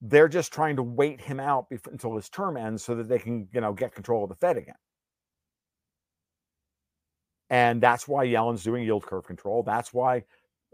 they're 0.01 0.29
just 0.29 0.53
trying 0.53 0.77
to 0.77 0.83
wait 0.83 1.21
him 1.21 1.41
out 1.41 1.69
before, 1.69 1.93
until 1.93 2.17
his 2.17 2.29
term 2.29 2.57
ends 2.57 2.83
so 2.83 2.95
that 2.95 3.09
they 3.09 3.19
can, 3.19 3.49
you 3.53 3.61
know, 3.61 3.73
get 3.73 3.95
control 3.95 4.25
of 4.25 4.31
the 4.31 4.37
Fed 4.37 4.57
again. 4.57 4.75
And 7.51 7.81
that's 7.81 8.07
why 8.09 8.25
Yellen's 8.25 8.63
doing 8.63 8.85
yield 8.85 9.05
curve 9.05 9.27
control. 9.27 9.63
That's 9.63 9.93
why 9.93 10.25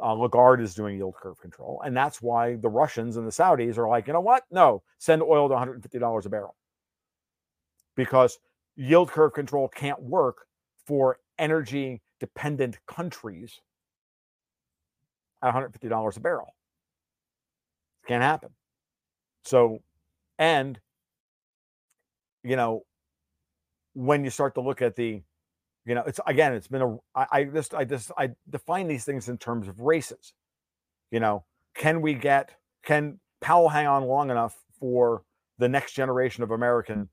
uh, 0.02 0.12
Lagarde 0.12 0.62
is 0.62 0.74
doing 0.74 0.96
yield 0.96 1.14
curve 1.14 1.40
control. 1.40 1.82
And 1.84 1.96
that's 1.96 2.20
why 2.20 2.56
the 2.56 2.68
Russians 2.68 3.16
and 3.16 3.26
the 3.26 3.30
Saudis 3.32 3.78
are 3.78 3.88
like, 3.88 4.06
you 4.06 4.12
know 4.12 4.20
what? 4.20 4.44
No, 4.50 4.82
send 4.98 5.22
oil 5.22 5.48
to 5.48 5.54
$150 5.54 6.26
a 6.26 6.28
barrel. 6.28 6.54
Because 7.96 8.38
yield 8.76 9.10
curve 9.10 9.32
control 9.32 9.68
can't 9.68 10.02
work 10.02 10.46
for 10.86 11.18
energy 11.38 12.02
dependent 12.20 12.78
countries 12.86 13.60
at 15.42 15.54
$150 15.54 16.16
a 16.16 16.20
barrel. 16.20 16.54
Can't 18.08 18.22
happen. 18.22 18.50
So, 19.44 19.80
and, 20.38 20.80
you 22.42 22.56
know, 22.56 22.82
when 23.94 24.24
you 24.24 24.30
start 24.30 24.54
to 24.54 24.60
look 24.60 24.82
at 24.82 24.96
the, 24.96 25.22
You 25.86 25.94
know, 25.94 26.02
it's 26.06 26.20
again, 26.26 26.52
it's 26.52 26.68
been 26.68 26.82
a. 26.82 26.96
I, 27.14 27.26
I 27.32 27.44
just, 27.44 27.72
I 27.74 27.84
just, 27.84 28.10
I 28.18 28.30
define 28.50 28.88
these 28.88 29.04
things 29.04 29.28
in 29.28 29.38
terms 29.38 29.68
of 29.68 29.80
races. 29.80 30.34
You 31.12 31.20
know, 31.20 31.44
can 31.76 32.02
we 32.02 32.14
get, 32.14 32.50
can 32.84 33.20
Powell 33.40 33.68
hang 33.68 33.86
on 33.86 34.04
long 34.04 34.30
enough 34.30 34.56
for 34.80 35.22
the 35.58 35.68
next 35.68 35.92
generation 35.94 36.42
of 36.42 36.50
American 36.50 37.08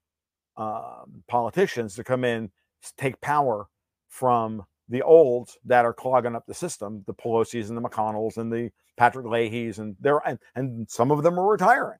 um, 0.57 1.24
politicians 1.28 1.95
to 1.95 2.03
come 2.03 2.24
in, 2.24 2.51
take 2.97 3.21
power 3.21 3.67
from 4.09 4.65
the 4.90 5.02
olds 5.02 5.58
that 5.66 5.86
are 5.86 5.94
clogging 5.94 6.36
up 6.36 6.46
the 6.46 6.54
system, 6.54 7.04
the 7.08 7.14
Pelosi's 7.14 7.70
and 7.70 7.78
the 7.78 7.82
McConnells 7.82 8.38
and 8.38 8.52
the 8.52 8.70
Patrick 8.98 9.26
Leahy's, 9.26 9.80
and 9.80 9.96
they're 10.00 10.20
and, 10.28 10.40
and 10.56 10.90
some 10.90 11.12
of 11.12 11.24
them 11.24 11.40
are 11.40 11.48
retiring, 11.48 12.00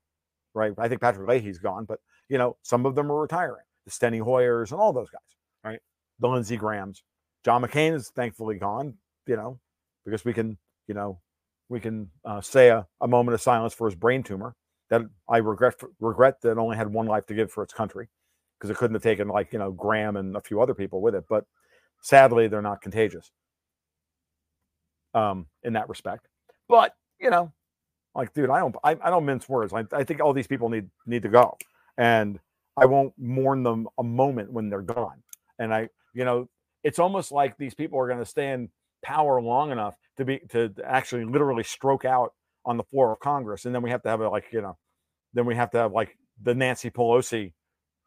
right? 0.54 0.74
I 0.78 0.88
think 0.88 1.02
Patrick 1.02 1.28
Leahy's 1.28 1.60
gone, 1.60 1.86
but 1.86 2.00
you 2.30 2.38
know, 2.38 2.58
some 2.62 2.86
of 2.86 2.96
them 2.96 3.12
are 3.12 3.22
retiring. 3.22 3.64
The 3.86 3.92
Steny 3.92 4.22
Hoyers 4.22 4.72
and 4.72 4.80
all 4.80 4.94
those 4.94 5.10
guys, 5.10 5.22
right? 5.64 5.80
The 6.20 6.28
Lindsey 6.28 6.58
Grahams. 6.58 7.04
John 7.44 7.62
McCain 7.62 7.94
is 7.94 8.10
thankfully 8.10 8.58
gone, 8.58 8.96
you 9.28 9.36
know, 9.36 9.60
because 10.06 10.24
we 10.24 10.34
can, 10.34 10.58
you 10.88 10.94
know, 10.94 11.20
we 11.68 11.80
can 11.80 12.10
uh, 12.24 12.40
say 12.40 12.70
a, 12.70 12.86
a 13.02 13.08
moment 13.08 13.34
of 13.34 13.42
silence 13.42 13.74
for 13.74 13.88
his 13.88 13.96
brain 13.96 14.24
tumor 14.24 14.56
that 14.90 15.02
I 15.28 15.38
regret 15.38 15.76
regret 16.00 16.42
that 16.42 16.58
only 16.58 16.78
had 16.78 16.88
one 16.88 17.08
life 17.08 17.26
to 17.28 17.34
give 17.34 17.52
for 17.52 17.64
its 17.64 17.74
country 17.74 18.08
because 18.58 18.70
it 18.70 18.78
couldn't 18.78 18.96
have 18.96 19.04
taken 19.04 19.28
like 19.28 19.52
you 19.52 19.60
know 19.60 19.72
Graham 19.72 20.16
and 20.16 20.38
a 20.38 20.42
few 20.42 20.62
other 20.62 20.74
people 20.74 21.02
with 21.02 21.16
it. 21.16 21.26
But 21.28 21.46
sadly, 22.04 22.48
they're 22.48 22.62
not 22.62 22.82
contagious 22.82 23.32
um, 25.16 25.48
in 25.64 25.74
that 25.74 25.90
respect. 25.90 26.28
But 26.70 26.94
you 27.20 27.32
know, 27.32 27.52
like, 28.14 28.34
dude, 28.34 28.52
I 28.52 28.60
don't 28.60 28.76
I, 28.84 28.92
I 29.02 29.10
don't 29.10 29.26
mince 29.26 29.50
words. 29.50 29.74
I, 29.74 29.86
I 29.92 30.04
think 30.04 30.22
all 30.22 30.34
these 30.34 30.48
people 30.48 30.70
need 30.70 30.90
need 31.08 31.24
to 31.24 31.30
go, 31.30 31.58
and 31.98 32.40
I 32.78 32.86
won't 32.86 33.14
mourn 33.18 33.64
them 33.64 33.88
a 33.98 34.04
moment 34.04 34.52
when 34.52 34.70
they're 34.70 34.82
gone. 34.82 35.24
And 35.58 35.74
I, 35.74 35.90
you 36.14 36.26
know, 36.26 36.50
it's 36.84 37.00
almost 37.00 37.32
like 37.32 37.58
these 37.58 37.74
people 37.74 38.00
are 38.00 38.08
going 38.08 38.20
to 38.20 38.26
stay 38.26 38.52
in 38.52 38.70
power 39.04 39.42
long 39.42 39.72
enough 39.72 39.96
to 40.18 40.26
be 40.26 40.40
to 40.50 40.74
actually 40.86 41.26
literally 41.26 41.64
stroke 41.64 42.06
out 42.06 42.34
on 42.66 42.78
the 42.78 42.84
floor 42.84 43.12
of 43.12 43.20
Congress, 43.20 43.66
and 43.66 43.74
then 43.74 43.82
we 43.82 43.90
have 43.90 44.04
to 44.04 44.10
have 44.10 44.22
a 44.22 44.30
like 44.30 44.46
you 44.52 44.62
know, 44.62 44.78
then 45.34 45.46
we 45.46 45.56
have 45.56 45.72
to 45.72 45.78
have 45.80 45.94
like 45.94 46.18
the 46.42 46.54
Nancy 46.54 46.90
Pelosi 46.90 47.54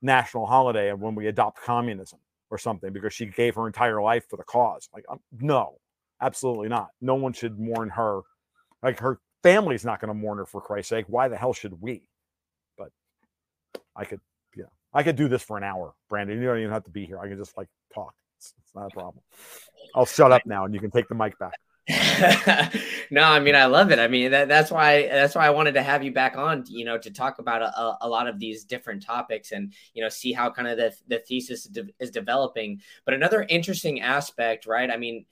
national 0.02 0.46
holiday 0.46 0.90
of 0.90 1.00
when 1.00 1.14
we 1.14 1.26
adopt 1.26 1.62
communism 1.62 2.18
or 2.50 2.58
something 2.58 2.92
because 2.92 3.12
she 3.12 3.26
gave 3.26 3.54
her 3.54 3.66
entire 3.66 4.00
life 4.00 4.24
for 4.28 4.36
the 4.36 4.44
cause. 4.44 4.88
Like, 4.94 5.04
um, 5.08 5.20
no, 5.40 5.78
absolutely 6.20 6.68
not. 6.68 6.88
No 7.00 7.14
one 7.14 7.32
should 7.32 7.58
mourn 7.58 7.90
her. 7.90 8.20
Like 8.82 9.00
her 9.00 9.20
family's 9.42 9.84
not 9.84 10.00
going 10.00 10.08
to 10.08 10.14
mourn 10.14 10.38
her 10.38 10.46
for 10.46 10.60
Christ's 10.60 10.90
sake. 10.90 11.06
Why 11.08 11.28
the 11.28 11.36
hell 11.36 11.52
should 11.52 11.80
we? 11.80 12.02
But 12.78 12.90
I 13.94 14.04
could, 14.04 14.20
yeah, 14.56 14.66
I 14.92 15.02
could 15.02 15.16
do 15.16 15.28
this 15.28 15.42
for 15.42 15.56
an 15.56 15.64
hour, 15.64 15.94
Brandon. 16.08 16.38
You 16.40 16.46
don't 16.46 16.58
even 16.58 16.70
have 16.70 16.84
to 16.84 16.90
be 16.90 17.04
here. 17.04 17.18
I 17.18 17.28
can 17.28 17.38
just 17.38 17.56
like 17.56 17.68
talk. 17.94 18.14
It's, 18.38 18.54
it's 18.62 18.74
not 18.74 18.86
a 18.86 18.90
problem. 18.90 19.22
I'll 19.94 20.06
shut 20.06 20.32
up 20.32 20.42
now 20.46 20.64
and 20.64 20.74
you 20.74 20.80
can 20.80 20.90
take 20.90 21.08
the 21.08 21.14
mic 21.14 21.38
back. 21.38 21.54
no, 23.10 23.22
I 23.22 23.38
mean 23.38 23.54
I 23.54 23.66
love 23.66 23.92
it. 23.92 24.00
I 24.00 24.08
mean 24.08 24.32
that, 24.32 24.48
that's 24.48 24.72
why 24.72 25.02
that's 25.02 25.36
why 25.36 25.46
I 25.46 25.50
wanted 25.50 25.74
to 25.74 25.82
have 25.82 26.02
you 26.02 26.10
back 26.10 26.36
on, 26.36 26.64
you 26.66 26.84
know, 26.84 26.98
to 26.98 27.10
talk 27.12 27.38
about 27.38 27.62
a, 27.62 27.98
a 28.00 28.08
lot 28.08 28.26
of 28.26 28.40
these 28.40 28.64
different 28.64 29.04
topics 29.04 29.52
and 29.52 29.72
you 29.94 30.02
know 30.02 30.08
see 30.08 30.32
how 30.32 30.50
kind 30.50 30.66
of 30.66 30.78
the 30.78 30.92
the 31.06 31.20
thesis 31.20 31.64
de- 31.64 31.92
is 32.00 32.10
developing. 32.10 32.80
But 33.04 33.14
another 33.14 33.46
interesting 33.48 34.00
aspect, 34.00 34.66
right? 34.66 34.90
I 34.90 34.96
mean, 34.96 35.26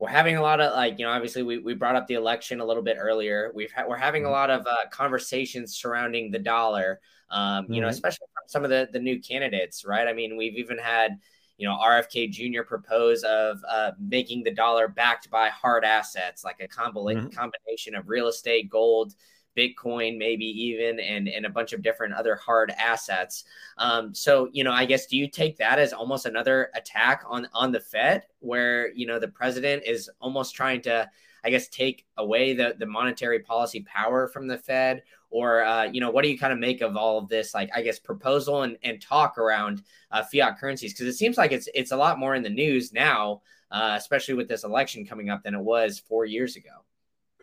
we're 0.00 0.08
having 0.08 0.36
a 0.36 0.42
lot 0.42 0.60
of 0.60 0.72
like 0.72 0.98
you 0.98 1.04
know 1.04 1.12
obviously 1.12 1.44
we, 1.44 1.58
we 1.58 1.74
brought 1.74 1.94
up 1.94 2.08
the 2.08 2.14
election 2.14 2.58
a 2.58 2.64
little 2.64 2.82
bit 2.82 2.96
earlier. 2.98 3.52
We've 3.54 3.70
ha- 3.70 3.84
we're 3.86 3.96
having 3.96 4.24
a 4.24 4.26
mm-hmm. 4.26 4.32
lot 4.32 4.50
of 4.50 4.66
uh, 4.66 4.88
conversations 4.90 5.76
surrounding 5.76 6.32
the 6.32 6.40
dollar, 6.40 7.00
um, 7.30 7.66
you 7.66 7.74
mm-hmm. 7.74 7.82
know, 7.82 7.88
especially 7.88 8.26
from 8.34 8.48
some 8.48 8.64
of 8.64 8.70
the 8.70 8.88
the 8.92 8.98
new 8.98 9.20
candidates, 9.20 9.84
right? 9.84 10.08
I 10.08 10.12
mean, 10.12 10.36
we've 10.36 10.56
even 10.56 10.78
had 10.78 11.18
you 11.60 11.68
know, 11.68 11.76
RFK 11.76 12.30
Jr. 12.30 12.62
propose 12.62 13.22
of 13.22 13.58
uh, 13.68 13.90
making 14.00 14.42
the 14.42 14.50
dollar 14.50 14.88
backed 14.88 15.30
by 15.30 15.50
hard 15.50 15.84
assets, 15.84 16.42
like 16.42 16.58
a 16.60 16.66
mm-hmm. 16.66 17.28
combination 17.28 17.94
of 17.94 18.08
real 18.08 18.28
estate, 18.28 18.70
gold, 18.70 19.14
Bitcoin, 19.54 20.16
maybe 20.16 20.46
even, 20.46 20.98
and 21.00 21.28
and 21.28 21.44
a 21.44 21.50
bunch 21.50 21.74
of 21.74 21.82
different 21.82 22.14
other 22.14 22.34
hard 22.34 22.72
assets. 22.78 23.44
Um, 23.76 24.14
so, 24.14 24.48
you 24.52 24.64
know, 24.64 24.72
I 24.72 24.86
guess 24.86 25.06
do 25.06 25.18
you 25.18 25.28
take 25.28 25.58
that 25.58 25.78
as 25.78 25.92
almost 25.92 26.24
another 26.24 26.70
attack 26.74 27.24
on 27.28 27.46
on 27.52 27.72
the 27.72 27.80
Fed, 27.80 28.22
where 28.38 28.90
you 28.92 29.06
know 29.06 29.18
the 29.18 29.28
president 29.28 29.82
is 29.84 30.08
almost 30.18 30.54
trying 30.54 30.80
to, 30.82 31.10
I 31.44 31.50
guess, 31.50 31.68
take 31.68 32.06
away 32.16 32.54
the 32.54 32.74
the 32.78 32.86
monetary 32.86 33.40
policy 33.40 33.82
power 33.82 34.28
from 34.28 34.46
the 34.46 34.56
Fed, 34.56 35.02
or 35.30 35.62
uh, 35.62 35.84
you 35.84 36.00
know 36.00 36.10
what 36.10 36.22
do 36.22 36.28
you 36.28 36.38
kind 36.38 36.52
of 36.52 36.58
make 36.58 36.80
of 36.80 36.96
all 36.96 37.18
of 37.18 37.28
this 37.28 37.54
like 37.54 37.70
i 37.74 37.80
guess 37.80 37.98
proposal 37.98 38.62
and, 38.62 38.76
and 38.82 39.00
talk 39.00 39.38
around 39.38 39.82
uh, 40.10 40.22
fiat 40.22 40.58
currencies? 40.58 40.92
Because 40.92 41.06
it 41.06 41.16
seems 41.16 41.38
like 41.38 41.52
it's 41.52 41.68
it's 41.74 41.92
a 41.92 41.96
lot 41.96 42.18
more 42.18 42.34
in 42.34 42.42
the 42.42 42.50
news 42.50 42.92
now 42.92 43.40
uh, 43.70 43.94
especially 43.96 44.34
with 44.34 44.48
this 44.48 44.64
election 44.64 45.06
coming 45.06 45.30
up 45.30 45.44
than 45.44 45.54
it 45.54 45.60
was 45.60 46.00
four 46.00 46.24
years 46.24 46.56
ago. 46.56 46.70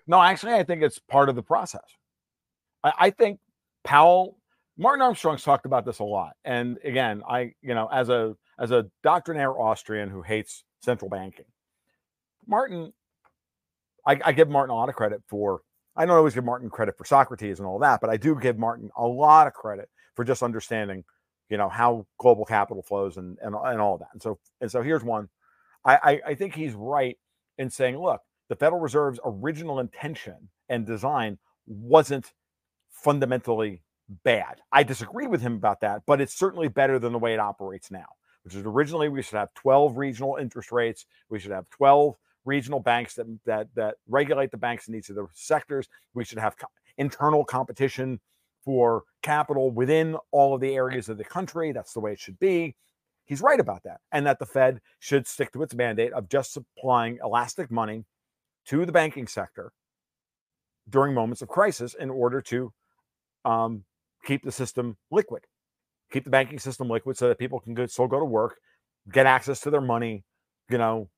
No 0.06 0.22
actually 0.22 0.54
i 0.54 0.64
think 0.64 0.84
it's 0.84 1.00
part 1.00 1.30
of 1.30 1.36
the 1.36 1.44
process. 1.44 1.86
I, 2.84 2.94
I 3.00 3.10
think 3.10 3.40
powell 3.84 4.38
martin 4.78 5.02
armstrong's 5.02 5.44
talked 5.44 5.66
about 5.66 5.86
this 5.86 6.00
a 6.00 6.04
lot. 6.04 6.34
And 6.44 6.78
again 6.84 7.24
i 7.28 7.54
you 7.62 7.74
know 7.74 7.88
as 7.92 8.10
a 8.10 8.36
as 8.60 8.72
a 8.72 8.88
doctrinaire 9.04 9.58
austrian 9.60 10.10
who 10.10 10.22
hates 10.22 10.64
central 10.82 11.10
banking 11.10 11.46
martin 12.46 12.94
I, 14.06 14.20
I 14.24 14.32
give 14.32 14.50
martin 14.50 14.72
a 14.72 14.76
lot 14.76 14.90
of 14.90 14.96
credit 14.96 15.22
for 15.28 15.62
I 15.98 16.06
don't 16.06 16.16
always 16.16 16.36
give 16.36 16.46
Martin 16.46 16.70
credit 16.70 16.98
for 16.98 17.06
Socrates 17.06 17.60
and 17.60 17.68
all 17.68 17.80
that, 17.80 18.02
but 18.02 18.10
I 18.10 18.18
do 18.18 18.36
give 18.40 18.58
Martin 18.58 18.92
a 18.96 19.06
lot 19.06 19.48
of 19.48 19.54
credit 19.54 19.90
for 20.16 20.24
just 20.24 20.44
understanding, 20.44 21.04
you 21.50 21.58
know, 21.58 21.70
how 21.70 22.06
global 22.20 22.46
capital 22.46 22.84
flows 22.84 23.18
and 23.18 23.38
and, 23.42 23.56
and 23.56 23.82
all 23.82 23.96
of 23.96 24.00
that. 24.00 24.10
And 24.14 24.22
so 24.22 24.40
and 24.62 24.72
so 24.72 24.82
here's 24.82 25.04
one. 25.04 25.30
I, 25.84 25.96
I, 25.96 26.22
I 26.28 26.36
think 26.36 26.54
he's 26.54 26.74
right 26.74 27.18
in 27.58 27.70
saying, 27.70 27.98
look, 27.98 28.22
the 28.50 28.56
Federal 28.56 28.82
Reserve's 28.82 29.20
original 29.26 29.80
intention 29.80 30.50
and 30.70 30.86
design 30.86 31.38
wasn't 31.66 32.34
fundamentally 32.92 33.82
bad. 34.24 34.62
I 34.72 34.84
disagree 34.84 35.28
with 35.28 35.42
him 35.42 35.54
about 35.54 35.82
that, 35.82 36.04
but 36.06 36.22
it's 36.22 36.38
certainly 36.38 36.68
better 36.68 37.00
than 37.00 37.14
the 37.14 37.20
way 37.20 37.34
it 37.34 37.40
operates 37.40 37.92
now, 37.92 38.06
which 38.44 38.56
is 38.56 38.64
originally 38.66 39.10
we 39.10 39.22
should 39.22 39.38
have 39.38 39.54
12 39.56 39.98
regional 39.98 40.38
interest 40.38 40.72
rates. 40.72 41.06
We 41.30 41.40
should 41.40 41.52
have 41.52 41.70
12 41.70 42.16
regional 42.48 42.80
banks 42.80 43.14
that 43.16 43.28
that 43.46 43.68
that 43.76 43.96
regulate 44.08 44.50
the 44.50 44.58
banks 44.58 44.88
in 44.88 44.96
each 44.96 45.10
of 45.10 45.16
the 45.16 45.28
sectors. 45.34 45.88
We 46.14 46.24
should 46.24 46.40
have 46.40 46.58
co- 46.58 46.68
internal 46.98 47.46
competition 47.46 48.20
for 48.64 49.04
capital 49.22 49.70
within 49.70 50.18
all 50.32 50.56
of 50.56 50.62
the 50.62 50.74
areas 50.74 51.10
of 51.10 51.18
the 51.18 51.24
country. 51.24 51.72
That's 51.72 51.94
the 51.94 52.00
way 52.00 52.14
it 52.14 52.20
should 52.20 52.40
be. 52.40 52.76
He's 53.26 53.42
right 53.42 53.60
about 53.60 53.84
that, 53.84 54.00
and 54.12 54.26
that 54.26 54.40
the 54.40 54.46
Fed 54.46 54.80
should 55.00 55.28
stick 55.28 55.52
to 55.52 55.62
its 55.62 55.76
mandate 55.76 56.14
of 56.14 56.30
just 56.30 56.54
supplying 56.54 57.20
elastic 57.24 57.70
money 57.70 58.06
to 58.68 58.86
the 58.86 58.92
banking 58.92 59.28
sector 59.28 59.72
during 60.90 61.14
moments 61.14 61.42
of 61.42 61.50
crisis 61.50 61.94
in 61.94 62.10
order 62.10 62.42
to 62.42 62.72
um, 63.44 63.84
keep 64.26 64.44
the 64.44 64.52
system 64.52 64.96
liquid, 65.12 65.44
keep 66.12 66.24
the 66.24 66.30
banking 66.30 66.60
system 66.60 66.90
liquid, 66.90 67.18
so 67.18 67.28
that 67.28 67.38
people 67.38 67.60
can 67.60 67.74
go, 67.74 67.86
still 67.86 68.08
go 68.08 68.20
to 68.20 68.26
work, 68.26 68.58
get 69.12 69.26
access 69.26 69.60
to 69.60 69.70
their 69.70 69.82
money, 69.82 70.24
you 70.70 70.78
know, 70.78 71.10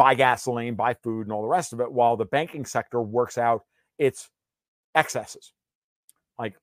buy 0.00 0.14
gasoline, 0.14 0.76
buy 0.76 0.94
food, 0.94 1.26
and 1.26 1.32
all 1.32 1.42
the 1.42 1.48
rest 1.48 1.74
of 1.74 1.80
it, 1.82 1.92
while 1.92 2.16
the 2.16 2.24
banking 2.24 2.64
sector 2.64 3.02
works 3.02 3.36
out 3.36 3.66
its 3.98 4.30
excesses. 4.94 5.52
Like 6.38 6.54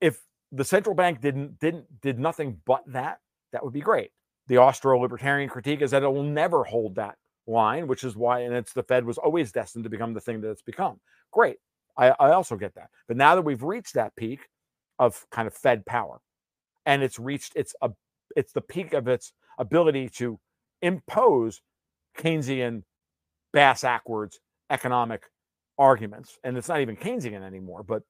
if 0.00 0.22
the 0.50 0.64
central 0.64 0.94
bank 0.94 1.20
didn't 1.20 1.58
didn't 1.58 2.00
did 2.00 2.18
nothing 2.18 2.58
but 2.64 2.82
that, 2.86 3.18
that 3.52 3.62
would 3.62 3.74
be 3.74 3.82
great. 3.82 4.12
The 4.46 4.56
Austro-libertarian 4.56 5.50
critique 5.50 5.82
is 5.82 5.90
that 5.90 6.02
it 6.02 6.08
will 6.10 6.22
never 6.22 6.64
hold 6.64 6.94
that 6.94 7.16
line, 7.46 7.86
which 7.86 8.02
is 8.02 8.16
why, 8.16 8.40
and 8.40 8.54
it's 8.54 8.72
the 8.72 8.82
Fed 8.82 9.04
was 9.04 9.18
always 9.18 9.52
destined 9.52 9.84
to 9.84 9.90
become 9.90 10.14
the 10.14 10.20
thing 10.22 10.40
that 10.40 10.50
it's 10.50 10.62
become. 10.62 10.98
Great. 11.32 11.58
I, 11.98 12.14
I 12.18 12.30
also 12.30 12.56
get 12.56 12.74
that. 12.76 12.88
But 13.08 13.18
now 13.18 13.34
that 13.34 13.42
we've 13.42 13.62
reached 13.62 13.92
that 13.92 14.16
peak 14.16 14.48
of 14.98 15.26
kind 15.30 15.46
of 15.46 15.52
Fed 15.52 15.84
power, 15.84 16.22
and 16.86 17.02
it's 17.02 17.18
reached 17.18 17.56
its 17.56 17.74
a 17.82 17.90
it's 18.36 18.54
the 18.54 18.62
peak 18.62 18.94
of 18.94 19.06
its 19.06 19.34
ability 19.58 20.08
to 20.14 20.40
impose 20.80 21.60
Keynesian, 22.20 22.82
bass 23.52 23.82
backwards 23.82 24.38
economic 24.70 25.24
arguments. 25.78 26.38
And 26.44 26.56
it's 26.56 26.68
not 26.68 26.80
even 26.80 26.96
Keynesian 26.96 27.42
anymore, 27.42 27.82
but 27.82 28.02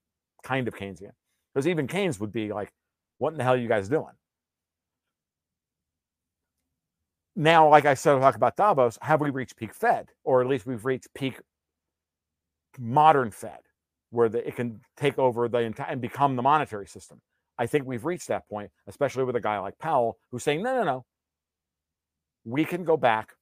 kind 0.42 0.68
of 0.68 0.74
Keynesian. 0.74 1.12
Because 1.54 1.66
even 1.66 1.86
Keynes 1.86 2.20
would 2.20 2.32
be 2.32 2.52
like, 2.52 2.72
what 3.18 3.32
in 3.32 3.38
the 3.38 3.44
hell 3.44 3.54
are 3.54 3.58
you 3.58 3.68
guys 3.68 3.88
doing? 3.88 4.14
Now, 7.36 7.68
like 7.68 7.86
I 7.86 7.94
said, 7.94 8.18
talk 8.20 8.36
about 8.36 8.56
Davos. 8.56 8.98
Have 9.02 9.20
we 9.20 9.30
reached 9.30 9.56
peak 9.56 9.72
Fed? 9.72 10.08
Or 10.24 10.40
at 10.40 10.48
least 10.48 10.66
we've 10.66 10.84
reached 10.84 11.08
peak 11.14 11.40
modern 12.78 13.30
Fed, 13.30 13.60
where 14.10 14.28
the, 14.28 14.46
it 14.46 14.56
can 14.56 14.80
take 14.96 15.18
over 15.18 15.48
the 15.48 15.58
entire 15.58 15.90
and 15.90 16.00
become 16.00 16.36
the 16.36 16.42
monetary 16.42 16.86
system. 16.86 17.20
I 17.58 17.66
think 17.66 17.86
we've 17.86 18.04
reached 18.04 18.28
that 18.28 18.48
point, 18.48 18.70
especially 18.86 19.24
with 19.24 19.36
a 19.36 19.40
guy 19.40 19.58
like 19.58 19.78
Powell 19.78 20.18
who's 20.30 20.42
saying, 20.42 20.62
no, 20.62 20.74
no, 20.76 20.84
no. 20.84 21.04
We 22.44 22.64
can 22.64 22.84
go 22.84 22.96
back 22.96 23.34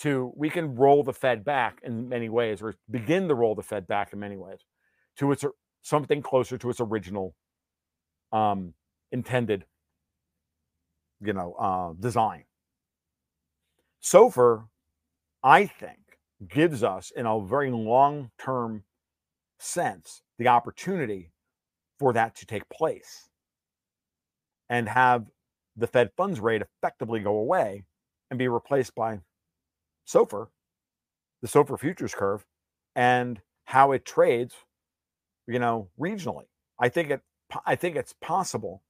to 0.00 0.32
we 0.36 0.48
can 0.50 0.74
roll 0.74 1.02
the 1.02 1.12
Fed 1.12 1.44
back 1.44 1.80
in 1.82 2.08
many 2.08 2.28
ways, 2.28 2.62
or 2.62 2.74
begin 2.90 3.28
to 3.28 3.34
roll 3.34 3.54
the 3.54 3.62
Fed 3.62 3.86
back 3.86 4.12
in 4.12 4.18
many 4.18 4.36
ways 4.36 4.60
to 5.18 5.30
its 5.32 5.44
something 5.82 6.22
closer 6.22 6.58
to 6.58 6.70
its 6.70 6.80
original 6.80 7.34
um, 8.32 8.74
intended, 9.12 9.64
you 11.20 11.32
know, 11.32 11.54
uh, 11.58 11.92
design. 12.00 12.44
SOFR, 14.02 14.66
I 15.42 15.66
think, 15.66 15.98
gives 16.48 16.82
us 16.82 17.12
in 17.14 17.26
a 17.26 17.40
very 17.40 17.70
long 17.70 18.30
term 18.38 18.84
sense 19.58 20.22
the 20.38 20.48
opportunity 20.48 21.32
for 21.98 22.14
that 22.14 22.34
to 22.36 22.46
take 22.46 22.66
place 22.70 23.28
and 24.70 24.88
have 24.88 25.26
the 25.76 25.86
Fed 25.86 26.10
funds 26.16 26.40
rate 26.40 26.62
effectively 26.62 27.20
go 27.20 27.36
away 27.36 27.84
and 28.30 28.38
be 28.38 28.48
replaced 28.48 28.94
by 28.94 29.18
SOFR, 30.10 30.48
the 31.42 31.48
SOFR 31.48 31.78
futures 31.78 32.14
curve, 32.14 32.44
and 32.96 33.40
how 33.64 33.92
it 33.92 34.04
trades, 34.04 34.54
you 35.46 35.58
know, 35.58 35.88
regionally. 35.98 36.44
I 36.78 36.88
think 36.88 37.10
it 37.10 37.20
I 37.66 37.74
think 37.76 37.96
it's 37.96 38.14
possible 38.20 38.82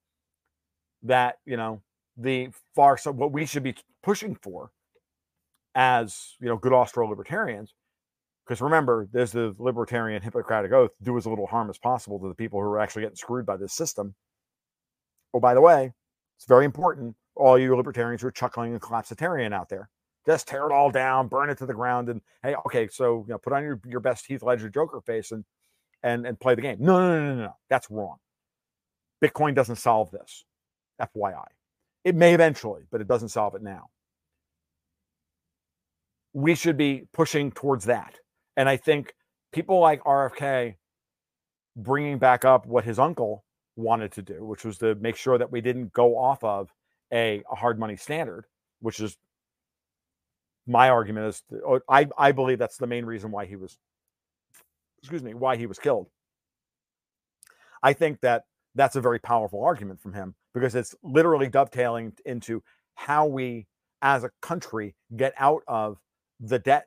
that, 1.03 1.39
you 1.47 1.57
know, 1.57 1.83
the 2.17 2.51
far 2.75 2.99
so 2.99 3.11
what 3.13 3.33
we 3.33 3.47
should 3.47 3.63
be 3.63 3.75
pushing 4.03 4.35
for 4.35 4.71
as, 5.75 6.37
you 6.41 6.49
know, 6.49 6.57
good 6.57 6.73
Austro 6.73 7.09
libertarians 7.09 7.75
because 8.51 8.61
remember, 8.61 9.09
there's 9.13 9.31
the 9.31 9.55
libertarian 9.61 10.21
Hippocratic 10.21 10.73
oath 10.73 10.91
do 11.05 11.17
as 11.17 11.25
little 11.25 11.47
harm 11.47 11.71
as 11.71 11.79
possible 11.79 12.19
to 12.19 12.27
the 12.27 12.35
people 12.35 12.59
who 12.59 12.67
are 12.67 12.81
actually 12.81 13.03
getting 13.03 13.15
screwed 13.15 13.47
by 13.47 13.57
this 13.57 13.73
system. 13.73 14.13
Oh, 15.33 15.39
by 15.39 15.55
the 15.55 15.61
way, 15.61 15.93
it's 16.37 16.47
very 16.47 16.65
important. 16.65 17.15
All 17.37 17.57
you 17.57 17.77
libertarians 17.77 18.23
who 18.23 18.27
are 18.27 18.33
chuckling 18.33 18.73
and 18.73 18.83
collapsitarian 18.83 19.53
out 19.53 19.69
there, 19.69 19.89
just 20.31 20.49
tear 20.49 20.67
it 20.67 20.73
all 20.73 20.91
down, 20.91 21.29
burn 21.29 21.51
it 21.51 21.59
to 21.59 21.67
the 21.67 21.75
ground, 21.75 22.09
and 22.09 22.21
hey, 22.43 22.55
okay, 22.67 22.89
so 22.89 23.25
you 23.27 23.33
know, 23.33 23.39
put 23.39 23.53
on 23.53 23.63
your, 23.63 23.81
your 23.87 24.01
best 24.01 24.27
Heath 24.27 24.43
Ledger 24.43 24.69
Joker 24.69 25.01
face 25.01 25.33
and 25.33 25.45
and 26.03 26.27
and 26.27 26.39
play 26.39 26.55
the 26.55 26.63
game. 26.63 26.79
No, 26.81 26.99
no, 26.99 27.19
no, 27.19 27.35
no, 27.35 27.43
no. 27.43 27.57
That's 27.69 27.91
wrong. 27.91 28.17
Bitcoin 29.23 29.55
doesn't 29.55 29.77
solve 29.77 30.11
this. 30.11 30.45
FYI. 31.01 31.47
It 32.05 32.15
may 32.15 32.35
eventually, 32.35 32.83
but 32.91 33.01
it 33.01 33.09
doesn't 33.09 33.31
solve 33.31 33.55
it 33.55 33.63
now. 33.63 33.89
We 36.33 36.55
should 36.55 36.77
be 36.77 37.05
pushing 37.13 37.51
towards 37.51 37.87
that. 37.87 38.15
And 38.57 38.69
I 38.69 38.77
think 38.77 39.15
people 39.53 39.81
like 39.81 40.03
RFK 40.05 40.77
bringing 41.77 42.19
back 42.19 42.45
up 42.45 42.67
what 42.67 42.85
his 42.85 42.99
uncle 42.99 43.45
wanted 43.77 44.13
to 44.13 44.23
do, 44.23 44.45
which 44.45 44.65
was 44.65 44.79
to 44.79 44.95
make 44.97 45.17
sure 45.17 45.39
that 45.39 45.51
we 45.51 45.61
didn't 45.61 45.93
go 45.93 46.17
off 46.17 46.43
of 46.45 46.73
a, 47.13 47.43
a 47.51 47.55
hard 47.55 47.79
money 47.79 47.97
standard, 47.97 48.45
which 48.81 49.01
is 49.01 49.17
my 50.71 50.91
argument 50.91 51.27
is 51.27 51.43
oh, 51.67 51.81
I, 51.89 52.09
I 52.19 52.33
believe 52.33 52.59
that's 52.59 52.79
the 52.79 52.87
main 52.87 53.05
reason 53.05 53.31
why 53.31 53.47
he 53.47 53.57
was 53.57 53.79
excuse 55.01 55.23
me 55.23 55.35
why 55.35 55.57
he 55.57 55.67
was 55.67 55.79
killed 55.79 56.09
i 57.83 57.93
think 57.93 58.21
that 58.21 58.45
that's 58.75 58.97
a 58.97 59.01
very 59.01 59.19
powerful 59.19 59.65
argument 59.65 60.01
from 60.01 60.13
him 60.13 60.35
because 60.55 60.75
it's 60.75 60.95
literally 61.03 61.49
dovetailing 61.49 62.13
into 62.25 62.63
how 62.95 63.27
we 63.27 63.67
as 64.03 64.25
a 64.25 64.31
country 64.43 64.95
get 65.17 65.35
out 65.39 65.63
of 65.69 65.99
the 66.41 66.59
debt 66.59 66.87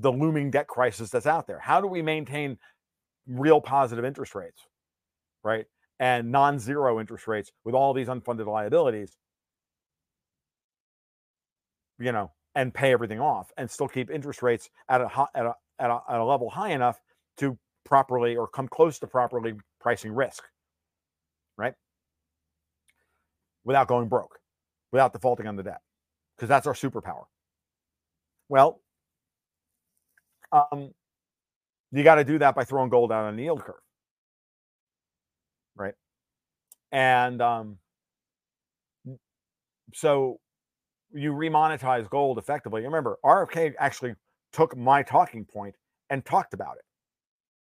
the 0.00 0.10
looming 0.10 0.50
debt 0.50 0.66
crisis 0.66 1.10
that's 1.10 1.26
out 1.26 1.46
there. 1.46 1.58
How 1.58 1.80
do 1.80 1.86
we 1.86 2.02
maintain 2.02 2.58
real 3.26 3.60
positive 3.60 4.04
interest 4.04 4.34
rates, 4.34 4.62
right? 5.44 5.66
And 5.98 6.32
non 6.32 6.58
zero 6.58 6.98
interest 6.98 7.28
rates 7.28 7.52
with 7.64 7.74
all 7.74 7.92
these 7.92 8.08
unfunded 8.08 8.46
liabilities, 8.46 9.16
you 11.98 12.12
know, 12.12 12.32
and 12.54 12.74
pay 12.74 12.92
everything 12.92 13.20
off 13.20 13.52
and 13.56 13.70
still 13.70 13.88
keep 13.88 14.10
interest 14.10 14.42
rates 14.42 14.70
at 14.88 15.00
a, 15.00 15.06
at 15.34 15.46
a, 15.46 15.54
at 15.78 15.90
a, 15.90 16.00
at 16.10 16.20
a 16.20 16.24
level 16.24 16.50
high 16.50 16.70
enough 16.72 17.00
to 17.38 17.58
properly 17.84 18.36
or 18.36 18.48
come 18.48 18.68
close 18.68 18.98
to 19.00 19.06
properly 19.06 19.54
pricing 19.80 20.12
risk, 20.12 20.44
right? 21.58 21.74
Without 23.64 23.88
going 23.88 24.08
broke, 24.08 24.38
without 24.92 25.12
defaulting 25.12 25.46
on 25.46 25.56
the 25.56 25.62
debt, 25.62 25.80
because 26.36 26.48
that's 26.48 26.66
our 26.66 26.74
superpower. 26.74 27.24
Well, 28.48 28.80
um, 30.52 30.92
you 31.92 32.04
got 32.04 32.16
to 32.16 32.24
do 32.24 32.38
that 32.40 32.54
by 32.54 32.64
throwing 32.64 32.90
gold 32.90 33.12
out 33.12 33.26
on 33.26 33.36
the 33.36 33.44
yield 33.44 33.64
curve, 33.64 33.76
right? 35.76 35.94
And 36.92 37.42
um, 37.42 37.78
so 39.94 40.40
you 41.12 41.32
remonetize 41.32 42.08
gold 42.08 42.38
effectively. 42.38 42.82
Remember, 42.82 43.18
RFK 43.24 43.74
actually 43.78 44.14
took 44.52 44.76
my 44.76 45.02
talking 45.02 45.44
point 45.44 45.76
and 46.08 46.24
talked 46.24 46.54
about 46.54 46.76
it. 46.76 46.84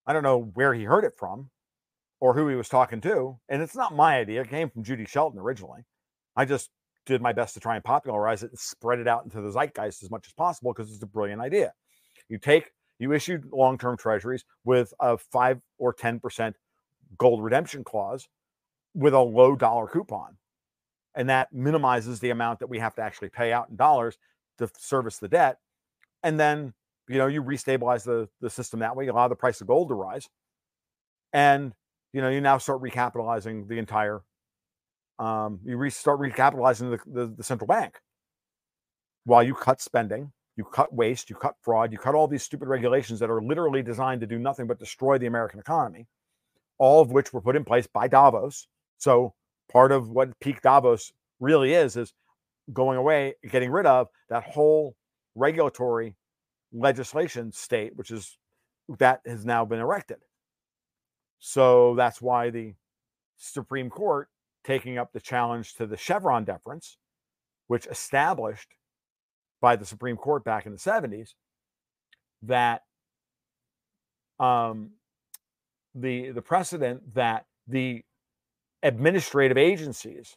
I 0.06 0.12
don't 0.12 0.22
know 0.22 0.50
where 0.54 0.74
he 0.74 0.84
heard 0.84 1.04
it 1.04 1.14
from 1.16 1.50
or 2.20 2.34
who 2.34 2.48
he 2.48 2.56
was 2.56 2.68
talking 2.68 3.00
to. 3.00 3.38
And 3.48 3.62
it's 3.62 3.76
not 3.76 3.94
my 3.94 4.18
idea. 4.18 4.42
It 4.42 4.50
came 4.50 4.70
from 4.70 4.84
Judy 4.84 5.04
Shelton 5.04 5.38
originally. 5.38 5.82
I 6.36 6.44
just 6.44 6.70
did 7.06 7.20
my 7.20 7.32
best 7.32 7.54
to 7.54 7.60
try 7.60 7.74
and 7.74 7.84
popularize 7.84 8.42
it 8.42 8.50
and 8.50 8.58
spread 8.58 8.98
it 8.98 9.08
out 9.08 9.24
into 9.24 9.40
the 9.40 9.50
zeitgeist 9.50 10.02
as 10.02 10.10
much 10.10 10.26
as 10.26 10.32
possible 10.32 10.72
because 10.72 10.92
it's 10.92 11.02
a 11.02 11.06
brilliant 11.06 11.40
idea. 11.40 11.72
You 12.28 12.38
take, 12.38 12.70
you 12.98 13.12
issue 13.12 13.40
long 13.52 13.78
term 13.78 13.96
treasuries 13.96 14.44
with 14.64 14.94
a 15.00 15.18
five 15.18 15.60
or 15.78 15.92
10% 15.92 16.54
gold 17.18 17.42
redemption 17.42 17.84
clause 17.84 18.28
with 18.94 19.14
a 19.14 19.20
low 19.20 19.56
dollar 19.56 19.86
coupon. 19.86 20.36
And 21.14 21.28
that 21.28 21.52
minimizes 21.52 22.20
the 22.20 22.30
amount 22.30 22.60
that 22.60 22.68
we 22.68 22.78
have 22.78 22.94
to 22.94 23.02
actually 23.02 23.28
pay 23.28 23.52
out 23.52 23.68
in 23.68 23.76
dollars 23.76 24.16
to 24.58 24.70
service 24.78 25.18
the 25.18 25.28
debt. 25.28 25.58
And 26.22 26.38
then, 26.38 26.72
you 27.08 27.18
know, 27.18 27.26
you 27.26 27.42
restabilize 27.42 28.04
the, 28.04 28.28
the 28.40 28.50
system 28.50 28.80
that 28.80 28.96
way, 28.96 29.04
you 29.04 29.12
allow 29.12 29.28
the 29.28 29.36
price 29.36 29.60
of 29.60 29.66
gold 29.66 29.88
to 29.88 29.94
rise. 29.94 30.28
And, 31.32 31.72
you 32.12 32.20
know, 32.20 32.28
you 32.28 32.40
now 32.40 32.58
start 32.58 32.82
recapitalizing 32.82 33.68
the 33.68 33.78
entire, 33.78 34.22
um, 35.18 35.60
you 35.64 35.76
restart 35.76 36.20
recapitalizing 36.20 36.98
the, 37.04 37.10
the, 37.10 37.26
the 37.36 37.42
central 37.42 37.66
bank 37.66 38.00
while 39.24 39.42
you 39.42 39.54
cut 39.54 39.80
spending 39.80 40.32
you 40.56 40.64
cut 40.64 40.92
waste, 40.92 41.30
you 41.30 41.36
cut 41.36 41.54
fraud, 41.62 41.92
you 41.92 41.98
cut 41.98 42.14
all 42.14 42.28
these 42.28 42.42
stupid 42.42 42.68
regulations 42.68 43.20
that 43.20 43.30
are 43.30 43.40
literally 43.40 43.82
designed 43.82 44.20
to 44.20 44.26
do 44.26 44.38
nothing 44.38 44.66
but 44.66 44.78
destroy 44.78 45.18
the 45.18 45.26
American 45.26 45.58
economy, 45.58 46.06
all 46.78 47.00
of 47.00 47.10
which 47.10 47.32
were 47.32 47.40
put 47.40 47.56
in 47.56 47.64
place 47.64 47.86
by 47.86 48.06
Davos. 48.06 48.66
So 48.98 49.34
part 49.72 49.92
of 49.92 50.10
what 50.10 50.38
peak 50.40 50.62
Davos 50.62 51.12
really 51.40 51.74
is 51.74 51.96
is 51.96 52.12
going 52.72 52.98
away, 52.98 53.34
getting 53.50 53.70
rid 53.70 53.86
of 53.86 54.08
that 54.28 54.44
whole 54.44 54.94
regulatory 55.34 56.14
legislation 56.72 57.52
state, 57.52 57.96
which 57.96 58.10
is 58.10 58.38
that 58.98 59.20
has 59.26 59.44
now 59.44 59.64
been 59.64 59.80
erected. 59.80 60.18
So 61.38 61.94
that's 61.96 62.20
why 62.20 62.50
the 62.50 62.74
Supreme 63.36 63.90
Court 63.90 64.28
taking 64.64 64.98
up 64.98 65.12
the 65.12 65.20
challenge 65.20 65.74
to 65.74 65.86
the 65.86 65.96
Chevron 65.96 66.44
deference, 66.44 66.98
which 67.66 67.86
established 67.86 68.68
by 69.60 69.76
the 69.76 69.86
Supreme 69.86 70.16
Court 70.16 70.44
back 70.44 70.66
in 70.66 70.72
the 70.72 70.78
70s 70.78 71.34
that 72.42 72.82
um, 74.38 74.90
the 75.94 76.30
the 76.30 76.42
precedent 76.42 77.14
that 77.14 77.46
the 77.68 78.02
administrative 78.82 79.56
agencies 79.56 80.36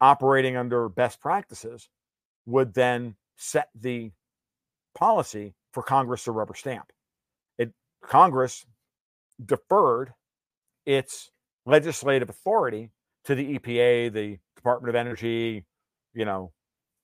operating 0.00 0.56
under 0.56 0.88
best 0.88 1.20
practices 1.20 1.88
would 2.46 2.74
then 2.74 3.14
set 3.36 3.68
the 3.78 4.10
policy 4.94 5.54
for 5.72 5.82
Congress 5.82 6.24
to 6.24 6.32
rubber 6.32 6.54
stamp. 6.54 6.92
It 7.58 7.72
Congress 8.04 8.66
deferred 9.44 10.12
its 10.86 11.30
legislative 11.64 12.28
authority 12.28 12.90
to 13.24 13.34
the 13.34 13.58
EPA, 13.58 14.12
the 14.12 14.38
Department 14.56 14.88
of 14.88 14.96
Energy, 14.96 15.64
you 16.14 16.24
know, 16.24 16.52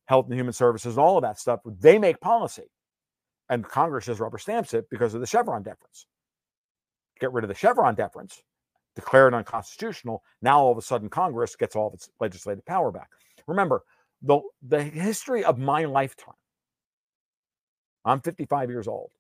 Health 0.07 0.27
and 0.27 0.35
Human 0.35 0.53
Services, 0.53 0.97
and 0.97 1.05
all 1.05 1.17
of 1.19 1.23
that 1.23 1.39
stuff. 1.39 1.61
They 1.65 1.99
make 1.99 2.21
policy, 2.21 2.71
and 3.49 3.65
Congress 3.65 4.07
just 4.07 4.21
rubber 4.21 4.39
stamps 4.39 4.75
it 4.75 4.87
because 4.91 5.15
of 5.15 5.21
the 5.21 5.27
Chevron 5.27 5.63
deference. 5.63 6.07
Get 7.21 7.33
rid 7.33 7.45
of 7.45 7.49
the 7.49 7.55
Chevron 7.55 7.95
deference, 7.95 8.43
declare 8.95 9.29
it 9.29 9.35
unconstitutional. 9.35 10.23
Now 10.43 10.61
all 10.61 10.73
of 10.73 10.79
a 10.79 10.83
sudden, 10.83 11.09
Congress 11.09 11.57
gets 11.57 11.77
all 11.77 11.89
of 11.89 11.95
its 11.95 12.11
legislative 12.21 12.65
power 12.67 12.91
back. 12.91 13.09
Remember, 13.47 13.83
the 14.23 14.41
the 14.63 14.83
history 14.83 15.45
of 15.45 15.59
my 15.59 15.85
lifetime. 15.85 16.35
I'm 18.05 18.21
55 18.21 18.71
years 18.71 18.89
old. 18.89 19.11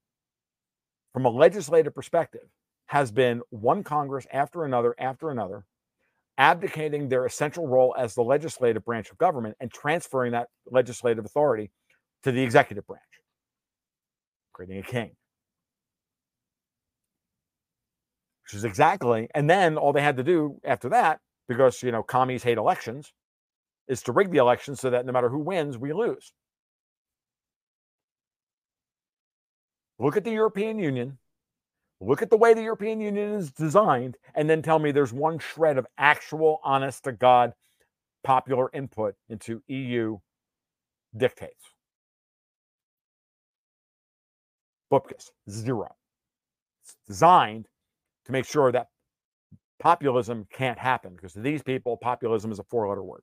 From 1.13 1.25
a 1.25 1.31
legislative 1.31 1.95
perspective, 1.95 2.49
has 2.87 3.13
been 3.13 3.43
one 3.51 3.85
Congress 3.85 4.27
after 4.33 4.65
another 4.65 4.95
after 4.99 5.31
another 5.31 5.65
abdicating 6.39 7.09
their 7.09 7.27
essential 7.27 7.67
role 7.67 7.95
as 7.99 8.15
the 8.15 8.23
legislative 8.23 8.85
branch 8.85 9.11
of 9.11 9.19
government 9.19 9.57
and 9.61 9.73
transferring 9.73 10.33
that 10.33 10.49
legislative 10.71 11.25
authority 11.25 11.71
to 12.23 12.33
the 12.33 12.43
executive 12.43 12.87
branch, 12.87 13.03
creating 14.53 14.79
a 14.79 14.83
king. 14.83 15.11
Which 18.49 18.57
is 18.57 18.65
exactly, 18.65 19.29
and 19.35 19.49
then 19.49 19.77
all 19.77 19.93
they 19.93 20.03
had 20.03 20.17
to 20.17 20.25
do 20.25 20.59
after 20.65 20.89
that, 20.89 21.21
because 21.49 21.83
you 21.83 21.93
know 21.93 22.03
commies 22.03 22.43
hate 22.43 22.59
elections, 22.59 23.13
is 23.89 24.03
to 24.05 24.13
rig 24.13 24.31
the 24.31 24.39
election 24.39 24.75
so 24.75 24.91
that 24.91 25.05
no 25.05 25.13
matter 25.13 25.29
who 25.29 25.39
wins, 25.39 25.77
we 25.77 25.93
lose. 25.93 26.33
Look 29.99 30.17
at 30.17 30.25
the 30.25 30.31
European 30.31 30.79
Union 30.79 31.19
look 32.01 32.23
at 32.23 32.31
the 32.31 32.37
way 32.37 32.55
the 32.55 32.63
European 32.63 33.01
Union 33.01 33.35
is 33.35 33.51
designed, 33.51 34.17
and 34.35 34.49
then 34.49 34.63
tell 34.63 34.79
me 34.79 34.93
there's 34.93 35.13
one 35.13 35.39
shred 35.39 35.79
of 35.79 35.87
actual, 35.97 36.61
honest 36.63 37.05
to 37.05 37.13
God 37.13 37.53
popular 38.23 38.71
input 38.73 39.15
into 39.29 39.63
EU 39.69 40.19
dictates. 41.17 41.65
Bupkis, 44.93 45.31
zero. 45.51 45.95
It's 46.83 46.97
designed 47.07 47.69
to 48.29 48.33
make 48.33 48.45
sure 48.45 48.71
that 48.71 48.89
populism 49.81 50.47
can't 50.53 50.79
happen 50.79 51.15
because 51.17 51.33
to 51.33 51.41
these 51.41 51.63
people, 51.63 51.97
populism 51.97 52.53
is 52.53 52.59
a 52.59 52.65
four 52.65 52.89
letter 52.89 53.03
word. 53.03 53.23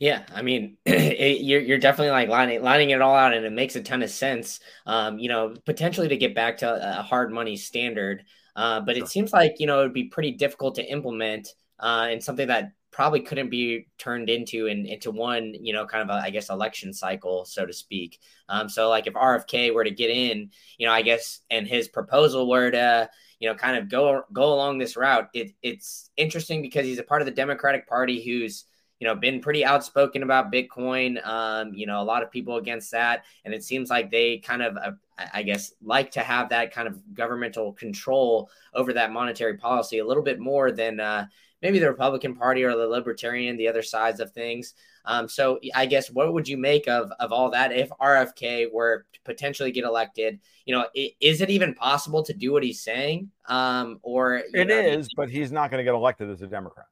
Yeah, 0.00 0.24
I 0.34 0.42
mean, 0.42 0.78
it, 0.86 1.42
you're 1.42 1.60
you're 1.60 1.78
definitely 1.78 2.10
like 2.10 2.28
lining 2.28 2.62
lining 2.62 2.90
it 2.90 3.00
all 3.00 3.14
out, 3.14 3.34
and 3.34 3.44
it 3.44 3.52
makes 3.52 3.76
a 3.76 3.82
ton 3.82 4.02
of 4.02 4.10
sense. 4.10 4.60
Um, 4.86 5.18
you 5.18 5.28
know, 5.28 5.54
potentially 5.66 6.08
to 6.08 6.16
get 6.16 6.34
back 6.34 6.58
to 6.58 6.98
a 6.98 7.02
hard 7.02 7.32
money 7.32 7.56
standard, 7.56 8.24
uh, 8.56 8.80
but 8.80 8.96
it 8.96 9.08
seems 9.08 9.32
like 9.32 9.56
you 9.58 9.66
know 9.66 9.80
it 9.80 9.84
would 9.84 9.92
be 9.92 10.04
pretty 10.04 10.32
difficult 10.32 10.76
to 10.76 10.84
implement, 10.84 11.48
uh, 11.78 12.08
and 12.10 12.22
something 12.22 12.48
that 12.48 12.72
probably 12.94 13.18
couldn't 13.18 13.50
be 13.50 13.88
turned 13.98 14.30
into 14.30 14.68
in, 14.68 14.86
into 14.86 15.10
one, 15.10 15.52
you 15.60 15.72
know, 15.72 15.84
kind 15.84 16.08
of 16.08 16.14
a, 16.14 16.20
I 16.20 16.30
guess, 16.30 16.48
election 16.48 16.92
cycle, 16.92 17.44
so 17.44 17.66
to 17.66 17.72
speak. 17.72 18.20
Um, 18.48 18.68
so 18.68 18.88
like 18.88 19.08
if 19.08 19.14
RFK 19.14 19.74
were 19.74 19.82
to 19.82 19.90
get 19.90 20.10
in, 20.10 20.50
you 20.78 20.86
know, 20.86 20.92
I 20.92 21.02
guess, 21.02 21.40
and 21.50 21.66
his 21.66 21.88
proposal 21.88 22.48
were 22.48 22.70
to, 22.70 23.10
you 23.40 23.48
know, 23.48 23.56
kind 23.56 23.76
of 23.76 23.88
go 23.90 24.22
go 24.32 24.54
along 24.54 24.78
this 24.78 24.96
route, 24.96 25.28
it, 25.34 25.50
it's 25.60 26.08
interesting 26.16 26.62
because 26.62 26.86
he's 26.86 27.00
a 27.00 27.02
part 27.02 27.20
of 27.20 27.26
the 27.26 27.32
Democratic 27.32 27.88
Party 27.88 28.22
who's 28.24 28.64
you 29.00 29.08
know, 29.08 29.16
been 29.16 29.40
pretty 29.40 29.64
outspoken 29.64 30.22
about 30.22 30.52
Bitcoin. 30.52 31.24
Um, 31.26 31.74
you 31.74 31.84
know, 31.84 32.00
a 32.00 32.04
lot 32.04 32.22
of 32.22 32.30
people 32.30 32.56
against 32.56 32.92
that, 32.92 33.24
and 33.44 33.52
it 33.52 33.64
seems 33.64 33.90
like 33.90 34.10
they 34.10 34.38
kind 34.38 34.62
of, 34.62 34.76
uh, 34.76 34.92
I 35.32 35.42
guess, 35.42 35.72
like 35.82 36.12
to 36.12 36.20
have 36.20 36.50
that 36.50 36.72
kind 36.72 36.86
of 36.86 37.02
governmental 37.12 37.72
control 37.72 38.48
over 38.72 38.92
that 38.92 39.12
monetary 39.12 39.58
policy 39.58 39.98
a 39.98 40.06
little 40.06 40.22
bit 40.22 40.38
more 40.38 40.70
than 40.70 41.00
uh, 41.00 41.26
maybe 41.64 41.78
the 41.78 41.88
Republican 41.88 42.36
Party 42.36 42.62
or 42.62 42.76
the 42.76 42.86
Libertarian, 42.86 43.56
the 43.56 43.68
other 43.68 43.82
sides 43.82 44.20
of 44.20 44.30
things. 44.32 44.74
Um, 45.06 45.28
so 45.28 45.58
I 45.74 45.86
guess 45.86 46.10
what 46.10 46.32
would 46.34 46.46
you 46.46 46.58
make 46.58 46.86
of 46.86 47.10
of 47.18 47.32
all 47.32 47.50
that 47.50 47.72
if 47.72 47.88
RFK 48.00 48.70
were 48.70 49.06
to 49.14 49.20
potentially 49.24 49.72
get 49.72 49.84
elected? 49.84 50.40
You 50.66 50.76
know, 50.76 50.86
is 51.20 51.40
it 51.40 51.48
even 51.48 51.74
possible 51.74 52.22
to 52.24 52.34
do 52.34 52.52
what 52.52 52.62
he's 52.62 52.82
saying? 52.82 53.30
Um, 53.48 53.98
or 54.02 54.42
it 54.52 54.68
know, 54.68 54.78
is, 54.78 55.08
but 55.16 55.30
he's 55.30 55.50
not 55.50 55.70
going 55.70 55.78
to 55.78 55.84
get 55.84 55.94
elected 55.94 56.30
as 56.30 56.42
a 56.42 56.46
Democrat, 56.46 56.86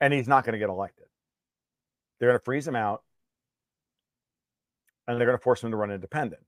and 0.00 0.12
he's 0.12 0.28
not 0.28 0.44
going 0.44 0.54
to 0.54 0.58
get 0.58 0.70
elected. 0.70 1.04
They're 2.18 2.30
going 2.30 2.38
to 2.38 2.44
freeze 2.44 2.66
him 2.66 2.76
out, 2.76 3.04
and 5.06 5.20
they're 5.20 5.26
going 5.26 5.38
to 5.38 5.44
force 5.44 5.62
him 5.62 5.70
to 5.70 5.76
run 5.76 5.90
independent. 5.90 6.42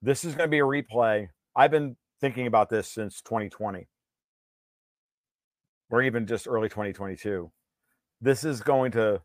This 0.00 0.24
is 0.24 0.34
going 0.34 0.48
to 0.48 0.50
be 0.50 0.60
a 0.60 0.62
replay. 0.62 1.28
I've 1.54 1.70
been 1.70 1.96
thinking 2.20 2.46
about 2.46 2.70
this 2.70 2.88
since 2.88 3.20
2020 3.20 3.86
or 5.90 6.02
even 6.02 6.26
just 6.26 6.48
early 6.48 6.68
2022, 6.68 7.50
this 8.20 8.44
is 8.44 8.60
going 8.60 8.92
to 8.92 9.20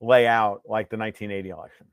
lay 0.00 0.26
out 0.26 0.62
like 0.64 0.90
the 0.90 0.96
1980 0.96 1.48
election. 1.50 1.86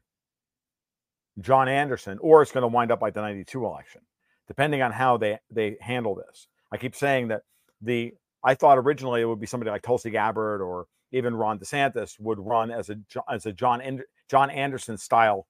John 1.40 1.68
Anderson, 1.68 2.18
or 2.22 2.42
it's 2.42 2.52
going 2.52 2.62
to 2.62 2.68
wind 2.68 2.92
up 2.92 3.02
like 3.02 3.14
the 3.14 3.22
92 3.22 3.66
election, 3.66 4.02
depending 4.48 4.82
on 4.82 4.92
how 4.92 5.18
they, 5.18 5.40
they 5.52 5.76
handle 5.82 6.16
this. 6.16 6.48
I 6.72 6.78
keep 6.78 6.96
saying 6.96 7.30
that 7.30 7.42
the 7.82 8.14
I 8.44 8.54
thought 8.54 8.78
originally 8.78 9.22
it 9.22 9.26
would 9.26 9.40
be 9.40 9.48
somebody 9.48 9.72
like 9.72 9.82
Tulsi 9.82 10.12
Gabbard 10.12 10.62
or 10.62 10.86
even 11.12 11.36
Ron 11.36 11.58
DeSantis 11.58 12.20
would 12.20 12.40
run 12.40 12.72
as 12.72 12.90
a 12.90 12.98
as 13.30 13.46
a 13.46 13.52
John 13.52 14.02
John 14.30 14.50
Anderson 14.50 14.98
style 14.98 15.48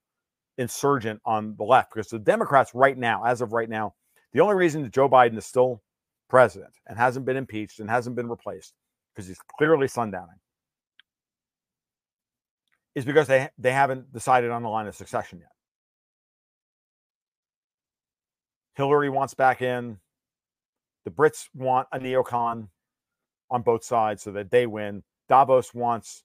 insurgent 0.58 1.20
on 1.26 1.56
the 1.58 1.64
left 1.64 1.94
because 1.94 2.10
the 2.10 2.20
Democrats 2.20 2.74
right 2.74 2.98
now, 2.98 3.24
as 3.26 3.42
of 3.42 3.54
right 3.54 3.70
now, 3.70 3.94
the 4.34 4.40
only 4.40 4.56
reason 4.56 4.84
that 4.84 4.94
Joe 4.94 5.10
Biden 5.10 5.38
is 5.38 5.46
still 5.46 5.82
president 6.30 6.74
and 6.88 6.98
hasn't 6.98 7.26
been 7.26 7.38
impeached 7.38 7.80
and 7.80 7.90
hasn't 7.90 8.16
been 8.16 8.30
replaced 8.30 8.74
because 9.14 9.28
he's 9.28 9.40
clearly 9.58 9.88
sundowning 9.88 10.40
is 12.96 13.06
because 13.06 13.28
they 13.28 13.50
they 13.58 13.74
haven't 13.74 14.12
decided 14.14 14.50
on 14.50 14.64
the 14.64 14.70
line 14.70 14.88
of 14.88 14.96
succession 14.96 15.40
yet. 15.40 15.50
Hillary 18.76 19.10
wants 19.10 19.34
back 19.34 19.62
in. 19.62 20.00
The 21.04 21.12
Brits 21.12 21.48
want 21.54 21.88
a 21.92 22.00
neocon 22.00 22.70
on 23.52 23.62
both 23.62 23.84
sides 23.84 24.24
so 24.24 24.32
that 24.32 24.50
they 24.50 24.66
win. 24.66 25.04
Davos 25.30 25.74
wants 25.74 26.24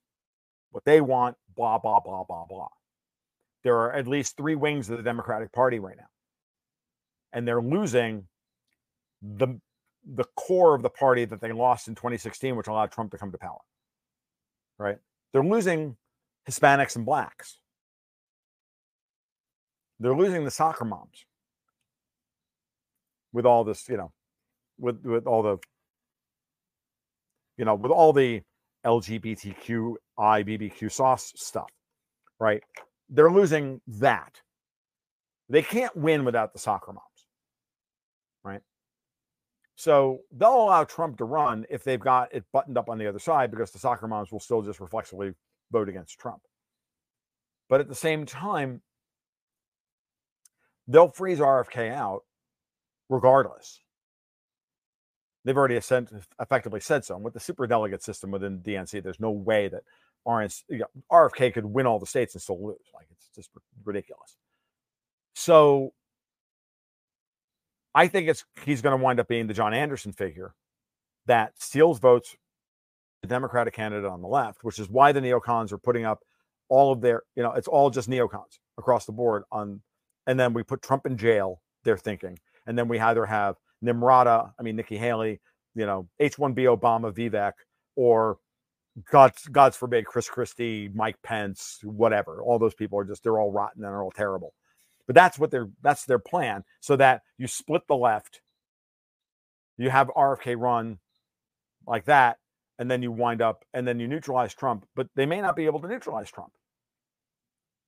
what 0.71 0.85
they 0.85 1.01
want, 1.01 1.37
blah, 1.55 1.79
blah, 1.79 2.01
blah, 2.01 2.25
blah, 2.25 2.47
blah. 2.47 2.69
There 3.63 3.77
are 3.77 3.93
at 3.93 4.07
least 4.07 4.37
three 4.37 4.55
wings 4.55 4.89
of 4.89 4.97
the 4.97 5.03
Democratic 5.03 5.53
Party 5.53 5.79
right 5.79 5.97
now. 5.97 6.07
And 7.33 7.47
they're 7.47 7.63
losing 7.63 8.27
the 9.21 9.61
the 10.05 10.25
core 10.37 10.75
of 10.75 10.83
the 10.83 10.91
party 10.91 11.25
that 11.25 11.41
they 11.41 11.53
lost 11.53 11.89
in 11.89 11.95
2016, 11.95 12.57
which 12.57 12.67
allowed 12.67 12.91
Trump 12.91 13.11
to 13.13 13.19
come 13.19 13.33
to 13.33 13.39
power. 13.39 13.59
Right? 14.79 14.99
They're 15.33 15.45
losing 15.45 15.97
Hispanics 16.49 16.97
and 16.97 17.05
blacks. 17.05 17.59
They're 19.99 20.17
losing 20.17 20.45
the 20.45 20.51
soccer 20.51 20.85
moms 20.85 21.27
with 23.33 23.45
all 23.45 23.65
this, 23.65 23.89
you 23.89 23.99
know, 23.99 24.13
with 24.79 25.05
with 25.05 25.27
all 25.27 25.43
the, 25.43 25.59
you 27.59 27.67
know, 27.67 27.75
with 27.75 27.93
all 27.93 28.13
the 28.13 28.43
LGBTQI 28.87 29.97
BBQ 30.19 30.91
sauce 30.91 31.33
stuff, 31.37 31.69
right? 32.39 32.63
They're 33.11 33.31
losing 33.31 33.81
that. 33.87 34.41
They 35.51 35.63
can't 35.63 35.95
win 35.97 36.25
without 36.25 36.53
the 36.53 36.59
soccer 36.59 36.93
moms, 36.93 37.27
right? 38.45 38.63
So 39.81 40.21
they'll 40.31 40.65
allow 40.65 40.85
Trump 40.85 41.17
to 41.17 41.25
run 41.25 41.65
if 41.71 41.85
they've 41.85 41.99
got 41.99 42.35
it 42.35 42.45
buttoned 42.53 42.77
up 42.77 42.91
on 42.91 42.99
the 42.99 43.07
other 43.07 43.19
side 43.19 43.51
because 43.51 43.71
the 43.71 43.79
soccer 43.79 44.07
moms 44.07 44.31
will 44.31 44.39
still 44.39 44.61
just 44.61 44.79
reflexively 44.79 45.33
vote 45.73 45.89
against 45.89 46.19
Trump. 46.19 46.43
But 47.71 47.81
at 47.81 47.89
the 47.89 47.95
same 47.95 48.27
time, 48.27 48.83
they'll 50.87 51.09
freeze 51.09 51.39
RFK 51.39 51.95
out 51.95 52.25
regardless. 53.09 53.81
They've 55.47 55.57
already 55.57 55.77
effectively 55.77 56.81
said 56.81 57.07
so. 57.07 57.15
And 57.15 57.25
with 57.25 57.33
the 57.33 57.41
super 57.41 57.67
delegate 57.67 58.03
system 58.03 58.31
within 58.31 58.59
DNC, 58.59 59.03
there's 59.03 59.19
no 59.19 59.31
way 59.31 59.69
that 59.69 59.85
RNC, 60.29 60.63
you 60.69 60.79
know, 60.81 60.89
RFK 61.11 61.55
could 61.55 61.65
win 61.65 61.87
all 61.87 61.99
the 61.99 62.05
states 62.05 62.35
and 62.35 62.43
still 62.43 62.63
lose. 62.63 62.77
Like 62.95 63.07
it's 63.11 63.31
just 63.35 63.49
ridiculous. 63.83 64.37
So 65.35 65.95
I 67.95 68.07
think 68.07 68.29
it's 68.29 68.45
he's 68.65 68.83
going 68.83 68.97
to 68.97 69.03
wind 69.03 69.21
up 69.21 69.29
being 69.29 69.47
the 69.47 69.55
John 69.55 69.75
Anderson 69.75 70.13
figure 70.13 70.55
that 71.27 71.61
steals 71.61 71.99
votes 71.99 72.37
the 73.23 73.29
Democratic 73.29 73.75
candidate 73.75 74.11
on 74.11 74.23
the 74.23 74.29
left, 74.29 74.65
which 74.65 74.79
is 74.79 74.89
why 74.89 75.13
the 75.13 75.21
neocons 75.21 75.73
are 75.73 75.79
putting 75.79 76.05
up 76.05 76.21
all 76.69 76.93
of 76.93 77.01
their, 77.01 77.23
you 77.37 77.43
know, 77.43 77.53
it's 77.53 77.69
all 77.69 77.91
just 77.91 78.09
neocons 78.09 78.59
across 78.79 79.05
the 79.05 79.13
board 79.13 79.43
on 79.53 79.81
and 80.27 80.39
then 80.39 80.53
we 80.53 80.63
put 80.63 80.83
Trump 80.83 81.07
in 81.07 81.17
jail, 81.17 81.61
they're 81.85 81.99
thinking. 81.99 82.39
And 82.67 82.79
then 82.79 82.89
we 82.89 83.01
either 83.01 83.27
have 83.27 83.57
Nimrata, 83.85 84.53
I 84.59 84.63
mean 84.63 84.77
Nikki 84.77 84.97
Haley, 84.97 85.41
you 85.75 85.87
know, 85.87 86.09
H1B 86.21 86.79
Obama, 86.79 87.13
Vivek, 87.13 87.53
or 87.97 88.39
God's 89.11 89.47
God's 89.49 89.77
forbid, 89.77 90.07
Chris 90.07 90.29
Christie, 90.29 90.91
Mike 90.95 91.17
Pence, 91.23 91.81
whatever. 91.83 92.43
All 92.43 92.59
those 92.59 92.75
people 92.75 92.99
are 92.99 93.05
just 93.05 93.23
they're 93.23 93.39
all 93.39 93.53
rotten 93.53 93.85
and 93.85 93.93
they're 93.93 94.03
all 94.03 94.11
terrible. 94.11 94.55
But 95.11 95.17
that's 95.17 95.41
what 95.41 95.51
their 95.51 95.69
that's 95.83 96.05
their 96.05 96.21
plan, 96.21 96.63
so 96.79 96.95
that 96.95 97.23
you 97.37 97.49
split 97.49 97.83
the 97.89 97.97
left, 97.97 98.43
you 99.77 99.91
have 99.91 100.07
RFK 100.17 100.57
run 100.57 101.01
like 101.85 102.05
that, 102.05 102.39
and 102.79 102.89
then 102.89 103.03
you 103.03 103.11
wind 103.11 103.43
up 103.43 103.65
and 103.75 103.89
then 103.89 103.99
you 103.99 104.07
neutralize 104.07 104.55
Trump. 104.55 104.87
But 104.95 105.09
they 105.17 105.27
may 105.27 105.41
not 105.41 105.57
be 105.57 105.67
able 105.67 105.81
to 105.81 105.89
neutralize 105.89 106.31
Trump, 106.31 106.53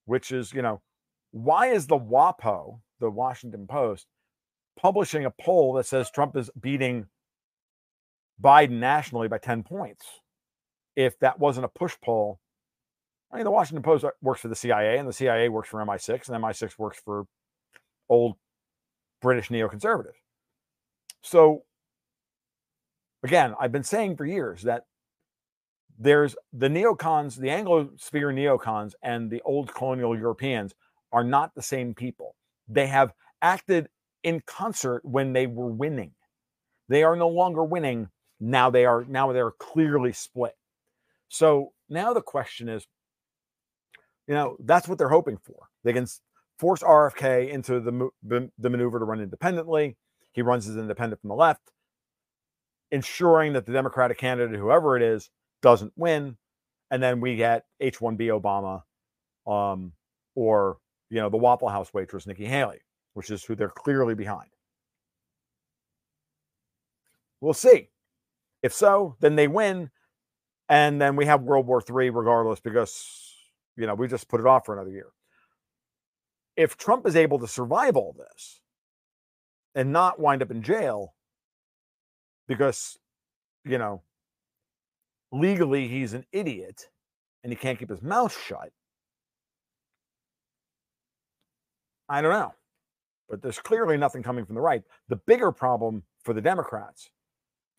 which 0.05 0.33
is 0.33 0.53
you 0.53 0.63
know 0.63 0.83
why 1.31 1.69
is 1.69 1.87
the 1.87 1.97
WAPO, 1.97 2.81
the 2.99 3.09
Washington 3.09 3.69
Post, 3.69 4.09
publishing 4.77 5.25
a 5.25 5.31
poll 5.31 5.75
that 5.75 5.87
says 5.87 6.11
Trump 6.11 6.37
is 6.37 6.51
beating 6.61 7.07
Biden 8.43 8.81
nationally 8.81 9.29
by 9.29 9.39
10 9.39 9.63
points? 9.63 10.05
If 10.97 11.21
that 11.21 11.39
wasn't 11.39 11.67
a 11.67 11.79
push 11.79 11.95
poll, 12.05 12.41
I 13.33 13.37
mean, 13.37 13.45
the 13.45 13.51
Washington 13.51 13.83
Post 13.83 14.05
uh, 14.05 14.11
works 14.21 14.41
for 14.41 14.49
the 14.49 14.55
CIA, 14.55 14.99
and 14.99 15.09
the 15.09 15.13
CIA 15.13 15.49
works 15.49 15.69
for 15.69 15.81
MI6, 15.85 16.29
and 16.29 16.43
MI6 16.43 16.79
works 16.79 17.01
for 17.03 17.25
old 18.09 18.37
British 19.23 19.49
neoconservatives. 19.49 20.19
So, 21.23 21.63
again, 23.23 23.55
I've 23.59 23.73
been 23.73 23.85
saying 23.85 24.17
for 24.17 24.27
years 24.27 24.63
that 24.63 24.83
there's 25.99 26.37
the 26.53 26.69
neocons, 26.69 27.37
the 27.37 27.49
Anglosphere 27.49 28.35
neocons, 28.35 28.93
and 29.03 29.31
the 29.31 29.41
old 29.43 29.73
colonial 29.73 30.17
Europeans 30.17 30.75
are 31.13 31.25
not 31.25 31.55
the 31.55 31.63
same 31.63 31.95
people. 31.95 32.35
They 32.69 32.87
have 32.89 33.13
acted 33.41 33.89
in 34.23 34.43
concert 34.47 35.05
when 35.05 35.33
they 35.33 35.47
were 35.47 35.71
winning. 35.71 36.13
They 36.89 37.03
are 37.03 37.17
no 37.17 37.29
longer 37.29 37.65
winning. 37.65 38.09
Now 38.41 38.71
they 38.71 38.85
are 38.85 39.05
now 39.09 39.33
they 39.33 39.41
are 39.41 39.53
clearly 39.53 40.13
split. 40.13 40.57
So 41.29 41.73
now 41.89 42.13
the 42.13 42.21
question 42.21 42.69
is 42.69 42.87
you 44.33 44.39
know, 44.39 44.57
that's 44.61 44.89
what 44.89 44.97
they're 44.97 45.11
hoping 45.11 45.37
for. 45.37 45.69
They 45.85 45.93
can 45.93 46.07
force 46.59 46.83
RFK 46.83 47.51
into 47.51 47.81
the, 47.81 48.11
the 48.59 48.71
maneuver 48.71 48.99
to 48.99 49.05
run 49.05 49.21
independently. 49.21 49.99
He 50.33 50.41
runs 50.41 50.67
as 50.67 50.79
independent 50.79 51.21
from 51.21 51.29
the 51.29 51.35
left, 51.35 51.71
ensuring 52.91 53.53
that 53.53 53.67
the 53.67 53.75
Democratic 53.75 54.17
candidate, 54.17 54.59
whoever 54.59 54.97
it 54.97 55.03
is, 55.03 55.29
doesn't 55.61 55.93
win. 55.97 56.39
And 56.91 57.03
then 57.03 57.21
we 57.21 57.37
get 57.37 57.67
H 57.79 57.99
1B 57.99 58.29
Obama 58.29 58.85
um, 59.47 59.93
or 60.35 60.79
you 61.11 61.21
know 61.21 61.29
the 61.29 61.37
Waffle 61.37 61.69
House 61.69 61.93
waitress 61.93 62.27
Nikki 62.27 62.47
Haley, 62.47 62.79
which 63.13 63.31
is 63.31 63.45
who 63.45 63.55
they're 63.55 63.69
clearly 63.69 64.15
behind. 64.15 64.49
We'll 67.43 67.53
see. 67.53 67.91
If 68.63 68.73
so, 68.73 69.15
then 69.21 69.37
they 69.37 69.47
win, 69.47 69.91
and 70.71 70.99
then 70.99 71.17
we 71.17 71.27
have 71.27 71.43
World 71.43 71.67
War 71.67 71.83
III 71.87 72.09
regardless 72.09 72.61
because 72.61 73.22
you 73.77 73.87
know 73.87 73.95
we 73.95 74.09
just 74.09 74.29
put 74.29 74.41
it 74.41 74.47
off 74.47 74.67
for 74.67 74.75
another 74.75 74.91
year. 74.91 75.09
If 76.57 76.77
Trump 76.77 77.07
is 77.07 77.17
able 77.17 77.39
to 77.41 77.49
survive 77.49 77.97
all 77.97 78.15
this 78.17 78.61
and 79.75 79.93
not 79.93 80.21
wind 80.21 80.43
up 80.43 80.51
in 80.51 80.63
jail 80.63 81.15
because 82.47 82.99
you 83.65 83.79
know 83.79 84.03
legally 85.33 85.89
he's 85.89 86.13
an 86.13 86.25
idiot 86.33 86.89
and 87.43 87.53
he 87.53 87.57
can't 87.57 87.79
keep 87.79 87.91
his 87.91 88.03
mouth 88.03 88.37
shut. 88.47 88.71
I 92.09 92.21
don't 92.21 92.33
know. 92.33 92.53
But 93.29 93.41
there's 93.41 93.59
clearly 93.59 93.97
nothing 93.97 94.23
coming 94.23 94.45
from 94.45 94.55
the 94.55 94.61
right. 94.61 94.83
The 95.09 95.17
bigger 95.17 95.51
problem 95.51 96.03
for 96.23 96.35
the 96.35 96.43
Democrats, 96.43 97.09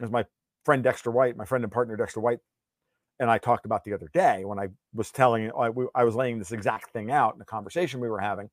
as 0.01 0.09
my 0.09 0.25
friend 0.65 0.83
Dexter 0.83 1.11
White, 1.11 1.37
my 1.37 1.45
friend 1.45 1.63
and 1.63 1.71
partner 1.71 1.95
Dexter 1.95 2.19
White, 2.19 2.39
and 3.19 3.29
I 3.29 3.37
talked 3.37 3.65
about 3.65 3.83
the 3.83 3.93
other 3.93 4.09
day 4.13 4.43
when 4.43 4.59
I 4.59 4.69
was 4.93 5.11
telling, 5.11 5.51
I, 5.51 5.69
I 5.95 6.03
was 6.03 6.15
laying 6.15 6.39
this 6.39 6.51
exact 6.51 6.91
thing 6.91 7.11
out 7.11 7.35
in 7.35 7.41
a 7.41 7.45
conversation 7.45 7.99
we 7.99 8.09
were 8.09 8.19
having. 8.19 8.49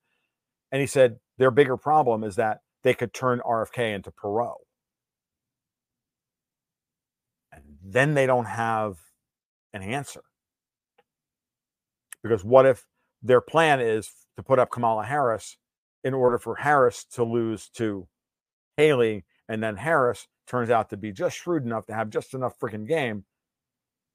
And 0.71 0.81
he 0.81 0.87
said 0.87 1.17
their 1.39 1.51
bigger 1.51 1.77
problem 1.77 2.23
is 2.25 2.37
that 2.37 2.59
they 2.83 2.95
could 2.95 3.13
turn 3.13 3.41
RFK 3.41 3.95
into 3.95 4.11
Perot. 4.11 4.55
And 7.53 7.65
then 7.83 8.15
they 8.15 8.27
don't 8.27 8.47
have 8.47 8.97
an 9.73 9.83
answer. 9.83 10.23
Because 12.23 12.45
what 12.45 12.67
if 12.67 12.85
their 13.23 13.41
plan 13.41 13.81
is 13.81 14.11
to 14.37 14.43
put 14.43 14.59
up 14.59 14.71
Kamala 14.71 15.05
Harris 15.05 15.57
in 16.05 16.15
order 16.15 16.39
for 16.39 16.57
Harris 16.57 17.05
to 17.13 17.25
lose 17.25 17.69
to 17.71 18.07
Haley, 18.77 19.25
and 19.49 19.63
then 19.63 19.77
Harris 19.77 20.27
turns 20.47 20.71
out 20.71 20.91
to 20.91 20.97
be 20.97 21.13
just 21.13 21.37
shrewd 21.37 21.65
enough 21.65 21.87
to 21.87 21.95
have 21.95 22.11
just 22.11 22.35
enough 22.35 22.59
freaking 22.59 22.87
game 22.87 23.25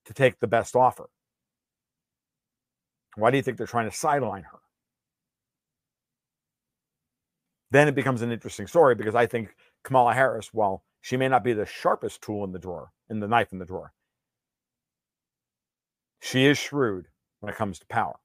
to 0.06 0.14
take 0.14 0.40
the 0.40 0.48
best 0.48 0.76
offer? 0.76 1.10
Why 3.16 3.32
do 3.32 3.38
you 3.38 3.44
think 3.44 3.58
they're 3.58 3.68
trying 3.68 3.90
to 3.90 3.96
sideline 3.96 4.44
her? 4.44 4.60
Then 7.72 7.88
it 7.88 7.96
becomes 7.96 8.22
an 8.22 8.32
interesting 8.32 8.68
story 8.68 8.96
because 8.96 9.16
I 9.16 9.26
think 9.26 9.56
Kamala 9.84 10.14
Harris, 10.14 10.54
while 10.54 10.84
she 11.02 11.18
may 11.18 11.28
not 11.28 11.44
be 11.44 11.54
the 11.54 11.66
sharpest 11.66 12.22
tool 12.22 12.44
in 12.44 12.52
the 12.52 12.60
drawer, 12.60 12.92
in 13.10 13.20
the 13.20 13.28
knife 13.28 13.52
in 13.52 13.60
the 13.60 13.66
drawer, 13.66 13.94
she 16.22 16.46
is 16.46 16.58
shrewd 16.58 17.08
when 17.40 17.52
it 17.52 17.58
comes 17.58 17.80
to 17.80 17.86
power. 17.88 18.20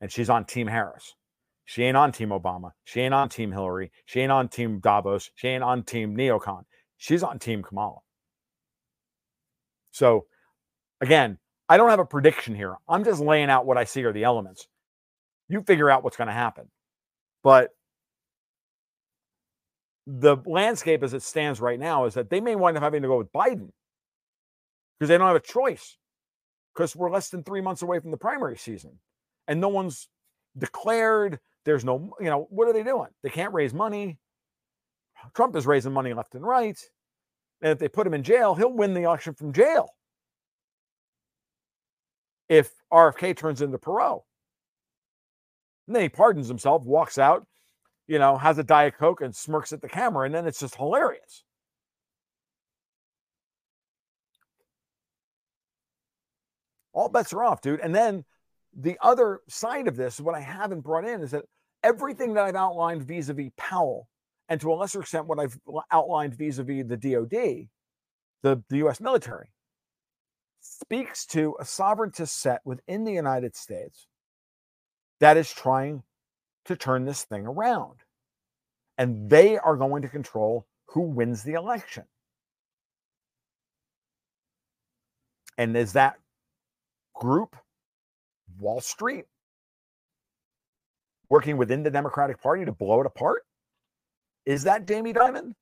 And 0.00 0.12
she's 0.12 0.30
on 0.30 0.44
Team 0.44 0.66
Harris. 0.66 1.14
She 1.64 1.82
ain't 1.82 1.96
on 1.96 2.12
Team 2.12 2.30
Obama. 2.30 2.72
She 2.84 3.00
ain't 3.00 3.14
on 3.14 3.28
Team 3.28 3.52
Hillary. 3.52 3.90
She 4.06 4.20
ain't 4.20 4.32
on 4.32 4.48
Team 4.48 4.80
Davos. 4.80 5.30
She 5.34 5.48
ain't 5.48 5.62
on 5.62 5.82
Team 5.82 6.16
Neocon. 6.16 6.64
She's 6.96 7.22
on 7.22 7.38
Team 7.38 7.62
Kamala. 7.62 7.98
So, 9.90 10.26
again, 11.00 11.38
I 11.68 11.76
don't 11.76 11.90
have 11.90 11.98
a 11.98 12.04
prediction 12.04 12.54
here. 12.54 12.76
I'm 12.88 13.04
just 13.04 13.20
laying 13.20 13.50
out 13.50 13.66
what 13.66 13.76
I 13.76 13.84
see 13.84 14.04
are 14.04 14.12
the 14.12 14.24
elements. 14.24 14.66
You 15.48 15.62
figure 15.62 15.90
out 15.90 16.02
what's 16.02 16.16
going 16.16 16.28
to 16.28 16.34
happen. 16.34 16.68
But 17.42 17.70
the 20.06 20.38
landscape 20.46 21.02
as 21.02 21.12
it 21.12 21.22
stands 21.22 21.60
right 21.60 21.78
now 21.78 22.06
is 22.06 22.14
that 22.14 22.30
they 22.30 22.40
may 22.40 22.56
wind 22.56 22.76
up 22.76 22.82
having 22.82 23.02
to 23.02 23.08
go 23.08 23.18
with 23.18 23.32
Biden 23.32 23.70
because 24.98 25.08
they 25.08 25.18
don't 25.18 25.26
have 25.26 25.36
a 25.36 25.40
choice 25.40 25.98
because 26.74 26.96
we're 26.96 27.10
less 27.10 27.28
than 27.28 27.42
three 27.42 27.60
months 27.60 27.82
away 27.82 28.00
from 28.00 28.10
the 28.10 28.16
primary 28.16 28.56
season 28.56 28.98
and 29.48 29.60
no 29.60 29.68
one's 29.68 30.08
declared. 30.56 31.38
There's 31.64 31.84
no, 31.84 32.14
you 32.20 32.26
know, 32.26 32.46
what 32.50 32.68
are 32.68 32.72
they 32.72 32.82
doing? 32.82 33.08
They 33.22 33.28
can't 33.28 33.52
raise 33.52 33.74
money. 33.74 34.18
Trump 35.34 35.56
is 35.56 35.66
raising 35.66 35.92
money 35.92 36.14
left 36.14 36.34
and 36.34 36.46
right. 36.46 36.80
And 37.60 37.72
if 37.72 37.78
they 37.78 37.88
put 37.88 38.06
him 38.06 38.14
in 38.14 38.22
jail, 38.22 38.54
he'll 38.54 38.72
win 38.72 38.94
the 38.94 39.02
election 39.02 39.34
from 39.34 39.52
jail. 39.52 39.90
If 42.48 42.70
RFK 42.92 43.36
turns 43.36 43.62
into 43.62 43.78
Perot. 43.78 44.22
And 45.86 45.96
then 45.96 46.02
he 46.02 46.08
pardons 46.08 46.48
himself, 46.48 46.82
walks 46.82 47.18
out, 47.18 47.46
you 48.06 48.18
know, 48.18 48.36
has 48.36 48.58
a 48.58 48.64
Diet 48.64 48.94
Coke 48.98 49.20
and 49.20 49.34
smirks 49.34 49.72
at 49.72 49.80
the 49.80 49.88
camera, 49.88 50.26
and 50.26 50.34
then 50.34 50.46
it's 50.46 50.60
just 50.60 50.74
hilarious. 50.74 51.44
all 56.98 57.08
bets 57.08 57.32
are 57.32 57.44
off, 57.44 57.60
dude. 57.60 57.80
And 57.80 57.94
then 57.94 58.24
the 58.76 58.98
other 59.00 59.40
side 59.48 59.86
of 59.86 59.96
this, 59.96 60.20
what 60.20 60.34
I 60.34 60.40
haven't 60.40 60.80
brought 60.80 61.06
in 61.06 61.22
is 61.22 61.30
that 61.30 61.44
everything 61.84 62.34
that 62.34 62.44
I've 62.44 62.56
outlined 62.56 63.04
vis 63.04 63.28
a 63.28 63.34
vis 63.34 63.50
Powell, 63.56 64.08
and 64.48 64.60
to 64.60 64.72
a 64.72 64.74
lesser 64.74 65.00
extent, 65.00 65.26
what 65.26 65.38
I've 65.38 65.56
outlined 65.92 66.34
vis 66.34 66.58
a 66.58 66.64
vis 66.64 66.86
the 66.86 66.96
DOD, 66.96 67.68
the, 68.42 68.62
the 68.68 68.78
US 68.88 69.00
military, 69.00 69.50
speaks 70.60 71.26
to 71.26 71.56
a 71.60 71.64
sovereigntist 71.64 72.40
set 72.40 72.60
within 72.64 73.04
the 73.04 73.12
United 73.12 73.56
States 73.56 74.06
that 75.20 75.36
is 75.36 75.52
trying 75.52 76.02
to 76.64 76.76
turn 76.76 77.04
this 77.04 77.24
thing 77.24 77.46
around. 77.46 77.96
And 78.96 79.30
they 79.30 79.58
are 79.58 79.76
going 79.76 80.02
to 80.02 80.08
control 80.08 80.66
who 80.86 81.02
wins 81.02 81.42
the 81.42 81.52
election. 81.52 82.04
And 85.56 85.76
is 85.76 85.92
that 85.94 86.16
group, 87.14 87.56
Wall 88.58 88.80
Street, 88.80 89.24
working 91.28 91.56
within 91.56 91.82
the 91.82 91.90
Democratic 91.90 92.40
Party 92.40 92.64
to 92.64 92.72
blow 92.72 93.00
it 93.00 93.06
apart? 93.06 93.42
Is 94.46 94.64
that 94.64 94.86
Jamie 94.86 95.12
Dimon? 95.12 95.52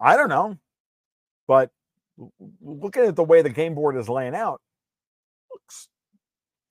I 0.00 0.16
don't 0.16 0.28
know. 0.28 0.58
But 1.46 1.70
looking 2.60 3.04
at 3.04 3.16
the 3.16 3.24
way 3.24 3.42
the 3.42 3.50
game 3.50 3.74
board 3.74 3.96
is 3.96 4.08
laying 4.08 4.34
out, 4.34 4.60
looks 5.50 5.88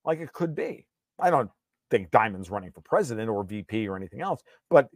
like 0.05 0.19
it 0.19 0.33
could 0.33 0.55
be. 0.55 0.85
I 1.19 1.29
don't 1.29 1.49
think 1.91 2.11
Dimon's 2.11 2.49
running 2.49 2.71
for 2.71 2.81
president 2.81 3.29
or 3.29 3.43
VP 3.43 3.87
or 3.87 3.95
anything 3.95 4.21
else, 4.21 4.41
but 4.69 4.89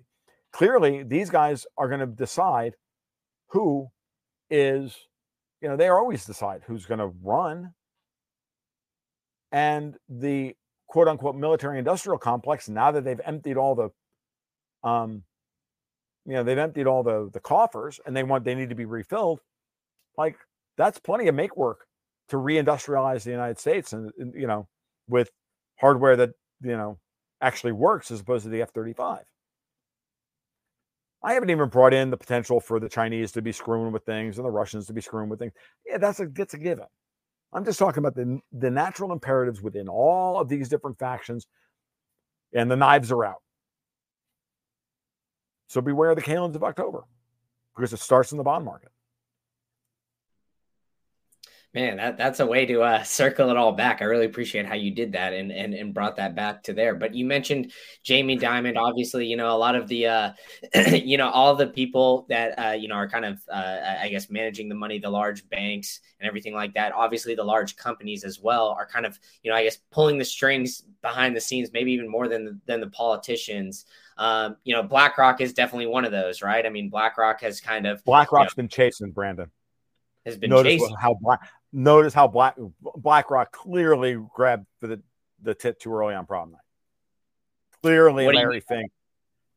clearly 0.52 1.04
these 1.04 1.30
guys 1.30 1.66
are 1.78 1.88
going 1.88 2.00
to 2.00 2.08
decide 2.08 2.74
who 3.50 3.88
is 4.50 4.96
you 5.62 5.68
know, 5.68 5.76
they 5.76 5.88
always 5.90 6.26
decide 6.26 6.62
who's 6.66 6.86
going 6.86 7.00
to 7.00 7.12
run. 7.24 7.74
And 9.52 9.96
the 10.10 10.56
quote 10.88 11.08
unquote 11.08 11.36
military 11.36 11.80
industrial 11.80 12.20
complex, 12.20 12.70
now 12.70 12.92
that 12.92 13.04
they've 13.04 13.22
emptied 13.26 13.58
all 13.58 13.76
the, 13.76 14.88
um, 14.88 15.24
you 16.26 16.34
know, 16.34 16.44
they've 16.44 16.58
emptied 16.58 16.86
all 16.86 17.04
the 17.04 17.30
the 17.32 17.40
coffers 17.40 18.00
and 18.06 18.16
they 18.16 18.24
want 18.24 18.44
they 18.44 18.56
need 18.56 18.70
to 18.70 18.76
be 18.76 18.86
refilled. 18.86 19.40
Like 20.18 20.38
that's 20.78 21.00
plenty 21.00 21.28
of 21.28 21.36
make 21.36 21.56
work 21.56 21.86
to 22.30 22.38
reindustrialize 22.38 23.24
the 23.24 23.32
United 23.32 23.60
States 23.60 23.94
and, 23.94 24.12
and 24.18 24.34
you 24.36 24.48
know, 24.48 24.68
with 25.08 25.30
hardware 25.80 26.16
that, 26.16 26.32
you 26.62 26.76
know, 26.76 26.98
actually 27.42 27.72
works 27.72 28.12
as 28.12 28.20
opposed 28.20 28.44
to 28.44 28.50
the 28.50 28.62
F 28.62 28.72
35. 28.72 29.24
I 31.24 31.34
haven't 31.34 31.50
even 31.50 31.70
brought 31.70 31.94
in 31.94 32.10
the 32.10 32.18
potential 32.18 32.60
for 32.60 32.80
the 32.80 32.90
Chinese 32.90 33.32
to 33.34 33.42
be 33.42 33.52
screwing 33.52 33.92
with 33.92 34.06
things 34.06 34.38
and 34.38 34.46
the 34.46 34.52
Russians 34.52 34.88
to 34.88 34.94
be 34.94 35.02
screwing 35.02 35.30
with 35.30 35.40
things. 35.40 35.54
Yeah, 35.86 35.98
that's 35.98 36.20
a 36.20 36.28
that's 36.28 36.54
a 36.54 36.58
given. 36.58 36.86
I'm 37.54 37.66
just 37.66 37.80
talking 37.80 38.00
about 38.00 38.16
the 38.16 38.40
the 38.52 38.70
natural 38.70 39.12
imperatives 39.12 39.62
within 39.62 39.88
all 39.88 40.40
of 40.40 40.48
these 40.48 40.70
different 40.70 41.00
factions, 41.00 41.48
and 42.54 42.70
the 42.70 42.76
knives 42.76 43.12
are 43.12 43.26
out. 43.26 43.42
So 45.68 45.82
beware 45.82 46.14
the 46.16 46.22
Kalends 46.22 46.56
of 46.56 46.64
October, 46.64 47.04
because 47.76 47.94
it 47.94 48.00
starts 48.00 48.32
in 48.32 48.38
the 48.38 48.44
bond 48.44 48.64
market. 48.64 48.90
Man, 51.74 51.98
that, 51.98 52.18
that's 52.18 52.40
a 52.40 52.46
way 52.46 52.66
to 52.66 52.82
uh, 52.82 53.04
circle 53.04 53.50
it 53.50 53.58
all 53.58 53.74
back. 53.74 54.02
I 54.02 54.06
really 54.06 54.26
appreciate 54.26 54.66
how 54.66 54.74
you 54.74 54.90
did 54.90 55.12
that 55.12 55.34
and, 55.34 55.52
and 55.52 55.74
and 55.74 55.94
brought 55.94 56.16
that 56.16 56.34
back 56.34 56.64
to 56.64 56.74
there. 56.74 56.96
But 56.96 57.14
you 57.14 57.26
mentioned 57.26 57.72
Jamie 58.04 58.38
Dimon. 58.38 58.78
Obviously, 58.78 59.28
you 59.28 59.36
know 59.36 59.54
a 59.54 59.58
lot 59.58 59.76
of 59.76 59.88
the, 59.88 60.08
uh, 60.08 60.32
you 60.92 61.18
know, 61.18 61.30
all 61.30 61.56
the 61.56 61.68
people 61.68 62.26
that 62.30 62.58
uh, 62.58 62.72
you 62.72 62.88
know 62.88 62.96
are 62.96 63.10
kind 63.10 63.26
of, 63.26 63.40
uh, 63.52 63.80
I 64.02 64.08
guess, 64.10 64.30
managing 64.30 64.70
the 64.70 64.76
money, 64.76 64.98
the 64.98 65.10
large 65.10 65.48
banks 65.50 66.00
and 66.20 66.28
everything 66.28 66.56
like 66.56 66.74
that. 66.74 66.94
Obviously, 66.94 67.36
the 67.36 67.44
large 67.44 67.76
companies 67.76 68.24
as 68.24 68.40
well 68.40 68.70
are 68.70 68.88
kind 68.88 69.06
of, 69.06 69.20
you 69.44 69.52
know, 69.52 69.58
I 69.58 69.64
guess 69.64 69.78
pulling 69.92 70.18
the 70.18 70.26
strings 70.26 70.84
behind 71.02 71.36
the 71.36 71.42
scenes, 71.42 71.70
maybe 71.74 71.92
even 71.92 72.10
more 72.10 72.30
than 72.30 72.62
than 72.66 72.80
the 72.80 72.90
politicians. 72.90 73.86
Um, 74.18 74.56
you 74.64 74.74
know, 74.74 74.82
BlackRock 74.82 75.42
is 75.42 75.54
definitely 75.54 75.88
one 75.88 76.06
of 76.06 76.12
those, 76.12 76.42
right? 76.42 76.66
I 76.66 76.70
mean, 76.70 76.90
BlackRock 76.90 77.42
has 77.42 77.60
kind 77.60 77.86
of 77.86 78.04
BlackRock's 78.06 78.54
you 78.56 78.64
know, 78.64 78.64
been 78.64 78.70
chasing 78.70 79.12
Brandon 79.12 79.52
has 80.28 80.38
been 80.38 80.50
notice 80.50 80.82
chasing. 80.82 80.96
how 81.00 81.18
black 81.20 81.50
notice 81.74 82.14
how 82.14 82.28
black 82.28 82.56
BlackRock 82.82 83.52
clearly 83.52 84.18
grabbed 84.34 84.66
for 84.80 84.88
the 84.88 85.02
the 85.42 85.54
tip 85.54 85.80
too 85.80 85.94
early 85.94 86.16
on 86.16 86.26
prom 86.26 86.52
night. 86.52 86.62
Clearly, 87.82 88.26
what 88.26 88.36
Larry. 88.36 88.64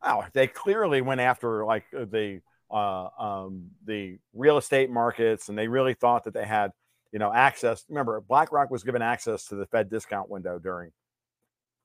Oh, 0.02 0.24
they 0.32 0.46
clearly 0.46 1.02
went 1.02 1.20
after 1.20 1.64
like 1.64 1.84
uh, 1.96 2.04
the 2.04 2.40
uh, 2.70 3.08
um, 3.18 3.70
the 3.84 4.18
real 4.32 4.56
estate 4.56 4.90
markets, 4.90 5.48
and 5.48 5.58
they 5.58 5.68
really 5.68 5.94
thought 5.94 6.24
that 6.24 6.34
they 6.34 6.46
had 6.46 6.72
you 7.12 7.18
know, 7.18 7.32
access. 7.32 7.84
Remember, 7.88 8.20
BlackRock 8.20 8.70
was 8.70 8.82
given 8.82 9.02
access 9.02 9.46
to 9.46 9.56
the 9.56 9.66
Fed 9.66 9.90
discount 9.90 10.30
window 10.30 10.58
during 10.58 10.92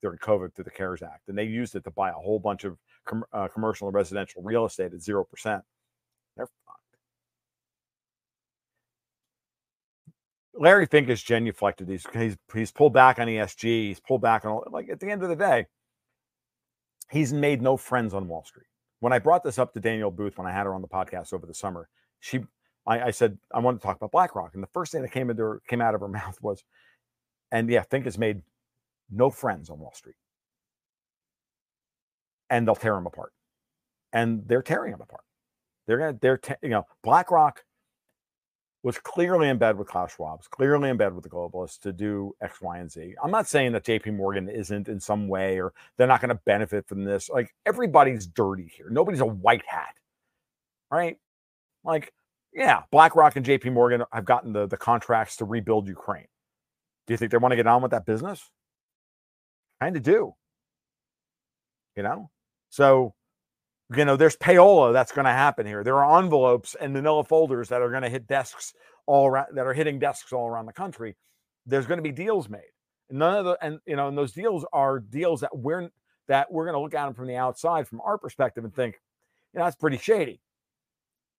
during 0.02 0.18
COVID 0.18 0.54
through 0.54 0.64
the 0.64 0.70
CARES 0.70 1.02
Act, 1.02 1.28
and 1.28 1.36
they 1.36 1.44
used 1.44 1.74
it 1.74 1.84
to 1.84 1.90
buy 1.90 2.10
a 2.10 2.14
whole 2.14 2.38
bunch 2.38 2.64
of 2.64 2.78
com- 3.04 3.24
uh, 3.32 3.48
commercial 3.48 3.88
and 3.88 3.94
residential 3.94 4.42
real 4.42 4.66
estate 4.66 4.92
at 4.92 5.00
zero 5.00 5.24
percent. 5.24 5.64
They're 6.36 6.46
fucked. 6.46 6.80
Larry 10.58 10.86
Fink 10.86 11.08
has 11.08 11.22
genuflected. 11.22 11.88
He's, 11.88 12.06
he's 12.12 12.36
he's 12.52 12.72
pulled 12.72 12.92
back 12.92 13.18
on 13.18 13.26
ESG. 13.26 13.62
He's 13.62 14.00
pulled 14.00 14.22
back 14.22 14.44
on 14.44 14.52
all. 14.52 14.64
Like 14.70 14.88
at 14.88 15.00
the 15.00 15.10
end 15.10 15.22
of 15.22 15.28
the 15.28 15.36
day, 15.36 15.66
he's 17.10 17.32
made 17.32 17.62
no 17.62 17.76
friends 17.76 18.14
on 18.14 18.28
Wall 18.28 18.44
Street. 18.44 18.66
When 19.00 19.12
I 19.12 19.18
brought 19.18 19.44
this 19.44 19.58
up 19.58 19.74
to 19.74 19.80
Danielle 19.80 20.10
Booth 20.10 20.38
when 20.38 20.46
I 20.46 20.52
had 20.52 20.64
her 20.64 20.74
on 20.74 20.82
the 20.82 20.88
podcast 20.88 21.32
over 21.32 21.46
the 21.46 21.54
summer, 21.54 21.88
she 22.20 22.40
I, 22.86 23.00
I 23.02 23.10
said 23.10 23.38
I 23.52 23.58
wanted 23.58 23.80
to 23.80 23.86
talk 23.86 23.96
about 23.96 24.12
BlackRock, 24.12 24.54
and 24.54 24.62
the 24.62 24.68
first 24.68 24.92
thing 24.92 25.02
that 25.02 25.12
came 25.12 25.30
into 25.30 25.42
her, 25.42 25.62
came 25.68 25.80
out 25.80 25.94
of 25.94 26.00
her 26.00 26.08
mouth 26.20 26.38
was, 26.40 26.64
"And 27.52 27.68
yeah, 27.68 27.82
Fink 27.82 28.04
has 28.04 28.18
made 28.18 28.42
no 29.10 29.30
friends 29.30 29.70
on 29.70 29.78
Wall 29.78 29.92
Street, 29.94 30.16
and 32.50 32.66
they'll 32.66 32.74
tear 32.74 32.96
him 32.96 33.06
apart, 33.06 33.32
and 34.12 34.46
they're 34.46 34.62
tearing 34.62 34.92
him 34.92 35.00
apart. 35.00 35.24
They're 35.86 35.98
gonna 35.98 36.18
they're 36.20 36.38
te- 36.38 36.54
you 36.62 36.70
know 36.70 36.86
BlackRock 37.02 37.62
was 38.82 38.98
clearly 38.98 39.48
in 39.48 39.58
bed 39.58 39.76
with 39.76 39.88
Klaus 39.88 40.14
Schwab's, 40.14 40.46
clearly 40.46 40.90
in 40.90 40.96
bed 40.96 41.14
with 41.14 41.24
the 41.24 41.30
globalists 41.30 41.80
to 41.80 41.92
do 41.92 42.34
X, 42.40 42.60
Y, 42.60 42.78
and 42.78 42.90
Z. 42.90 43.14
I'm 43.22 43.30
not 43.30 43.48
saying 43.48 43.72
that 43.72 43.84
JP 43.84 44.14
Morgan 44.14 44.48
isn't 44.48 44.88
in 44.88 45.00
some 45.00 45.28
way 45.28 45.60
or 45.60 45.72
they're 45.96 46.06
not 46.06 46.20
going 46.20 46.28
to 46.28 46.40
benefit 46.46 46.86
from 46.86 47.04
this. 47.04 47.28
Like 47.28 47.54
everybody's 47.64 48.26
dirty 48.26 48.70
here. 48.76 48.88
Nobody's 48.90 49.20
a 49.20 49.26
white 49.26 49.64
hat. 49.66 49.94
Right? 50.90 51.16
Like, 51.82 52.12
yeah, 52.52 52.82
BlackRock 52.92 53.36
and 53.36 53.44
JP 53.44 53.72
Morgan 53.72 54.04
have 54.12 54.24
gotten 54.24 54.52
the, 54.52 54.66
the 54.66 54.76
contracts 54.76 55.36
to 55.36 55.44
rebuild 55.44 55.88
Ukraine. 55.88 56.28
Do 57.06 57.14
you 57.14 57.18
think 57.18 57.30
they 57.30 57.38
want 57.38 57.52
to 57.52 57.56
get 57.56 57.66
on 57.66 57.82
with 57.82 57.90
that 57.90 58.06
business? 58.06 58.50
Kind 59.80 59.96
of 59.96 60.02
do. 60.02 60.34
You 61.96 62.02
know? 62.02 62.30
So 62.70 63.14
you 63.94 64.04
know, 64.04 64.16
there's 64.16 64.36
payola 64.36 64.92
that's 64.92 65.12
going 65.12 65.26
to 65.26 65.32
happen 65.32 65.66
here. 65.66 65.84
There 65.84 66.02
are 66.02 66.18
envelopes 66.18 66.74
and 66.80 66.92
manila 66.92 67.24
folders 67.24 67.68
that 67.68 67.82
are 67.82 67.90
going 67.90 68.02
to 68.02 68.08
hit 68.08 68.26
desks 68.26 68.74
all 69.06 69.26
around 69.26 69.48
that 69.54 69.66
are 69.66 69.74
hitting 69.74 69.98
desks 69.98 70.32
all 70.32 70.48
around 70.48 70.66
the 70.66 70.72
country. 70.72 71.16
There's 71.66 71.86
going 71.86 71.98
to 71.98 72.02
be 72.02 72.12
deals 72.12 72.48
made. 72.48 72.72
None 73.10 73.36
of 73.36 73.44
the 73.44 73.58
and 73.62 73.78
you 73.86 73.96
know, 73.96 74.08
and 74.08 74.18
those 74.18 74.32
deals 74.32 74.64
are 74.72 74.98
deals 74.98 75.40
that 75.40 75.56
we're 75.56 75.90
that 76.28 76.50
we're 76.50 76.64
going 76.64 76.74
to 76.74 76.80
look 76.80 76.94
at 76.94 77.04
them 77.04 77.14
from 77.14 77.28
the 77.28 77.36
outside, 77.36 77.86
from 77.86 78.00
our 78.00 78.18
perspective, 78.18 78.64
and 78.64 78.74
think, 78.74 78.96
you 79.52 79.58
know, 79.58 79.64
that's 79.64 79.76
pretty 79.76 79.98
shady. 79.98 80.40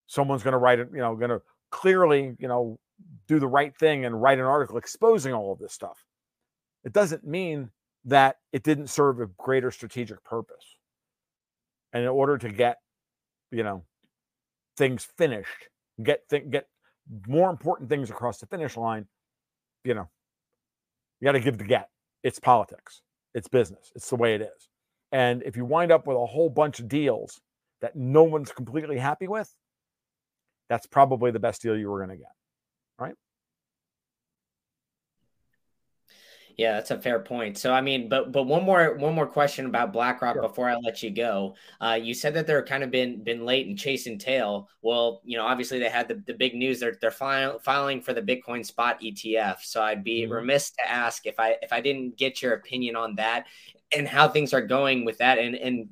Someone's 0.07 0.43
going 0.43 0.53
to 0.53 0.57
write 0.57 0.79
it, 0.79 0.87
you 0.93 0.99
know, 0.99 1.15
going 1.15 1.29
to 1.29 1.41
clearly, 1.71 2.35
you 2.39 2.47
know, 2.47 2.79
do 3.27 3.39
the 3.39 3.47
right 3.47 3.75
thing 3.77 4.05
and 4.05 4.21
write 4.21 4.39
an 4.39 4.45
article 4.45 4.77
exposing 4.77 5.33
all 5.33 5.51
of 5.51 5.59
this 5.59 5.73
stuff. 5.73 6.05
It 6.85 6.93
doesn't 6.93 7.25
mean 7.25 7.69
that 8.05 8.37
it 8.53 8.63
didn't 8.63 8.87
serve 8.87 9.19
a 9.19 9.27
greater 9.37 9.71
strategic 9.71 10.23
purpose. 10.23 10.76
And 11.93 12.03
in 12.03 12.09
order 12.09 12.37
to 12.37 12.49
get, 12.49 12.77
you 13.51 13.63
know, 13.63 13.83
things 14.75 15.07
finished, 15.17 15.69
get 16.03 16.27
th- 16.29 16.49
get 16.49 16.67
more 17.27 17.49
important 17.49 17.89
things 17.89 18.09
across 18.09 18.39
the 18.39 18.45
finish 18.45 18.77
line, 18.77 19.07
you 19.83 19.93
know, 19.93 20.09
you 21.19 21.25
got 21.25 21.31
to 21.33 21.39
give 21.39 21.57
the 21.57 21.63
get. 21.63 21.89
It's 22.23 22.39
politics. 22.39 23.01
It's 23.33 23.47
business. 23.47 23.91
It's 23.95 24.09
the 24.09 24.15
way 24.15 24.35
it 24.35 24.41
is. 24.41 24.69
And 25.11 25.41
if 25.43 25.55
you 25.55 25.65
wind 25.65 25.91
up 25.91 26.05
with 26.05 26.17
a 26.17 26.25
whole 26.25 26.49
bunch 26.49 26.79
of 26.79 26.87
deals 26.89 27.39
that 27.81 27.95
no 27.95 28.23
one's 28.23 28.51
completely 28.51 28.97
happy 28.97 29.27
with, 29.27 29.53
that's 30.69 30.85
probably 30.85 31.31
the 31.31 31.39
best 31.39 31.61
deal 31.61 31.77
you 31.77 31.89
were 31.89 31.99
going 31.99 32.09
to 32.09 32.17
get. 32.17 32.33
Right. 32.99 33.15
Yeah, 36.57 36.73
that's 36.73 36.89
a 36.89 36.99
fair 36.99 37.19
point. 37.19 37.55
So 37.55 37.71
I 37.71 37.81
mean, 37.81 38.09
but 38.09 38.31
but 38.31 38.43
one 38.43 38.63
more 38.63 38.95
one 38.95 39.13
more 39.13 39.27
question 39.27 39.67
about 39.67 39.93
BlackRock 39.93 40.33
sure. 40.33 40.41
before 40.41 40.67
I 40.67 40.75
let 40.77 41.03
you 41.03 41.11
go. 41.11 41.55
Uh, 41.79 41.99
you 42.01 42.15
said 42.15 42.33
that 42.33 42.47
they're 42.47 42.63
kind 42.63 42.83
of 42.83 42.89
been 42.89 43.23
been 43.23 43.45
late 43.45 43.67
in 43.67 43.77
chasing 43.77 44.17
tail. 44.17 44.67
Well, 44.81 45.21
you 45.23 45.37
know, 45.37 45.45
obviously 45.45 45.77
they 45.77 45.89
had 45.89 46.07
the, 46.07 46.15
the 46.25 46.33
big 46.33 46.55
news. 46.55 46.79
They're 46.79 46.97
they're 46.99 47.11
filing 47.11 47.59
filing 47.59 48.01
for 48.01 48.13
the 48.13 48.23
Bitcoin 48.23 48.65
spot 48.65 48.99
ETF. 49.01 49.61
So 49.61 49.83
I'd 49.83 50.03
be 50.03 50.23
mm-hmm. 50.23 50.33
remiss 50.33 50.71
to 50.71 50.91
ask 50.91 51.27
if 51.27 51.39
I 51.39 51.57
if 51.61 51.71
I 51.71 51.79
didn't 51.79 52.17
get 52.17 52.41
your 52.41 52.53
opinion 52.53 52.95
on 52.95 53.13
that 53.15 53.45
and 53.95 54.07
how 54.07 54.27
things 54.27 54.51
are 54.51 54.61
going 54.61 55.05
with 55.05 55.19
that. 55.19 55.37
And 55.37 55.53
and 55.55 55.89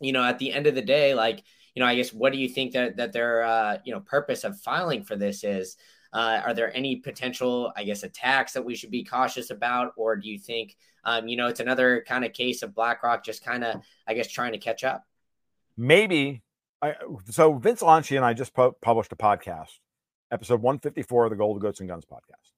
you 0.00 0.12
know, 0.12 0.22
at 0.22 0.38
the 0.38 0.52
end 0.52 0.66
of 0.66 0.74
the 0.74 0.82
day, 0.82 1.14
like 1.14 1.42
you 1.74 1.80
know, 1.80 1.86
I 1.86 1.96
guess 1.96 2.12
what 2.12 2.34
do 2.34 2.38
you 2.38 2.50
think 2.50 2.72
that 2.74 2.98
that 2.98 3.14
their 3.14 3.42
uh, 3.42 3.78
you 3.86 3.94
know 3.94 4.00
purpose 4.00 4.44
of 4.44 4.60
filing 4.60 5.02
for 5.02 5.16
this 5.16 5.44
is? 5.44 5.78
Uh, 6.14 6.40
are 6.46 6.54
there 6.54 6.74
any 6.76 6.96
potential, 6.96 7.72
I 7.76 7.82
guess, 7.82 8.04
attacks 8.04 8.52
that 8.52 8.64
we 8.64 8.76
should 8.76 8.92
be 8.92 9.02
cautious 9.02 9.50
about, 9.50 9.94
or 9.96 10.14
do 10.14 10.28
you 10.28 10.38
think, 10.38 10.76
um, 11.02 11.26
you 11.26 11.36
know, 11.36 11.48
it's 11.48 11.58
another 11.58 12.04
kind 12.06 12.24
of 12.24 12.32
case 12.32 12.62
of 12.62 12.72
BlackRock 12.72 13.24
just 13.24 13.44
kind 13.44 13.64
of, 13.64 13.82
I 14.06 14.14
guess, 14.14 14.30
trying 14.30 14.52
to 14.52 14.58
catch 14.58 14.84
up? 14.84 15.04
Maybe. 15.76 16.44
I, 16.80 16.94
so 17.30 17.54
Vince 17.54 17.82
Lanci 17.82 18.16
and 18.16 18.24
I 18.24 18.32
just 18.32 18.54
pu- 18.54 18.76
published 18.80 19.12
a 19.12 19.16
podcast, 19.16 19.80
episode 20.30 20.62
154 20.62 21.24
of 21.24 21.30
the 21.30 21.36
Gold 21.36 21.60
Goats 21.60 21.80
and 21.80 21.88
Guns 21.88 22.04
podcast. 22.04 22.52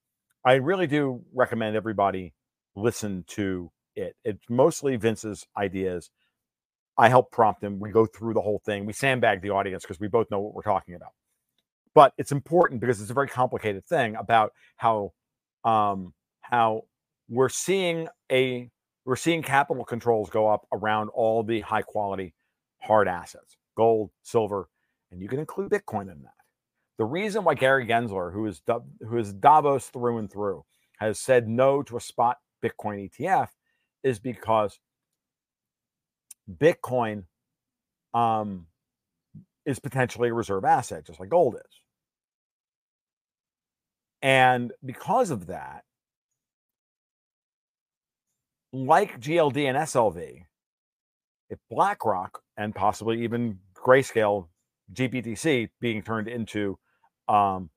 I 0.45 0.55
really 0.55 0.87
do 0.87 1.23
recommend 1.33 1.77
everybody 1.77 2.35
listen 2.75 3.25
to 3.29 3.71
it. 3.95 4.17
It's 4.23 4.45
mostly 4.51 4.99
Vince's 4.99 5.47
ideas. 5.57 6.11
I 6.99 7.09
help 7.09 7.31
prompt 7.33 7.65
him. 7.65 7.81
We 7.81 7.91
go 7.91 8.05
through 8.05 8.35
the 8.35 8.43
whole 8.43 8.61
thing. 8.67 8.85
We 8.85 8.93
sandbag 8.93 9.41
the 9.41 9.51
audience 9.51 9.83
because 9.83 9.99
we 9.99 10.09
both 10.09 10.31
know 10.31 10.41
what 10.41 10.53
we're 10.53 10.63
talking 10.63 10.95
about 10.95 11.13
but 11.97 12.13
it's 12.19 12.31
important 12.31 12.79
because 12.79 13.01
it's 13.01 13.11
a 13.11 13.15
very 13.15 13.27
complicated 13.27 13.83
thing 13.87 14.17
about 14.17 14.53
how 14.77 15.13
um, 15.65 16.13
how 16.43 16.83
we're 17.29 17.49
seeing 17.49 18.07
a 18.31 18.71
we're 19.07 19.17
seeing 19.17 19.43
capital 19.43 19.83
controls 19.83 20.29
go 20.29 20.47
up 20.47 20.67
around 20.73 21.09
all 21.09 21.43
the 21.43 21.61
high 21.63 21.83
quality 21.83 22.35
hard 22.83 23.09
assets, 23.09 23.57
gold, 23.77 24.11
silver, 24.23 24.69
and 25.11 25.23
you 25.23 25.29
can 25.29 25.39
include 25.39 25.71
Bitcoin 25.71 26.13
in 26.13 26.23
that. 26.23 26.35
The 26.99 27.07
reason 27.07 27.45
why 27.45 27.55
Gary 27.55 27.87
Gensler, 27.87 28.31
who 28.31 28.45
is 28.45 28.61
who 29.01 29.17
is 29.17 29.33
Davos 29.33 29.87
through 29.87 30.19
and 30.19 30.31
through, 30.31 30.65
has 30.99 31.19
said 31.19 31.49
no 31.49 31.83
to 31.85 31.97
a 31.97 32.01
spot 32.01 32.37
Bitcoin 32.63 33.11
ETF 33.11 33.49
is 34.05 34.19
because 34.19 34.79
Bitcoin 36.61 37.25
um, 38.13 38.67
is 39.65 39.79
potentially 39.79 40.29
a 40.29 40.35
reserve 40.35 40.67
asset, 40.67 41.07
just 41.07 41.21
like 41.21 41.31
gold 41.31 41.55
is. 41.55 41.81
And 44.23 44.73
because 44.85 45.31
of 45.31 45.47
that, 45.47 45.85
like 48.73 49.21
GLD 49.21 49.69
and 49.69 49.79
SLV, 49.79 50.45
if 51.49 51.59
BlackRock 51.71 52.43
and 52.57 52.75
possibly 52.75 53.23
even 53.23 53.59
Grayscale 53.75 54.49
GBTC 54.93 55.71
being 55.81 56.03
turned 56.03 56.29
into 56.29 56.79
um, 57.29 57.71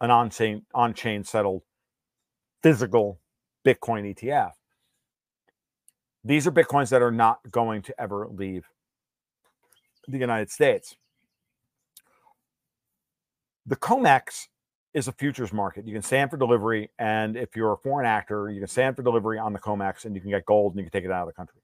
an 0.00 0.10
on-chain, 0.10 0.66
on-chain 0.74 1.24
settled 1.24 1.62
physical 2.62 3.20
Bitcoin 3.66 4.14
ETF, 4.14 4.52
these 6.22 6.46
are 6.46 6.52
Bitcoins 6.52 6.90
that 6.90 7.02
are 7.02 7.10
not 7.10 7.38
going 7.50 7.82
to 7.82 8.00
ever 8.00 8.26
leave 8.30 8.66
the 10.08 10.18
United 10.18 10.50
States. 10.50 10.96
The 13.66 13.76
COMEX 13.76 14.48
is 14.94 15.08
a 15.08 15.12
futures 15.12 15.52
market. 15.52 15.86
You 15.86 15.92
can 15.92 16.02
stand 16.02 16.30
for 16.30 16.36
delivery, 16.36 16.88
and 16.98 17.36
if 17.36 17.56
you're 17.56 17.72
a 17.72 17.76
foreign 17.76 18.06
actor, 18.06 18.48
you 18.48 18.60
can 18.60 18.68
stand 18.68 18.94
for 18.94 19.02
delivery 19.02 19.38
on 19.38 19.52
the 19.52 19.58
COMEX, 19.58 20.04
and 20.04 20.14
you 20.14 20.20
can 20.20 20.30
get 20.30 20.46
gold, 20.46 20.72
and 20.72 20.78
you 20.78 20.84
can 20.84 20.92
take 20.92 21.04
it 21.04 21.10
out 21.10 21.22
of 21.22 21.26
the 21.26 21.32
country. 21.32 21.60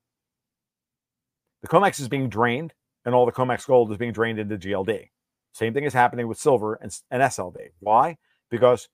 The 1.62 1.68
COMEX 1.68 2.00
is 2.00 2.08
being 2.08 2.28
drained, 2.28 2.74
and 3.04 3.14
all 3.14 3.26
the 3.26 3.32
COMEX 3.32 3.66
gold 3.66 3.92
is 3.92 3.98
being 3.98 4.12
drained 4.12 4.40
into 4.40 4.58
GLD. 4.58 5.10
Same 5.52 5.72
thing 5.72 5.84
is 5.84 5.92
happening 5.92 6.26
with 6.26 6.38
silver 6.38 6.74
and, 6.74 6.92
and 7.10 7.22
SLV. 7.22 7.56
Why? 7.78 8.18
Because 8.50 8.88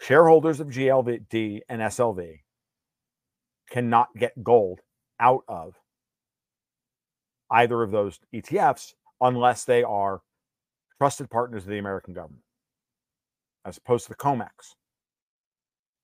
shareholders 0.00 0.58
of 0.58 0.68
GLD 0.68 1.60
and 1.68 1.80
SLV 1.82 2.40
cannot 3.70 4.08
get 4.18 4.42
gold 4.42 4.80
out 5.20 5.44
of 5.46 5.74
either 7.50 7.82
of 7.82 7.92
those 7.92 8.18
ETFs 8.34 8.94
unless 9.20 9.64
they 9.64 9.84
are 9.84 10.20
trusted 10.98 11.30
partners 11.30 11.62
of 11.62 11.68
the 11.68 11.78
American 11.78 12.12
government 12.12 12.42
as 13.64 13.78
opposed 13.78 14.06
to 14.06 14.10
the 14.10 14.16
COMEX. 14.16 14.74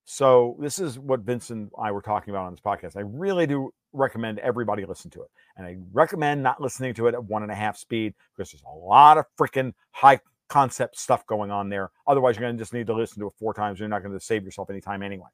So 0.05 0.57
this 0.59 0.79
is 0.79 0.99
what 0.99 1.21
Vincent 1.21 1.59
and 1.59 1.71
I 1.79 1.93
were 1.93 2.01
talking 2.01 2.31
about 2.31 2.47
on 2.47 2.53
this 2.53 2.61
podcast. 2.61 2.97
I 2.97 3.01
really 3.01 3.47
do 3.47 3.73
recommend 3.93 4.39
everybody 4.39 4.85
listen 4.87 5.11
to 5.11 5.23
it. 5.23 5.29
And 5.57 5.67
I 5.67 5.77
recommend 5.93 6.43
not 6.43 6.63
listening 6.63 6.95
to 6.95 7.09
it 7.09 7.15
at 7.15 7.25
one 7.25 7.43
and 7.43 7.53
a 7.53 7.55
half 7.55 7.77
speed 7.77 8.15
because 8.35 8.51
there's 8.51 8.63
a 8.63 8.75
lot 8.75 9.19
of 9.19 9.27
freaking 9.39 9.75
high 9.91 10.21
concept 10.49 10.99
stuff 10.99 11.27
going 11.27 11.51
on 11.51 11.69
there. 11.69 11.91
Otherwise, 12.07 12.37
you're 12.37 12.47
going 12.47 12.57
to 12.57 12.61
just 12.61 12.73
need 12.73 12.87
to 12.87 12.95
listen 12.95 13.21
to 13.21 13.27
it 13.27 13.35
four 13.39 13.53
times. 13.53 13.79
You're 13.79 13.89
not 13.89 14.03
going 14.03 14.19
to 14.19 14.25
save 14.25 14.45
yourself 14.45 14.71
any 14.71 14.81
time 14.81 15.03
anyway. 15.03 15.29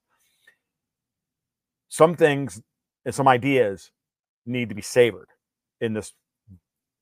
Some 1.89 2.16
things 2.16 2.61
and 3.05 3.14
some 3.14 3.29
ideas 3.29 3.91
need 4.47 4.70
to 4.70 4.75
be 4.75 4.83
savored 4.83 5.29
in 5.81 5.93
this 5.93 6.12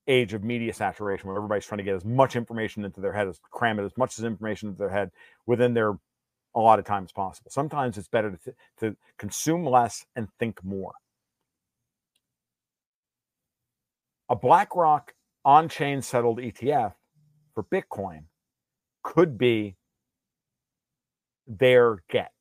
age 0.09 0.35
of 0.35 0.43
media 0.43 0.73
saturation 0.73 1.29
where 1.29 1.37
everybody's 1.37 1.67
trying 1.67 1.79
to 1.79 1.85
get 1.85 1.95
as 1.95 2.05
much 2.05 2.35
information 2.35 2.85
into 2.85 3.01
their 3.01 3.13
head 3.13 3.29
as 3.29 3.39
cram 3.51 3.79
it 3.79 3.85
as 3.85 3.97
much 3.97 4.19
as 4.19 4.25
information 4.25 4.69
into 4.69 4.79
their 4.79 4.91
head 4.91 5.11
within 5.47 5.75
their 5.75 5.99
a 6.55 6.61
lot 6.61 6.79
of 6.79 6.85
times 6.85 7.13
possible. 7.13 7.51
Sometimes 7.51 7.97
it's 7.97 8.09
better 8.09 8.39
to, 8.45 8.55
to 8.79 8.97
consume 9.19 9.65
less 9.65 10.05
and 10.17 10.29
think 10.39 10.63
more. 10.63 10.93
A 14.29 14.37
BlackRock 14.37 15.15
on 15.45 15.69
chain 15.69 16.03
settled 16.03 16.39
ETF 16.39 16.95
for 17.55 17.65
Bitcoin 17.65 18.25
could 19.03 19.39
be 19.39 19.77
their 21.47 22.03
get. 22.09 22.33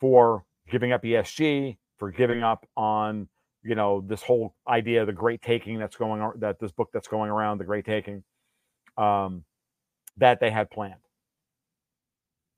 For 0.00 0.44
giving 0.70 0.92
up 0.92 1.02
ESG, 1.02 1.76
for 1.98 2.10
giving 2.10 2.42
up 2.42 2.66
on 2.76 3.28
you 3.62 3.74
know 3.74 4.00
this 4.00 4.22
whole 4.22 4.54
idea 4.66 5.02
of 5.02 5.06
the 5.06 5.12
great 5.12 5.42
taking 5.42 5.78
that's 5.78 5.96
going 5.96 6.20
on 6.20 6.32
that 6.40 6.58
this 6.58 6.72
book 6.72 6.88
that's 6.92 7.08
going 7.08 7.30
around 7.30 7.58
the 7.58 7.64
great 7.64 7.84
taking 7.84 8.24
um, 8.96 9.44
that 10.16 10.40
they 10.40 10.50
had 10.50 10.70
planned. 10.70 10.94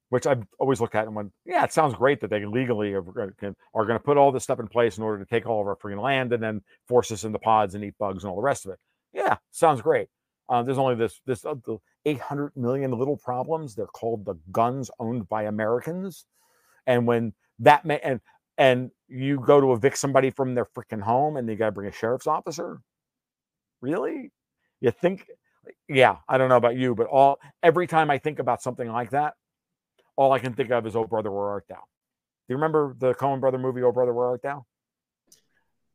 Which 0.09 0.27
i've 0.27 0.45
always 0.59 0.81
looked 0.81 0.95
at 0.95 1.07
and 1.07 1.17
went 1.17 1.33
yeah 1.47 1.65
it 1.65 1.73
sounds 1.73 1.95
great 1.95 2.21
that 2.21 2.29
they 2.29 2.45
legally 2.45 2.93
are, 2.93 2.99
are 2.99 3.35
going 3.41 3.99
to 3.99 3.99
put 3.99 4.19
all 4.19 4.31
this 4.31 4.43
stuff 4.43 4.61
in 4.61 4.69
place 4.69 4.99
in 4.99 5.03
order 5.03 5.25
to 5.25 5.29
take 5.29 5.47
all 5.47 5.63
of 5.63 5.67
our 5.67 5.77
free 5.77 5.97
land 5.97 6.35
and 6.35 6.43
then 6.43 6.61
force 6.87 7.11
us 7.11 7.25
into 7.25 7.39
pods 7.39 7.75
and 7.75 7.83
eat 7.83 7.95
bugs 7.99 8.23
and 8.23 8.31
all 8.31 8.37
the 8.37 8.43
rest 8.43 8.67
of 8.67 8.73
it. 8.73 8.79
Yeah 9.15 9.37
sounds 9.51 9.81
great. 9.81 10.09
Uh, 10.51 10.63
there's 10.63 10.79
only 10.79 10.95
this 10.95 11.21
this 11.27 11.45
uh, 11.47 11.55
the 11.65 11.79
800 12.05 12.53
million 12.57 12.91
little 12.91 13.17
problems 13.17 13.75
they're 13.75 13.87
called 13.87 14.27
the 14.27 14.35
guns 14.51 14.91
owned 14.99 15.29
by 15.29 15.45
americans. 15.45 16.27
And 16.87 17.07
when 17.07 17.33
that 17.61 17.85
may 17.85 17.99
and 18.01 18.21
and 18.59 18.91
you 19.09 19.41
go 19.41 19.61
to 19.61 19.73
evict 19.73 19.99
somebody 19.99 20.31
from 20.31 20.55
their 20.55 20.67
freaking 20.67 21.03
home 21.03 21.37
and 21.37 21.49
you 21.49 21.57
got 21.57 21.67
to 21.67 21.73
bring 21.73 21.89
a 21.89 21.93
sheriff's 21.93 22.27
officer? 22.27 22.81
Really? 23.81 24.31
You 24.81 24.91
think 24.91 25.27
yeah 25.89 26.17
i 26.29 26.39
don't 26.39 26.49
know 26.49 26.57
about 26.57 26.77
you 26.77 26.95
but 26.95 27.07
all 27.07 27.39
every 27.63 27.87
time 27.87 28.11
i 28.11 28.19
think 28.19 28.39
about 28.39 28.63
something 28.63 28.89
like 28.89 29.11
that 29.11 29.35
all 30.17 30.33
i 30.33 30.39
can 30.39 30.55
think 30.55 30.71
of 30.71 30.87
is 30.87 30.97
oh 30.97 31.05
brother 31.05 31.31
where 31.31 31.49
art 31.49 31.65
thou. 31.69 31.77
Do 31.77 32.55
you 32.55 32.57
remember 32.57 32.95
the 32.99 33.15
coen 33.15 33.41
brother 33.41 33.59
movie 33.59 33.83
oh 33.83 33.93
brother 33.93 34.13
where 34.13 34.27
art 34.27 34.43
thou? 34.43 34.67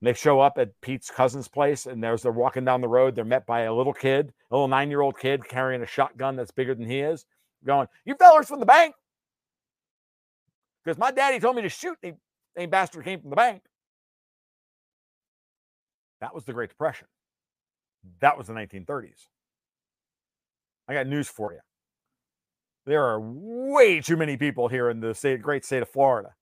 They 0.02 0.14
show 0.14 0.40
up 0.40 0.58
at 0.58 0.80
pete's 0.82 1.10
cousin's 1.10 1.48
place 1.48 1.86
and 1.86 2.04
there's 2.04 2.22
they're 2.22 2.32
walking 2.32 2.66
down 2.66 2.82
the 2.82 2.88
road 2.88 3.16
they're 3.16 3.26
met 3.26 3.46
by 3.46 3.62
a 3.62 3.74
little 3.74 3.94
kid 3.94 4.32
a 4.52 4.56
little 4.56 4.68
nine 4.68 4.90
year 4.90 5.02
old 5.02 5.18
kid 5.18 5.48
carrying 5.48 5.82
a 5.82 5.88
shotgun 5.88 6.36
that's 6.36 6.52
bigger 6.52 6.76
than 6.76 6.86
he 6.86 7.00
is 7.00 7.26
going 7.66 7.88
you 8.06 8.16
fellers 8.16 8.48
from 8.48 8.60
the 8.60 8.66
bank 8.66 8.94
because 10.88 10.98
my 10.98 11.12
daddy 11.12 11.38
told 11.38 11.58
me 11.58 11.64
to 11.64 11.70
shoot 11.70 11.98
and 12.02 12.14
he 12.14 12.62
same 12.62 12.70
bastard 12.70 13.04
came 13.04 13.20
from 13.20 13.30
the 13.30 13.36
bank. 13.36 13.62
That 16.22 16.34
was 16.34 16.46
the 16.46 16.54
Great 16.54 16.70
Depression. 16.70 17.10
That 18.22 18.38
was 18.38 18.48
the 18.48 18.54
1930s. 18.54 19.28
I 20.88 20.94
got 20.94 21.06
news 21.06 21.28
for 21.28 21.52
you. 21.52 21.60
There 22.86 23.04
are 23.04 23.20
way 23.20 24.00
too 24.00 24.16
many 24.16 24.38
people 24.38 24.70
here 24.70 24.90
in 24.90 25.02
the 25.02 25.14
state, 25.14 25.42
great 25.42 25.66
state 25.66 25.82
of 25.82 25.90
Florida 25.90 26.36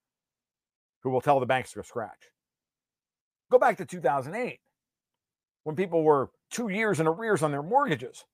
who 1.01 1.09
will 1.09 1.21
tell 1.21 1.39
the 1.39 1.47
banks 1.47 1.73
to 1.73 1.83
scratch. 1.83 2.29
Go 3.49 3.57
back 3.57 3.77
to 3.77 3.85
2008 3.85 4.59
when 5.63 5.75
people 5.75 6.03
were 6.03 6.29
two 6.51 6.69
years 6.69 6.99
in 6.99 7.07
arrears 7.07 7.41
on 7.41 7.51
their 7.51 7.63
mortgages. 7.63 8.25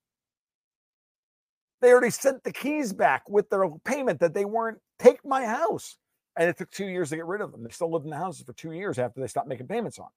They 1.80 1.90
already 1.90 2.10
sent 2.10 2.44
the 2.44 2.52
keys 2.52 2.92
back 2.92 3.22
with 3.30 3.48
their 3.48 3.66
payment 3.86 4.20
that 4.20 4.34
they 4.34 4.44
weren't 4.44 4.78
take 4.98 5.24
my 5.24 5.46
house. 5.46 5.96
And 6.36 6.48
it 6.48 6.56
took 6.56 6.70
two 6.70 6.86
years 6.86 7.10
to 7.10 7.16
get 7.16 7.26
rid 7.26 7.40
of 7.40 7.52
them. 7.52 7.62
They 7.62 7.70
still 7.70 7.92
lived 7.92 8.04
in 8.04 8.10
the 8.10 8.16
houses 8.16 8.44
for 8.44 8.54
two 8.54 8.72
years 8.72 8.98
after 8.98 9.20
they 9.20 9.26
stopped 9.26 9.48
making 9.48 9.66
payments 9.68 9.98
on. 9.98 10.08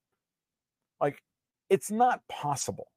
Like, 1.02 1.22
it's 1.70 1.92
not 1.92 2.22
possible. 2.30 2.88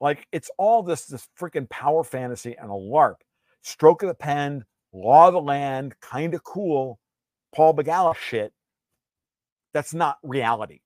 Like, 0.00 0.26
it's 0.32 0.50
all 0.58 0.82
this 0.82 1.06
this 1.06 1.28
freaking 1.38 1.68
power 1.70 2.04
fantasy 2.04 2.56
and 2.56 2.70
a 2.70 2.74
LARP. 2.74 3.16
Stroke 3.62 4.02
of 4.02 4.08
the 4.08 4.14
pen, 4.14 4.64
law 4.92 5.28
of 5.28 5.34
the 5.34 5.40
land, 5.40 5.94
kind 6.00 6.34
of 6.34 6.42
cool, 6.44 6.98
Paul 7.54 7.74
Begala 7.74 8.16
shit. 8.16 8.52
That's 9.74 9.94
not 9.94 10.18
reality 10.22 10.80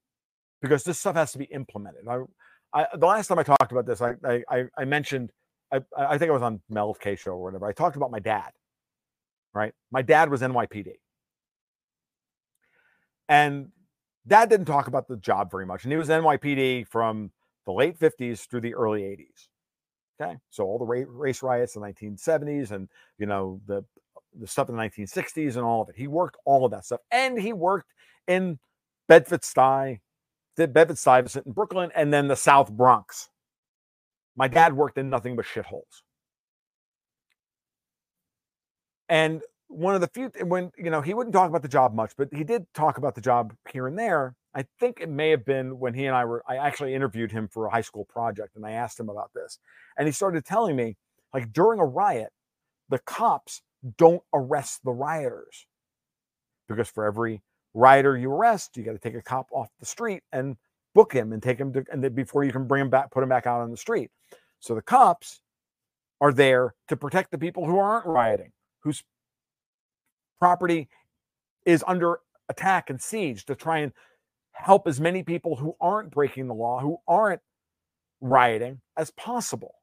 because 0.61 0.85
this 0.85 0.99
stuff 0.99 1.17
has 1.17 1.33
to 1.33 1.39
be 1.39 1.45
implemented. 1.45 2.07
I, 2.09 2.19
I 2.73 2.87
the 2.95 3.07
last 3.07 3.29
time 3.29 3.39
I 3.39 3.43
talked 3.43 3.73
about 3.73 3.87
this, 3.87 4.01
I 4.01 4.15
I, 4.51 4.65
I 4.77 4.85
mentioned 4.85 5.31
I, 5.73 5.81
I 5.97 6.19
think 6.19 6.31
I 6.31 6.33
was 6.33 6.43
on 6.43 6.61
Mel 6.69 6.95
K 6.95 7.17
show 7.17 7.33
or 7.33 7.43
whatever. 7.43 7.67
I 7.67 7.73
talked 7.73 7.97
about 7.97 8.11
my 8.11 8.21
dad. 8.21 8.51
Right, 9.55 9.73
my 9.91 10.03
dad 10.03 10.31
was 10.31 10.41
NYPD. 10.41 10.93
And 13.29 13.69
Dad 14.27 14.49
didn't 14.49 14.67
talk 14.67 14.87
about 14.87 15.09
the 15.09 15.17
job 15.17 15.51
very 15.51 15.67
much. 15.67 15.85
And 15.85 15.93
he 15.93 15.99
was 15.99 16.09
NYPD 16.09 16.87
from 16.89 17.31
the 17.67 17.73
late 17.73 17.99
50s 17.99 18.49
through 18.49 18.61
the 18.61 18.75
early 18.75 19.03
80s. 19.03 19.49
Okay. 20.21 20.37
So 20.51 20.65
all 20.65 20.79
the 20.79 20.85
race 20.85 21.43
riots 21.43 21.75
in 21.77 21.83
the 21.83 21.89
1970s 21.89 22.71
and, 22.71 22.89
you 23.19 23.27
know, 23.27 23.61
the, 23.67 23.85
the 24.39 24.47
stuff 24.47 24.69
in 24.69 24.77
the 24.77 24.83
1960s 24.83 25.57
and 25.57 25.65
all 25.65 25.83
of 25.83 25.89
it. 25.89 25.97
He 25.97 26.07
worked 26.07 26.37
all 26.45 26.65
of 26.65 26.71
that 26.73 26.85
stuff. 26.85 27.01
And 27.11 27.39
he 27.39 27.53
worked 27.53 27.93
in 28.29 28.59
Bedford-Stuy, 29.09 30.01
did 30.57 30.73
Bedford-Stuyvesant 30.73 31.47
in 31.47 31.53
Brooklyn, 31.53 31.91
and 31.95 32.13
then 32.13 32.29
the 32.29 32.37
South 32.37 32.71
Bronx. 32.71 33.29
My 34.37 34.49
dad 34.49 34.75
worked 34.75 34.99
in 34.99 35.11
nothing 35.11 35.37
but 35.37 35.45
shitholes. 35.45 36.03
And 39.09 39.43
one 39.73 39.95
of 39.95 40.01
the 40.01 40.09
few 40.09 40.31
when 40.45 40.71
you 40.77 40.91
know 40.91 41.01
he 41.01 41.15
wouldn't 41.15 41.33
talk 41.33 41.49
about 41.49 41.63
the 41.63 41.69
job 41.69 41.95
much, 41.95 42.13
but 42.17 42.29
he 42.33 42.45
did 42.45 42.67
talk 42.75 42.99
about 42.99 43.15
the 43.15 43.21
job 43.21 43.55
here 43.71 43.87
and 43.87 43.99
there. 43.99 44.37
I 44.55 44.67
think 44.79 45.01
it 45.01 45.09
may 45.09 45.31
have 45.31 45.45
been 45.45 45.79
when 45.79 45.95
he 45.95 46.07
and 46.07 46.15
I 46.15 46.25
were 46.25 46.43
I 46.47 46.57
actually 46.57 46.95
interviewed 46.95 47.33
him 47.33 47.49
for 47.49 47.67
a 47.67 47.71
high 47.71 47.81
school 47.81 48.05
project 48.05 48.57
and 48.57 48.67
I 48.67 48.73
asked 48.73 49.01
him 49.01 49.09
about 49.09 49.31
this. 49.35 49.59
And 49.97 50.07
he 50.07 50.13
started 50.13 50.45
telling 50.45 50.77
me 50.77 50.97
like 51.33 51.53
during 51.53 51.81
a 51.81 51.85
riot, 51.85 52.31
the 52.89 52.99
cops 52.99 53.63
don't 53.97 54.23
arrest 54.35 54.81
the 54.85 54.93
rioters. 54.93 55.67
Because 56.69 56.89
for 56.89 57.05
every 57.05 57.43
rioter 57.75 58.17
you 58.17 58.31
arrest, 58.31 58.77
you 58.77 58.83
got 58.83 58.93
to 58.93 58.99
take 58.99 59.15
a 59.15 59.23
cop 59.23 59.49
off 59.53 59.69
the 59.81 59.87
street 59.87 60.23
and 60.33 60.57
book 60.95 61.13
him 61.13 61.33
and 61.33 61.43
take 61.43 61.59
him 61.59 61.73
to 61.73 61.85
and 61.91 62.15
before 62.15 62.45
you 62.45 62.53
can 62.53 62.67
bring 62.67 62.83
him 62.83 62.91
back, 62.91 63.11
put 63.11 63.23
him 63.23 63.29
back 63.29 63.47
out 63.47 63.63
on 63.63 63.71
the 63.71 63.77
street. 63.77 64.11
So 64.61 64.75
the 64.75 64.83
cops 64.83 65.41
are 66.21 66.33
there 66.33 66.75
to 66.89 66.97
protect 66.97 67.31
the 67.31 67.39
people 67.39 67.67
who 67.67 67.79
aren't 67.79 68.07
rioting, 68.07 68.53
whose 68.81 69.03
property 70.43 70.89
is 71.65 71.85
under 71.87 72.19
attack 72.49 72.91
and 72.91 73.01
siege 73.01 73.45
to 73.45 73.55
try 73.55 73.79
and 73.79 73.93
help 74.51 74.89
as 74.89 75.01
many 75.01 75.23
people 75.23 75.55
who 75.55 75.77
aren't 75.81 76.11
breaking 76.11 76.49
the 76.49 76.55
law, 76.55 76.81
who 76.81 76.99
aren't 77.07 77.41
rioting 78.21 78.81
as 78.97 79.13
possible. 79.13 79.77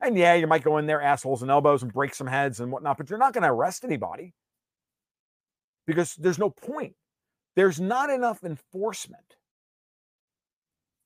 And 0.00 0.16
yeah, 0.16 0.34
you 0.34 0.46
might 0.46 0.62
go 0.62 0.78
in 0.78 0.86
there, 0.86 1.02
assholes 1.02 1.42
and 1.42 1.50
elbows, 1.50 1.82
and 1.82 1.92
break 1.92 2.14
some 2.14 2.28
heads 2.28 2.60
and 2.60 2.70
whatnot, 2.70 2.98
but 2.98 3.10
you're 3.10 3.18
not 3.18 3.32
going 3.32 3.42
to 3.42 3.50
arrest 3.50 3.84
anybody 3.84 4.32
because 5.88 6.14
there's 6.14 6.38
no 6.38 6.50
point. 6.50 6.94
There's 7.56 7.80
not 7.80 8.10
enough 8.10 8.44
enforcement 8.44 9.34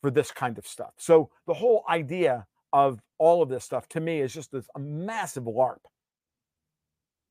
for 0.02 0.10
this 0.10 0.30
kind 0.30 0.58
of 0.58 0.66
stuff. 0.66 0.92
So 0.98 1.30
the 1.46 1.54
whole 1.54 1.84
idea 1.88 2.44
of 2.74 3.00
all 3.16 3.40
of 3.40 3.48
this 3.48 3.64
stuff 3.64 3.88
to 3.88 4.00
me 4.00 4.20
is 4.20 4.34
just 4.34 4.52
this, 4.52 4.68
a 4.74 4.78
massive 4.78 5.44
LARP. 5.44 5.80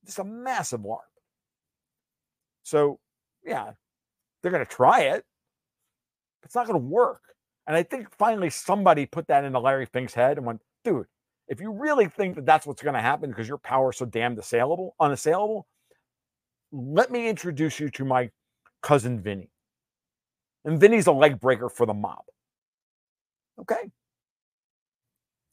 It's 0.08 0.20
a 0.20 0.24
massive 0.24 0.82
LARP. 0.82 1.00
So, 2.64 3.00
yeah, 3.44 3.72
they're 4.42 4.52
going 4.52 4.66
to 4.66 4.72
try 4.72 5.02
it. 5.02 5.24
It's 6.44 6.56
not 6.56 6.68
going 6.68 6.80
to 6.80 6.86
work. 6.86 7.22
And 7.68 7.76
I 7.76 7.84
think 7.84 8.08
finally 8.18 8.50
somebody 8.50 9.06
put 9.06 9.28
that 9.28 9.44
into 9.44 9.60
Larry 9.60 9.88
Fink's 9.88 10.14
head 10.14 10.38
and 10.38 10.46
went, 10.46 10.62
dude, 10.84 11.08
if 11.48 11.60
you 11.60 11.72
really 11.72 12.08
think 12.08 12.36
that 12.36 12.46
that's 12.46 12.66
what's 12.66 12.82
going 12.82 12.94
to 12.96 13.02
happen 13.02 13.30
because 13.30 13.48
your 13.48 13.58
power 13.58 13.92
is 13.92 13.98
so 13.98 14.06
damned 14.06 14.38
assailable, 14.38 14.96
unassailable, 15.00 15.68
let 16.72 17.12
me 17.12 17.28
introduce 17.28 17.80
you 17.80 17.90
to 17.92 18.06
my 18.06 18.30
cousin 18.82 19.20
Vinny. 19.20 19.50
And 20.64 20.80
Vinny's 20.80 21.08
a 21.08 21.12
leg 21.12 21.40
breaker 21.40 21.70
for 21.70 21.86
the 21.86 21.94
mob. 21.94 22.24
Okay. 23.60 23.92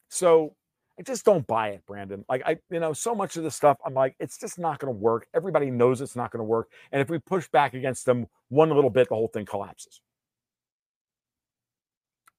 So 0.09 0.55
I 0.99 1.03
just 1.03 1.25
don't 1.25 1.47
buy 1.47 1.69
it, 1.71 1.83
Brandon. 1.87 2.25
Like 2.29 2.43
I, 2.45 2.59
you 2.71 2.81
know, 2.81 2.93
so 2.93 3.15
much 3.15 3.37
of 3.37 3.43
this 3.43 3.57
stuff, 3.57 3.79
I'm 3.85 3.95
like, 3.95 4.15
it's 4.21 4.39
just 4.39 4.59
not 4.59 4.79
going 4.79 4.93
to 4.93 4.99
work. 4.99 5.27
Everybody 5.35 5.71
knows 5.71 6.01
it's 6.01 6.17
not 6.17 6.31
going 6.31 6.41
to 6.41 6.45
work. 6.45 6.69
And 6.93 7.01
if 7.01 7.09
we 7.09 7.19
push 7.19 7.49
back 7.49 7.75
against 7.75 8.05
them 8.05 8.27
one 8.49 8.69
little 8.71 8.91
bit, 8.91 9.09
the 9.09 9.15
whole 9.15 9.29
thing 9.29 9.47
collapses. 9.47 10.01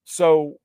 So, 0.05 0.57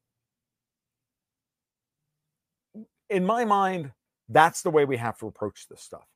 in 3.08 3.24
my 3.24 3.44
mind, 3.44 3.92
that's 4.28 4.62
the 4.62 4.70
way 4.70 4.84
we 4.84 4.98
have 4.98 5.18
to 5.18 5.26
approach 5.26 5.66
this 5.68 5.82
stuff. 5.82 6.06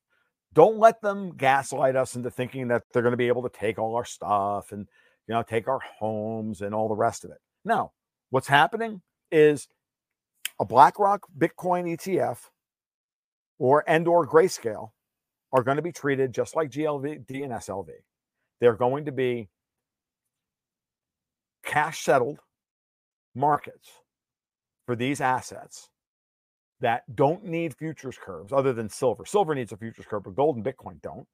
Don't 0.53 0.77
let 0.77 1.01
them 1.01 1.35
gaslight 1.35 1.95
us 1.95 2.15
into 2.15 2.29
thinking 2.29 2.67
that 2.67 2.83
they're 2.93 3.01
going 3.01 3.11
to 3.11 3.17
be 3.17 3.27
able 3.27 3.41
to 3.43 3.49
take 3.49 3.79
all 3.79 3.95
our 3.95 4.05
stuff 4.05 4.71
and, 4.71 4.87
you 5.27 5.33
know, 5.33 5.41
take 5.41 5.67
our 5.67 5.79
homes 5.99 6.61
and 6.61 6.75
all 6.75 6.87
the 6.87 6.95
rest 6.95 7.25
of 7.25 7.31
it. 7.31 7.39
No, 7.65 7.91
what's 8.29 8.47
happening 8.47 9.01
is 9.31 9.67
a 10.63 10.65
BlackRock 10.65 11.27
Bitcoin 11.37 11.93
ETF 11.93 12.37
or 13.59 13.83
and 13.85 14.07
or 14.07 14.25
Grayscale 14.25 14.91
are 15.51 15.61
going 15.61 15.75
to 15.75 15.83
be 15.83 15.91
treated 15.91 16.33
just 16.33 16.55
like 16.55 16.71
GLD 16.71 17.17
and 17.43 17.51
SLV. 17.51 17.89
They're 18.61 18.77
going 18.77 19.03
to 19.03 19.11
be 19.11 19.49
cash 21.65 22.01
settled 22.01 22.39
markets 23.35 23.89
for 24.85 24.95
these 24.95 25.19
assets 25.19 25.89
that 26.79 27.03
don't 27.13 27.43
need 27.43 27.75
futures 27.75 28.17
curves 28.17 28.53
other 28.53 28.71
than 28.71 28.87
silver. 28.87 29.25
Silver 29.25 29.53
needs 29.53 29.73
a 29.73 29.77
futures 29.77 30.05
curve, 30.05 30.23
but 30.23 30.35
gold 30.35 30.55
and 30.55 30.63
Bitcoin 30.65 31.01
don't. 31.01 31.27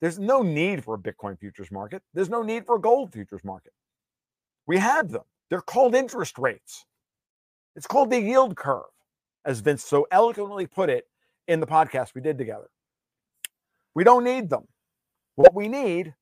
There's 0.00 0.18
no 0.18 0.42
need 0.42 0.82
for 0.82 0.96
a 0.96 0.98
Bitcoin 0.98 1.38
futures 1.38 1.70
market. 1.70 2.02
There's 2.14 2.30
no 2.30 2.42
need 2.42 2.66
for 2.66 2.76
a 2.76 2.80
gold 2.80 3.12
futures 3.12 3.44
market. 3.44 3.72
We 4.66 4.78
have 4.78 5.12
them. 5.12 5.22
They're 5.50 5.60
called 5.60 5.94
interest 5.94 6.36
rates. 6.36 6.84
It's 7.76 7.86
called 7.86 8.10
the 8.10 8.20
yield 8.20 8.56
curve, 8.56 8.82
as 9.44 9.60
Vince 9.60 9.84
so 9.84 10.06
eloquently 10.10 10.66
put 10.66 10.90
it 10.90 11.04
in 11.48 11.60
the 11.60 11.66
podcast 11.66 12.14
we 12.14 12.20
did 12.20 12.38
together. 12.38 12.68
We 13.94 14.04
don't 14.04 14.24
need 14.24 14.48
them. 14.50 14.66
What 15.36 15.54
we 15.54 15.68
need 15.68 16.14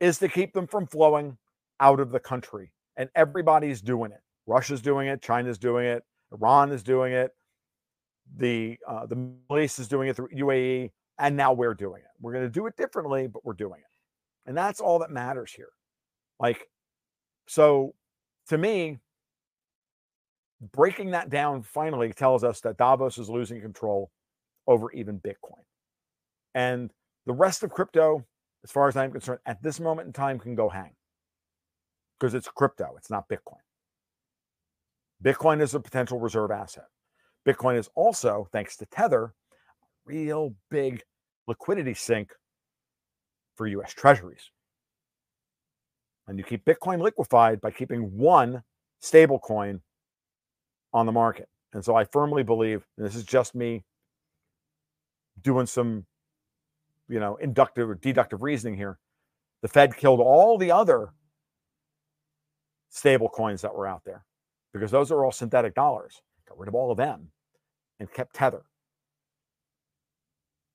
is 0.00 0.18
to 0.18 0.28
keep 0.28 0.52
them 0.52 0.66
from 0.66 0.86
flowing 0.86 1.38
out 1.80 2.00
of 2.00 2.10
the 2.10 2.20
country. 2.20 2.72
And 2.96 3.08
everybody's 3.14 3.80
doing 3.80 4.12
it. 4.12 4.20
Russia's 4.46 4.82
doing 4.82 5.08
it. 5.08 5.22
China's 5.22 5.58
doing 5.58 5.86
it. 5.86 6.02
Iran 6.32 6.72
is 6.72 6.82
doing 6.82 7.12
it. 7.12 7.30
The 8.36 8.78
uh, 8.88 9.06
the 9.06 9.16
Middle 9.16 9.58
East 9.58 9.78
is 9.78 9.88
doing 9.88 10.08
it 10.08 10.16
through 10.16 10.28
UAE, 10.28 10.90
and 11.18 11.36
now 11.36 11.52
we're 11.52 11.74
doing 11.74 12.00
it. 12.00 12.08
We're 12.20 12.32
going 12.32 12.44
to 12.44 12.50
do 12.50 12.66
it 12.66 12.76
differently, 12.76 13.26
but 13.26 13.44
we're 13.44 13.52
doing 13.52 13.80
it, 13.80 14.48
and 14.48 14.56
that's 14.56 14.80
all 14.80 14.98
that 15.00 15.10
matters 15.10 15.52
here. 15.52 15.68
Like, 16.40 16.68
so 17.46 17.94
to 18.48 18.56
me, 18.56 19.00
breaking 20.72 21.10
that 21.10 21.30
down 21.30 21.62
finally 21.62 22.12
tells 22.12 22.44
us 22.44 22.60
that 22.60 22.76
Davos 22.76 23.18
is 23.18 23.28
losing 23.28 23.60
control 23.60 24.10
over 24.66 24.92
even 24.92 25.18
Bitcoin, 25.20 25.64
and 26.54 26.90
the 27.26 27.32
rest 27.32 27.62
of 27.62 27.70
crypto, 27.70 28.24
as 28.64 28.70
far 28.70 28.88
as 28.88 28.96
I'm 28.96 29.12
concerned, 29.12 29.40
at 29.46 29.62
this 29.62 29.80
moment 29.80 30.06
in 30.06 30.12
time, 30.12 30.38
can 30.38 30.54
go 30.54 30.68
hang 30.68 30.92
because 32.18 32.34
it's 32.34 32.48
crypto, 32.48 32.94
it's 32.96 33.10
not 33.10 33.28
Bitcoin. 33.28 33.58
Bitcoin 35.22 35.60
is 35.60 35.74
a 35.74 35.80
potential 35.80 36.20
reserve 36.20 36.50
asset. 36.50 36.86
Bitcoin 37.46 37.76
is 37.76 37.88
also, 37.94 38.48
thanks 38.52 38.76
to 38.76 38.86
Tether, 38.86 39.24
a 39.24 39.86
real 40.04 40.54
big 40.70 41.02
liquidity 41.48 41.94
sink 41.94 42.32
for 43.56 43.66
US 43.66 43.92
treasuries. 43.92 44.50
And 46.28 46.38
you 46.38 46.44
keep 46.44 46.64
Bitcoin 46.64 47.00
liquefied 47.00 47.60
by 47.60 47.70
keeping 47.72 48.16
one 48.16 48.62
stable 49.00 49.38
coin 49.38 49.80
on 50.92 51.06
the 51.06 51.12
market. 51.12 51.48
And 51.72 51.84
so 51.84 51.96
I 51.96 52.04
firmly 52.04 52.42
believe, 52.42 52.86
and 52.96 53.06
this 53.06 53.14
is 53.14 53.24
just 53.24 53.54
me 53.54 53.84
doing 55.40 55.66
some, 55.66 56.06
you 57.08 57.18
know, 57.20 57.36
inductive 57.36 57.88
or 57.88 57.94
deductive 57.94 58.42
reasoning 58.42 58.76
here. 58.76 58.98
The 59.62 59.68
Fed 59.68 59.96
killed 59.96 60.20
all 60.20 60.58
the 60.58 60.70
other 60.70 61.10
stable 62.90 63.28
coins 63.28 63.62
that 63.62 63.74
were 63.74 63.86
out 63.86 64.02
there 64.04 64.24
because 64.72 64.90
those 64.90 65.10
are 65.10 65.24
all 65.24 65.32
synthetic 65.32 65.74
dollars. 65.74 66.20
Got 66.48 66.58
rid 66.58 66.68
of 66.68 66.74
all 66.74 66.90
of 66.90 66.98
them 66.98 67.28
and 68.00 68.12
kept 68.12 68.34
Tether. 68.34 68.64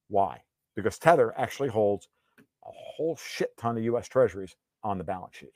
Why? 0.08 0.42
Because 0.76 0.98
Tether 0.98 1.34
actually 1.38 1.70
holds 1.70 2.08
a 2.40 2.72
whole 2.72 3.18
shit 3.18 3.56
ton 3.58 3.78
of 3.78 3.84
US 3.84 4.08
treasuries 4.08 4.56
on 4.84 4.98
the 4.98 5.04
balance 5.04 5.36
sheet. 5.36 5.52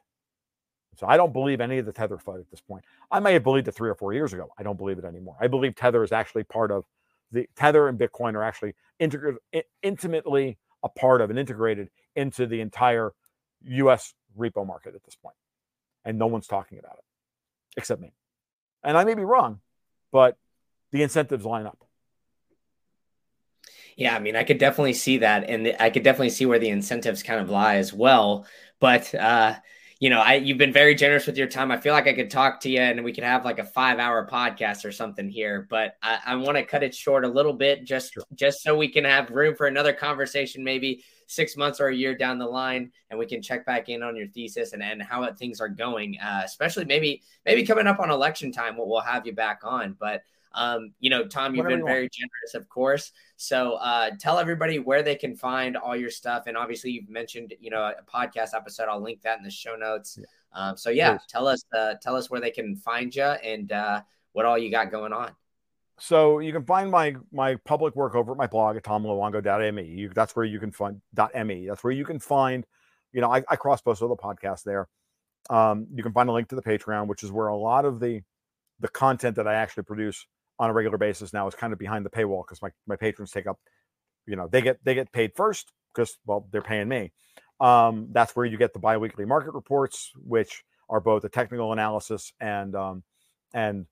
So 0.97 1.07
I 1.07 1.17
don't 1.17 1.33
believe 1.33 1.61
any 1.61 1.77
of 1.77 1.85
the 1.85 1.93
Tether 1.93 2.17
FUD 2.17 2.39
at 2.39 2.51
this 2.51 2.61
point. 2.61 2.83
I 3.09 3.19
may 3.19 3.33
have 3.33 3.43
believed 3.43 3.67
it 3.67 3.71
three 3.73 3.89
or 3.89 3.95
four 3.95 4.13
years 4.13 4.33
ago. 4.33 4.49
I 4.57 4.63
don't 4.63 4.77
believe 4.77 4.97
it 4.97 5.05
anymore. 5.05 5.37
I 5.39 5.47
believe 5.47 5.75
Tether 5.75 6.03
is 6.03 6.11
actually 6.11 6.43
part 6.43 6.71
of 6.71 6.85
the 7.31 7.47
Tether 7.55 7.87
and 7.87 7.97
Bitcoin 7.97 8.35
are 8.35 8.43
actually 8.43 8.75
integrated, 8.99 9.39
intimately 9.81 10.57
a 10.83 10.89
part 10.89 11.21
of 11.21 11.29
and 11.29 11.39
integrated 11.39 11.89
into 12.15 12.45
the 12.45 12.61
entire 12.61 13.13
US 13.63 14.13
repo 14.37 14.65
market 14.65 14.95
at 14.95 15.03
this. 15.03 15.17
And 16.03 16.17
no 16.17 16.27
one's 16.27 16.47
talking 16.47 16.77
about 16.79 16.97
it 16.97 17.03
except 17.77 18.01
me. 18.01 18.11
And 18.83 18.97
I 18.97 19.03
may 19.03 19.13
be 19.13 19.23
wrong, 19.23 19.61
but 20.11 20.37
the 20.91 21.03
incentives 21.03 21.45
line 21.45 21.65
up. 21.65 21.85
Yeah, 23.95 24.15
I 24.15 24.19
mean, 24.19 24.35
I 24.35 24.43
could 24.43 24.57
definitely 24.57 24.93
see 24.93 25.19
that, 25.19 25.49
and 25.49 25.75
I 25.79 25.89
could 25.89 26.03
definitely 26.03 26.31
see 26.31 26.45
where 26.45 26.59
the 26.59 26.69
incentives 26.69 27.23
kind 27.23 27.39
of 27.39 27.49
lie 27.49 27.75
as 27.75 27.93
well. 27.93 28.45
But 28.79 29.13
uh, 29.13 29.55
you 30.01 30.09
know, 30.09 30.19
I 30.19 30.33
you've 30.33 30.57
been 30.57 30.73
very 30.73 30.95
generous 30.95 31.27
with 31.27 31.37
your 31.37 31.45
time. 31.45 31.69
I 31.69 31.77
feel 31.77 31.93
like 31.93 32.07
I 32.07 32.13
could 32.13 32.31
talk 32.31 32.59
to 32.61 32.69
you, 32.71 32.81
and 32.81 33.03
we 33.03 33.13
could 33.13 33.23
have 33.23 33.45
like 33.45 33.59
a 33.59 33.63
five-hour 33.63 34.27
podcast 34.27 34.83
or 34.83 34.91
something 34.91 35.29
here. 35.29 35.67
But 35.69 35.95
I, 36.01 36.17
I 36.25 36.35
want 36.37 36.57
to 36.57 36.65
cut 36.65 36.81
it 36.81 36.95
short 36.95 37.23
a 37.23 37.27
little 37.27 37.53
bit, 37.53 37.85
just 37.85 38.13
sure. 38.13 38.23
just 38.33 38.63
so 38.63 38.75
we 38.75 38.87
can 38.87 39.03
have 39.03 39.29
room 39.29 39.55
for 39.55 39.67
another 39.67 39.93
conversation, 39.93 40.63
maybe 40.63 41.03
six 41.27 41.55
months 41.55 41.79
or 41.79 41.89
a 41.89 41.95
year 41.95 42.17
down 42.17 42.39
the 42.39 42.47
line, 42.47 42.91
and 43.11 43.19
we 43.19 43.27
can 43.27 43.43
check 43.43 43.63
back 43.63 43.89
in 43.89 44.01
on 44.01 44.15
your 44.15 44.27
thesis 44.29 44.73
and, 44.73 44.81
and 44.81 45.03
how 45.03 45.31
things 45.33 45.61
are 45.61 45.69
going. 45.69 46.17
Uh, 46.19 46.41
especially 46.43 46.85
maybe 46.85 47.21
maybe 47.45 47.63
coming 47.63 47.85
up 47.85 47.99
on 47.99 48.09
election 48.09 48.51
time, 48.51 48.77
we'll, 48.77 48.89
we'll 48.89 49.01
have 49.01 49.27
you 49.27 49.33
back 49.33 49.59
on. 49.63 49.95
But 49.99 50.23
um, 50.53 50.93
you 50.99 51.09
know, 51.09 51.25
Tom, 51.27 51.55
you've 51.55 51.67
been 51.67 51.85
very 51.85 52.09
generous, 52.11 52.53
of 52.55 52.67
course. 52.67 53.11
So 53.37 53.73
uh, 53.73 54.11
tell 54.19 54.37
everybody 54.37 54.79
where 54.79 55.03
they 55.03 55.15
can 55.15 55.35
find 55.35 55.77
all 55.77 55.95
your 55.95 56.09
stuff. 56.09 56.47
And 56.47 56.57
obviously, 56.57 56.91
you've 56.91 57.09
mentioned, 57.09 57.53
you 57.59 57.69
know, 57.69 57.83
a 57.83 58.03
podcast 58.03 58.53
episode. 58.53 58.87
I'll 58.89 59.01
link 59.01 59.21
that 59.21 59.37
in 59.37 59.43
the 59.43 59.51
show 59.51 59.75
notes. 59.75 60.17
Yeah. 60.19 60.25
Um, 60.53 60.77
so 60.77 60.89
yeah, 60.89 61.17
Please. 61.17 61.25
tell 61.29 61.47
us, 61.47 61.63
uh, 61.75 61.93
tell 62.01 62.15
us 62.15 62.29
where 62.29 62.41
they 62.41 62.51
can 62.51 62.75
find 62.75 63.15
you 63.15 63.23
and 63.23 63.71
uh, 63.71 64.01
what 64.33 64.45
all 64.45 64.57
you 64.57 64.69
got 64.69 64.91
going 64.91 65.13
on. 65.13 65.31
So 65.99 66.39
you 66.39 66.51
can 66.51 66.65
find 66.65 66.89
my 66.89 67.15
my 67.31 67.55
public 67.57 67.95
work 67.95 68.15
over 68.15 68.31
at 68.31 68.37
my 68.37 68.47
blog 68.47 68.75
at 68.75 68.83
tomluongo.me. 68.83 69.83
You, 69.83 70.09
that's 70.09 70.35
where 70.35 70.45
you 70.45 70.59
can 70.59 70.71
find 70.71 70.99
.me. 71.45 71.67
That's 71.67 71.83
where 71.83 71.93
you 71.93 72.05
can 72.05 72.19
find, 72.19 72.65
you 73.13 73.21
know, 73.21 73.31
I, 73.31 73.43
I 73.47 73.55
cross 73.55 73.81
post 73.81 74.01
all 74.01 74.09
the 74.09 74.15
podcasts 74.15 74.63
there. 74.63 74.87
Um, 75.49 75.87
you 75.93 76.01
can 76.01 76.11
find 76.11 76.27
a 76.27 76.31
link 76.31 76.49
to 76.49 76.55
the 76.55 76.61
Patreon, 76.63 77.07
which 77.07 77.23
is 77.23 77.31
where 77.31 77.47
a 77.47 77.55
lot 77.55 77.85
of 77.85 77.99
the 77.99 78.21
the 78.79 78.87
content 78.87 79.35
that 79.35 79.47
I 79.47 79.53
actually 79.53 79.83
produce 79.83 80.25
on 80.61 80.69
a 80.69 80.73
regular 80.73 80.99
basis 80.99 81.33
now 81.33 81.47
is 81.47 81.55
kind 81.55 81.73
of 81.73 81.79
behind 81.79 82.05
the 82.05 82.09
paywall 82.09 82.43
because 82.45 82.61
my, 82.61 82.69
my 82.85 82.95
patrons 82.95 83.31
take 83.31 83.47
up, 83.47 83.59
you 84.27 84.35
know, 84.35 84.47
they 84.47 84.61
get 84.61 84.77
they 84.85 84.93
get 84.93 85.11
paid 85.11 85.31
first 85.35 85.73
because 85.93 86.17
well 86.25 86.47
they're 86.51 86.61
paying 86.61 86.87
me. 86.87 87.11
Um, 87.59 88.09
that's 88.11 88.35
where 88.35 88.45
you 88.45 88.57
get 88.57 88.71
the 88.71 88.79
biweekly 88.79 89.25
market 89.25 89.53
reports, 89.53 90.11
which 90.15 90.63
are 90.87 91.01
both 91.01 91.23
a 91.23 91.29
technical 91.29 91.73
analysis 91.73 92.31
and 92.39 92.75
um, 92.75 93.03
and 93.55 93.87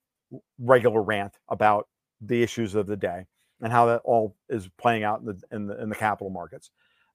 regular 0.60 1.02
rant 1.02 1.34
about 1.50 1.88
the 2.22 2.44
issues 2.44 2.76
of 2.76 2.86
the 2.86 2.96
day 2.96 3.26
and 3.62 3.72
how 3.72 3.88
that 3.88 4.02
all 4.06 4.36
is 4.48 4.70
playing 4.78 5.04
out 5.04 5.22
in 5.22 5.26
the 5.26 5.42
in 5.52 5.66
the, 5.66 5.82
in 5.82 5.90
the 5.90 5.96
capital 5.96 6.30
markets. 6.30 6.70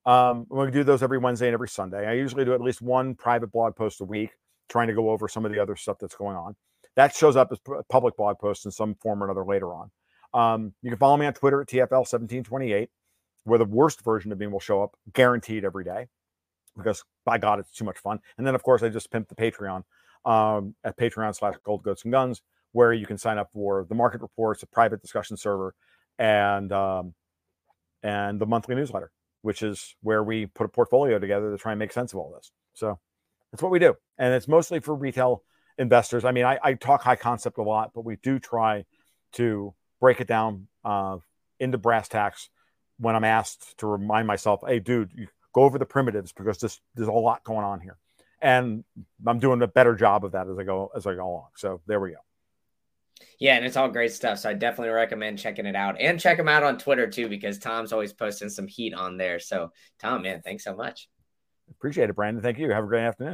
Um, 0.04 0.46
we 0.50 0.68
do 0.72 0.82
those 0.82 1.02
every 1.02 1.18
Wednesday 1.18 1.46
and 1.46 1.54
every 1.54 1.68
Sunday. 1.68 2.08
I 2.08 2.14
usually 2.14 2.44
do 2.44 2.54
at 2.54 2.60
least 2.60 2.82
one 2.82 3.14
private 3.14 3.52
blog 3.52 3.76
post 3.76 4.00
a 4.00 4.04
week, 4.04 4.30
trying 4.68 4.88
to 4.88 4.94
go 4.94 5.10
over 5.10 5.28
some 5.28 5.46
of 5.46 5.52
the 5.52 5.60
other 5.60 5.76
stuff 5.76 5.98
that's 6.00 6.16
going 6.16 6.36
on. 6.36 6.56
That 6.96 7.14
shows 7.14 7.36
up 7.36 7.50
as 7.50 7.58
public 7.88 8.16
blog 8.16 8.38
posts 8.38 8.64
in 8.64 8.70
some 8.70 8.94
form 8.94 9.22
or 9.22 9.26
another 9.26 9.44
later 9.44 9.68
on. 9.74 9.90
Um, 10.32 10.74
you 10.82 10.90
can 10.90 10.98
follow 10.98 11.16
me 11.16 11.26
on 11.26 11.34
Twitter 11.34 11.60
at 11.60 11.68
TFL1728, 11.68 12.88
where 13.44 13.58
the 13.58 13.64
worst 13.64 14.02
version 14.04 14.32
of 14.32 14.38
me 14.38 14.46
will 14.46 14.60
show 14.60 14.82
up 14.82 14.96
guaranteed 15.12 15.64
every 15.64 15.84
day 15.84 16.08
because 16.76 17.04
by 17.24 17.38
God, 17.38 17.60
it's 17.60 17.70
too 17.70 17.84
much 17.84 17.98
fun. 17.98 18.18
And 18.36 18.46
then, 18.46 18.54
of 18.54 18.62
course, 18.62 18.82
I 18.82 18.88
just 18.88 19.10
pimped 19.10 19.28
the 19.28 19.34
Patreon 19.34 19.84
um, 20.24 20.74
at 20.84 20.96
Patreon 20.96 21.36
slash 21.36 21.54
Gold 21.64 21.82
Goats 21.82 22.02
and 22.04 22.12
Guns 22.12 22.42
where 22.74 22.92
you 22.92 23.06
can 23.06 23.16
sign 23.16 23.38
up 23.38 23.50
for 23.52 23.86
the 23.88 23.94
market 23.94 24.20
reports, 24.20 24.62
a 24.64 24.66
private 24.66 25.00
discussion 25.00 25.36
server, 25.36 25.74
and 26.18 26.72
um, 26.72 27.14
and 28.02 28.40
the 28.40 28.46
monthly 28.46 28.74
newsletter, 28.74 29.12
which 29.42 29.62
is 29.62 29.94
where 30.02 30.22
we 30.22 30.46
put 30.46 30.66
a 30.66 30.68
portfolio 30.68 31.18
together 31.18 31.52
to 31.52 31.56
try 31.56 31.72
and 31.72 31.78
make 31.78 31.92
sense 31.92 32.12
of 32.12 32.18
all 32.18 32.32
this. 32.34 32.50
So 32.74 32.98
that's 33.50 33.62
what 33.62 33.70
we 33.70 33.78
do, 33.78 33.94
and 34.18 34.34
it's 34.34 34.48
mostly 34.48 34.80
for 34.80 34.94
retail 34.94 35.44
investors. 35.78 36.24
I 36.24 36.32
mean, 36.32 36.44
I, 36.44 36.58
I 36.62 36.74
talk 36.74 37.02
high 37.02 37.16
concept 37.16 37.58
a 37.58 37.62
lot, 37.62 37.92
but 37.94 38.04
we 38.04 38.16
do 38.16 38.38
try 38.38 38.84
to 39.32 39.74
break 40.00 40.20
it 40.20 40.28
down 40.28 40.68
uh, 40.84 41.18
into 41.58 41.78
brass 41.78 42.08
tacks 42.08 42.50
when 42.98 43.16
I'm 43.16 43.24
asked 43.24 43.78
to 43.78 43.86
remind 43.86 44.26
myself, 44.26 44.60
"Hey, 44.66 44.78
dude, 44.78 45.28
go 45.52 45.62
over 45.62 45.78
the 45.78 45.86
primitives 45.86 46.32
because 46.32 46.58
this, 46.58 46.80
there's 46.94 47.08
a 47.08 47.12
lot 47.12 47.44
going 47.44 47.64
on 47.64 47.80
here." 47.80 47.96
And 48.40 48.84
I'm 49.26 49.38
doing 49.38 49.62
a 49.62 49.66
better 49.66 49.94
job 49.94 50.24
of 50.24 50.32
that 50.32 50.48
as 50.48 50.58
I 50.58 50.64
go 50.64 50.90
as 50.94 51.06
I 51.06 51.14
go 51.14 51.26
along. 51.26 51.48
So 51.56 51.80
there 51.86 52.00
we 52.00 52.10
go. 52.10 52.18
Yeah, 53.38 53.56
and 53.56 53.64
it's 53.64 53.76
all 53.76 53.88
great 53.88 54.12
stuff. 54.12 54.38
So 54.38 54.50
I 54.50 54.54
definitely 54.54 54.92
recommend 54.92 55.38
checking 55.38 55.66
it 55.66 55.76
out 55.76 56.00
and 56.00 56.20
check 56.20 56.38
him 56.38 56.48
out 56.48 56.62
on 56.62 56.78
Twitter 56.78 57.08
too, 57.08 57.28
because 57.28 57.58
Tom's 57.58 57.92
always 57.92 58.12
posting 58.12 58.48
some 58.48 58.66
heat 58.66 58.94
on 58.94 59.16
there. 59.16 59.38
So, 59.38 59.72
Tom, 59.98 60.22
man, 60.22 60.42
thanks 60.42 60.64
so 60.64 60.74
much. 60.74 61.08
Appreciate 61.70 62.10
it, 62.10 62.16
Brandon. 62.16 62.42
Thank 62.42 62.58
you. 62.58 62.70
Have 62.70 62.84
a 62.84 62.86
great 62.86 63.04
afternoon. 63.04 63.32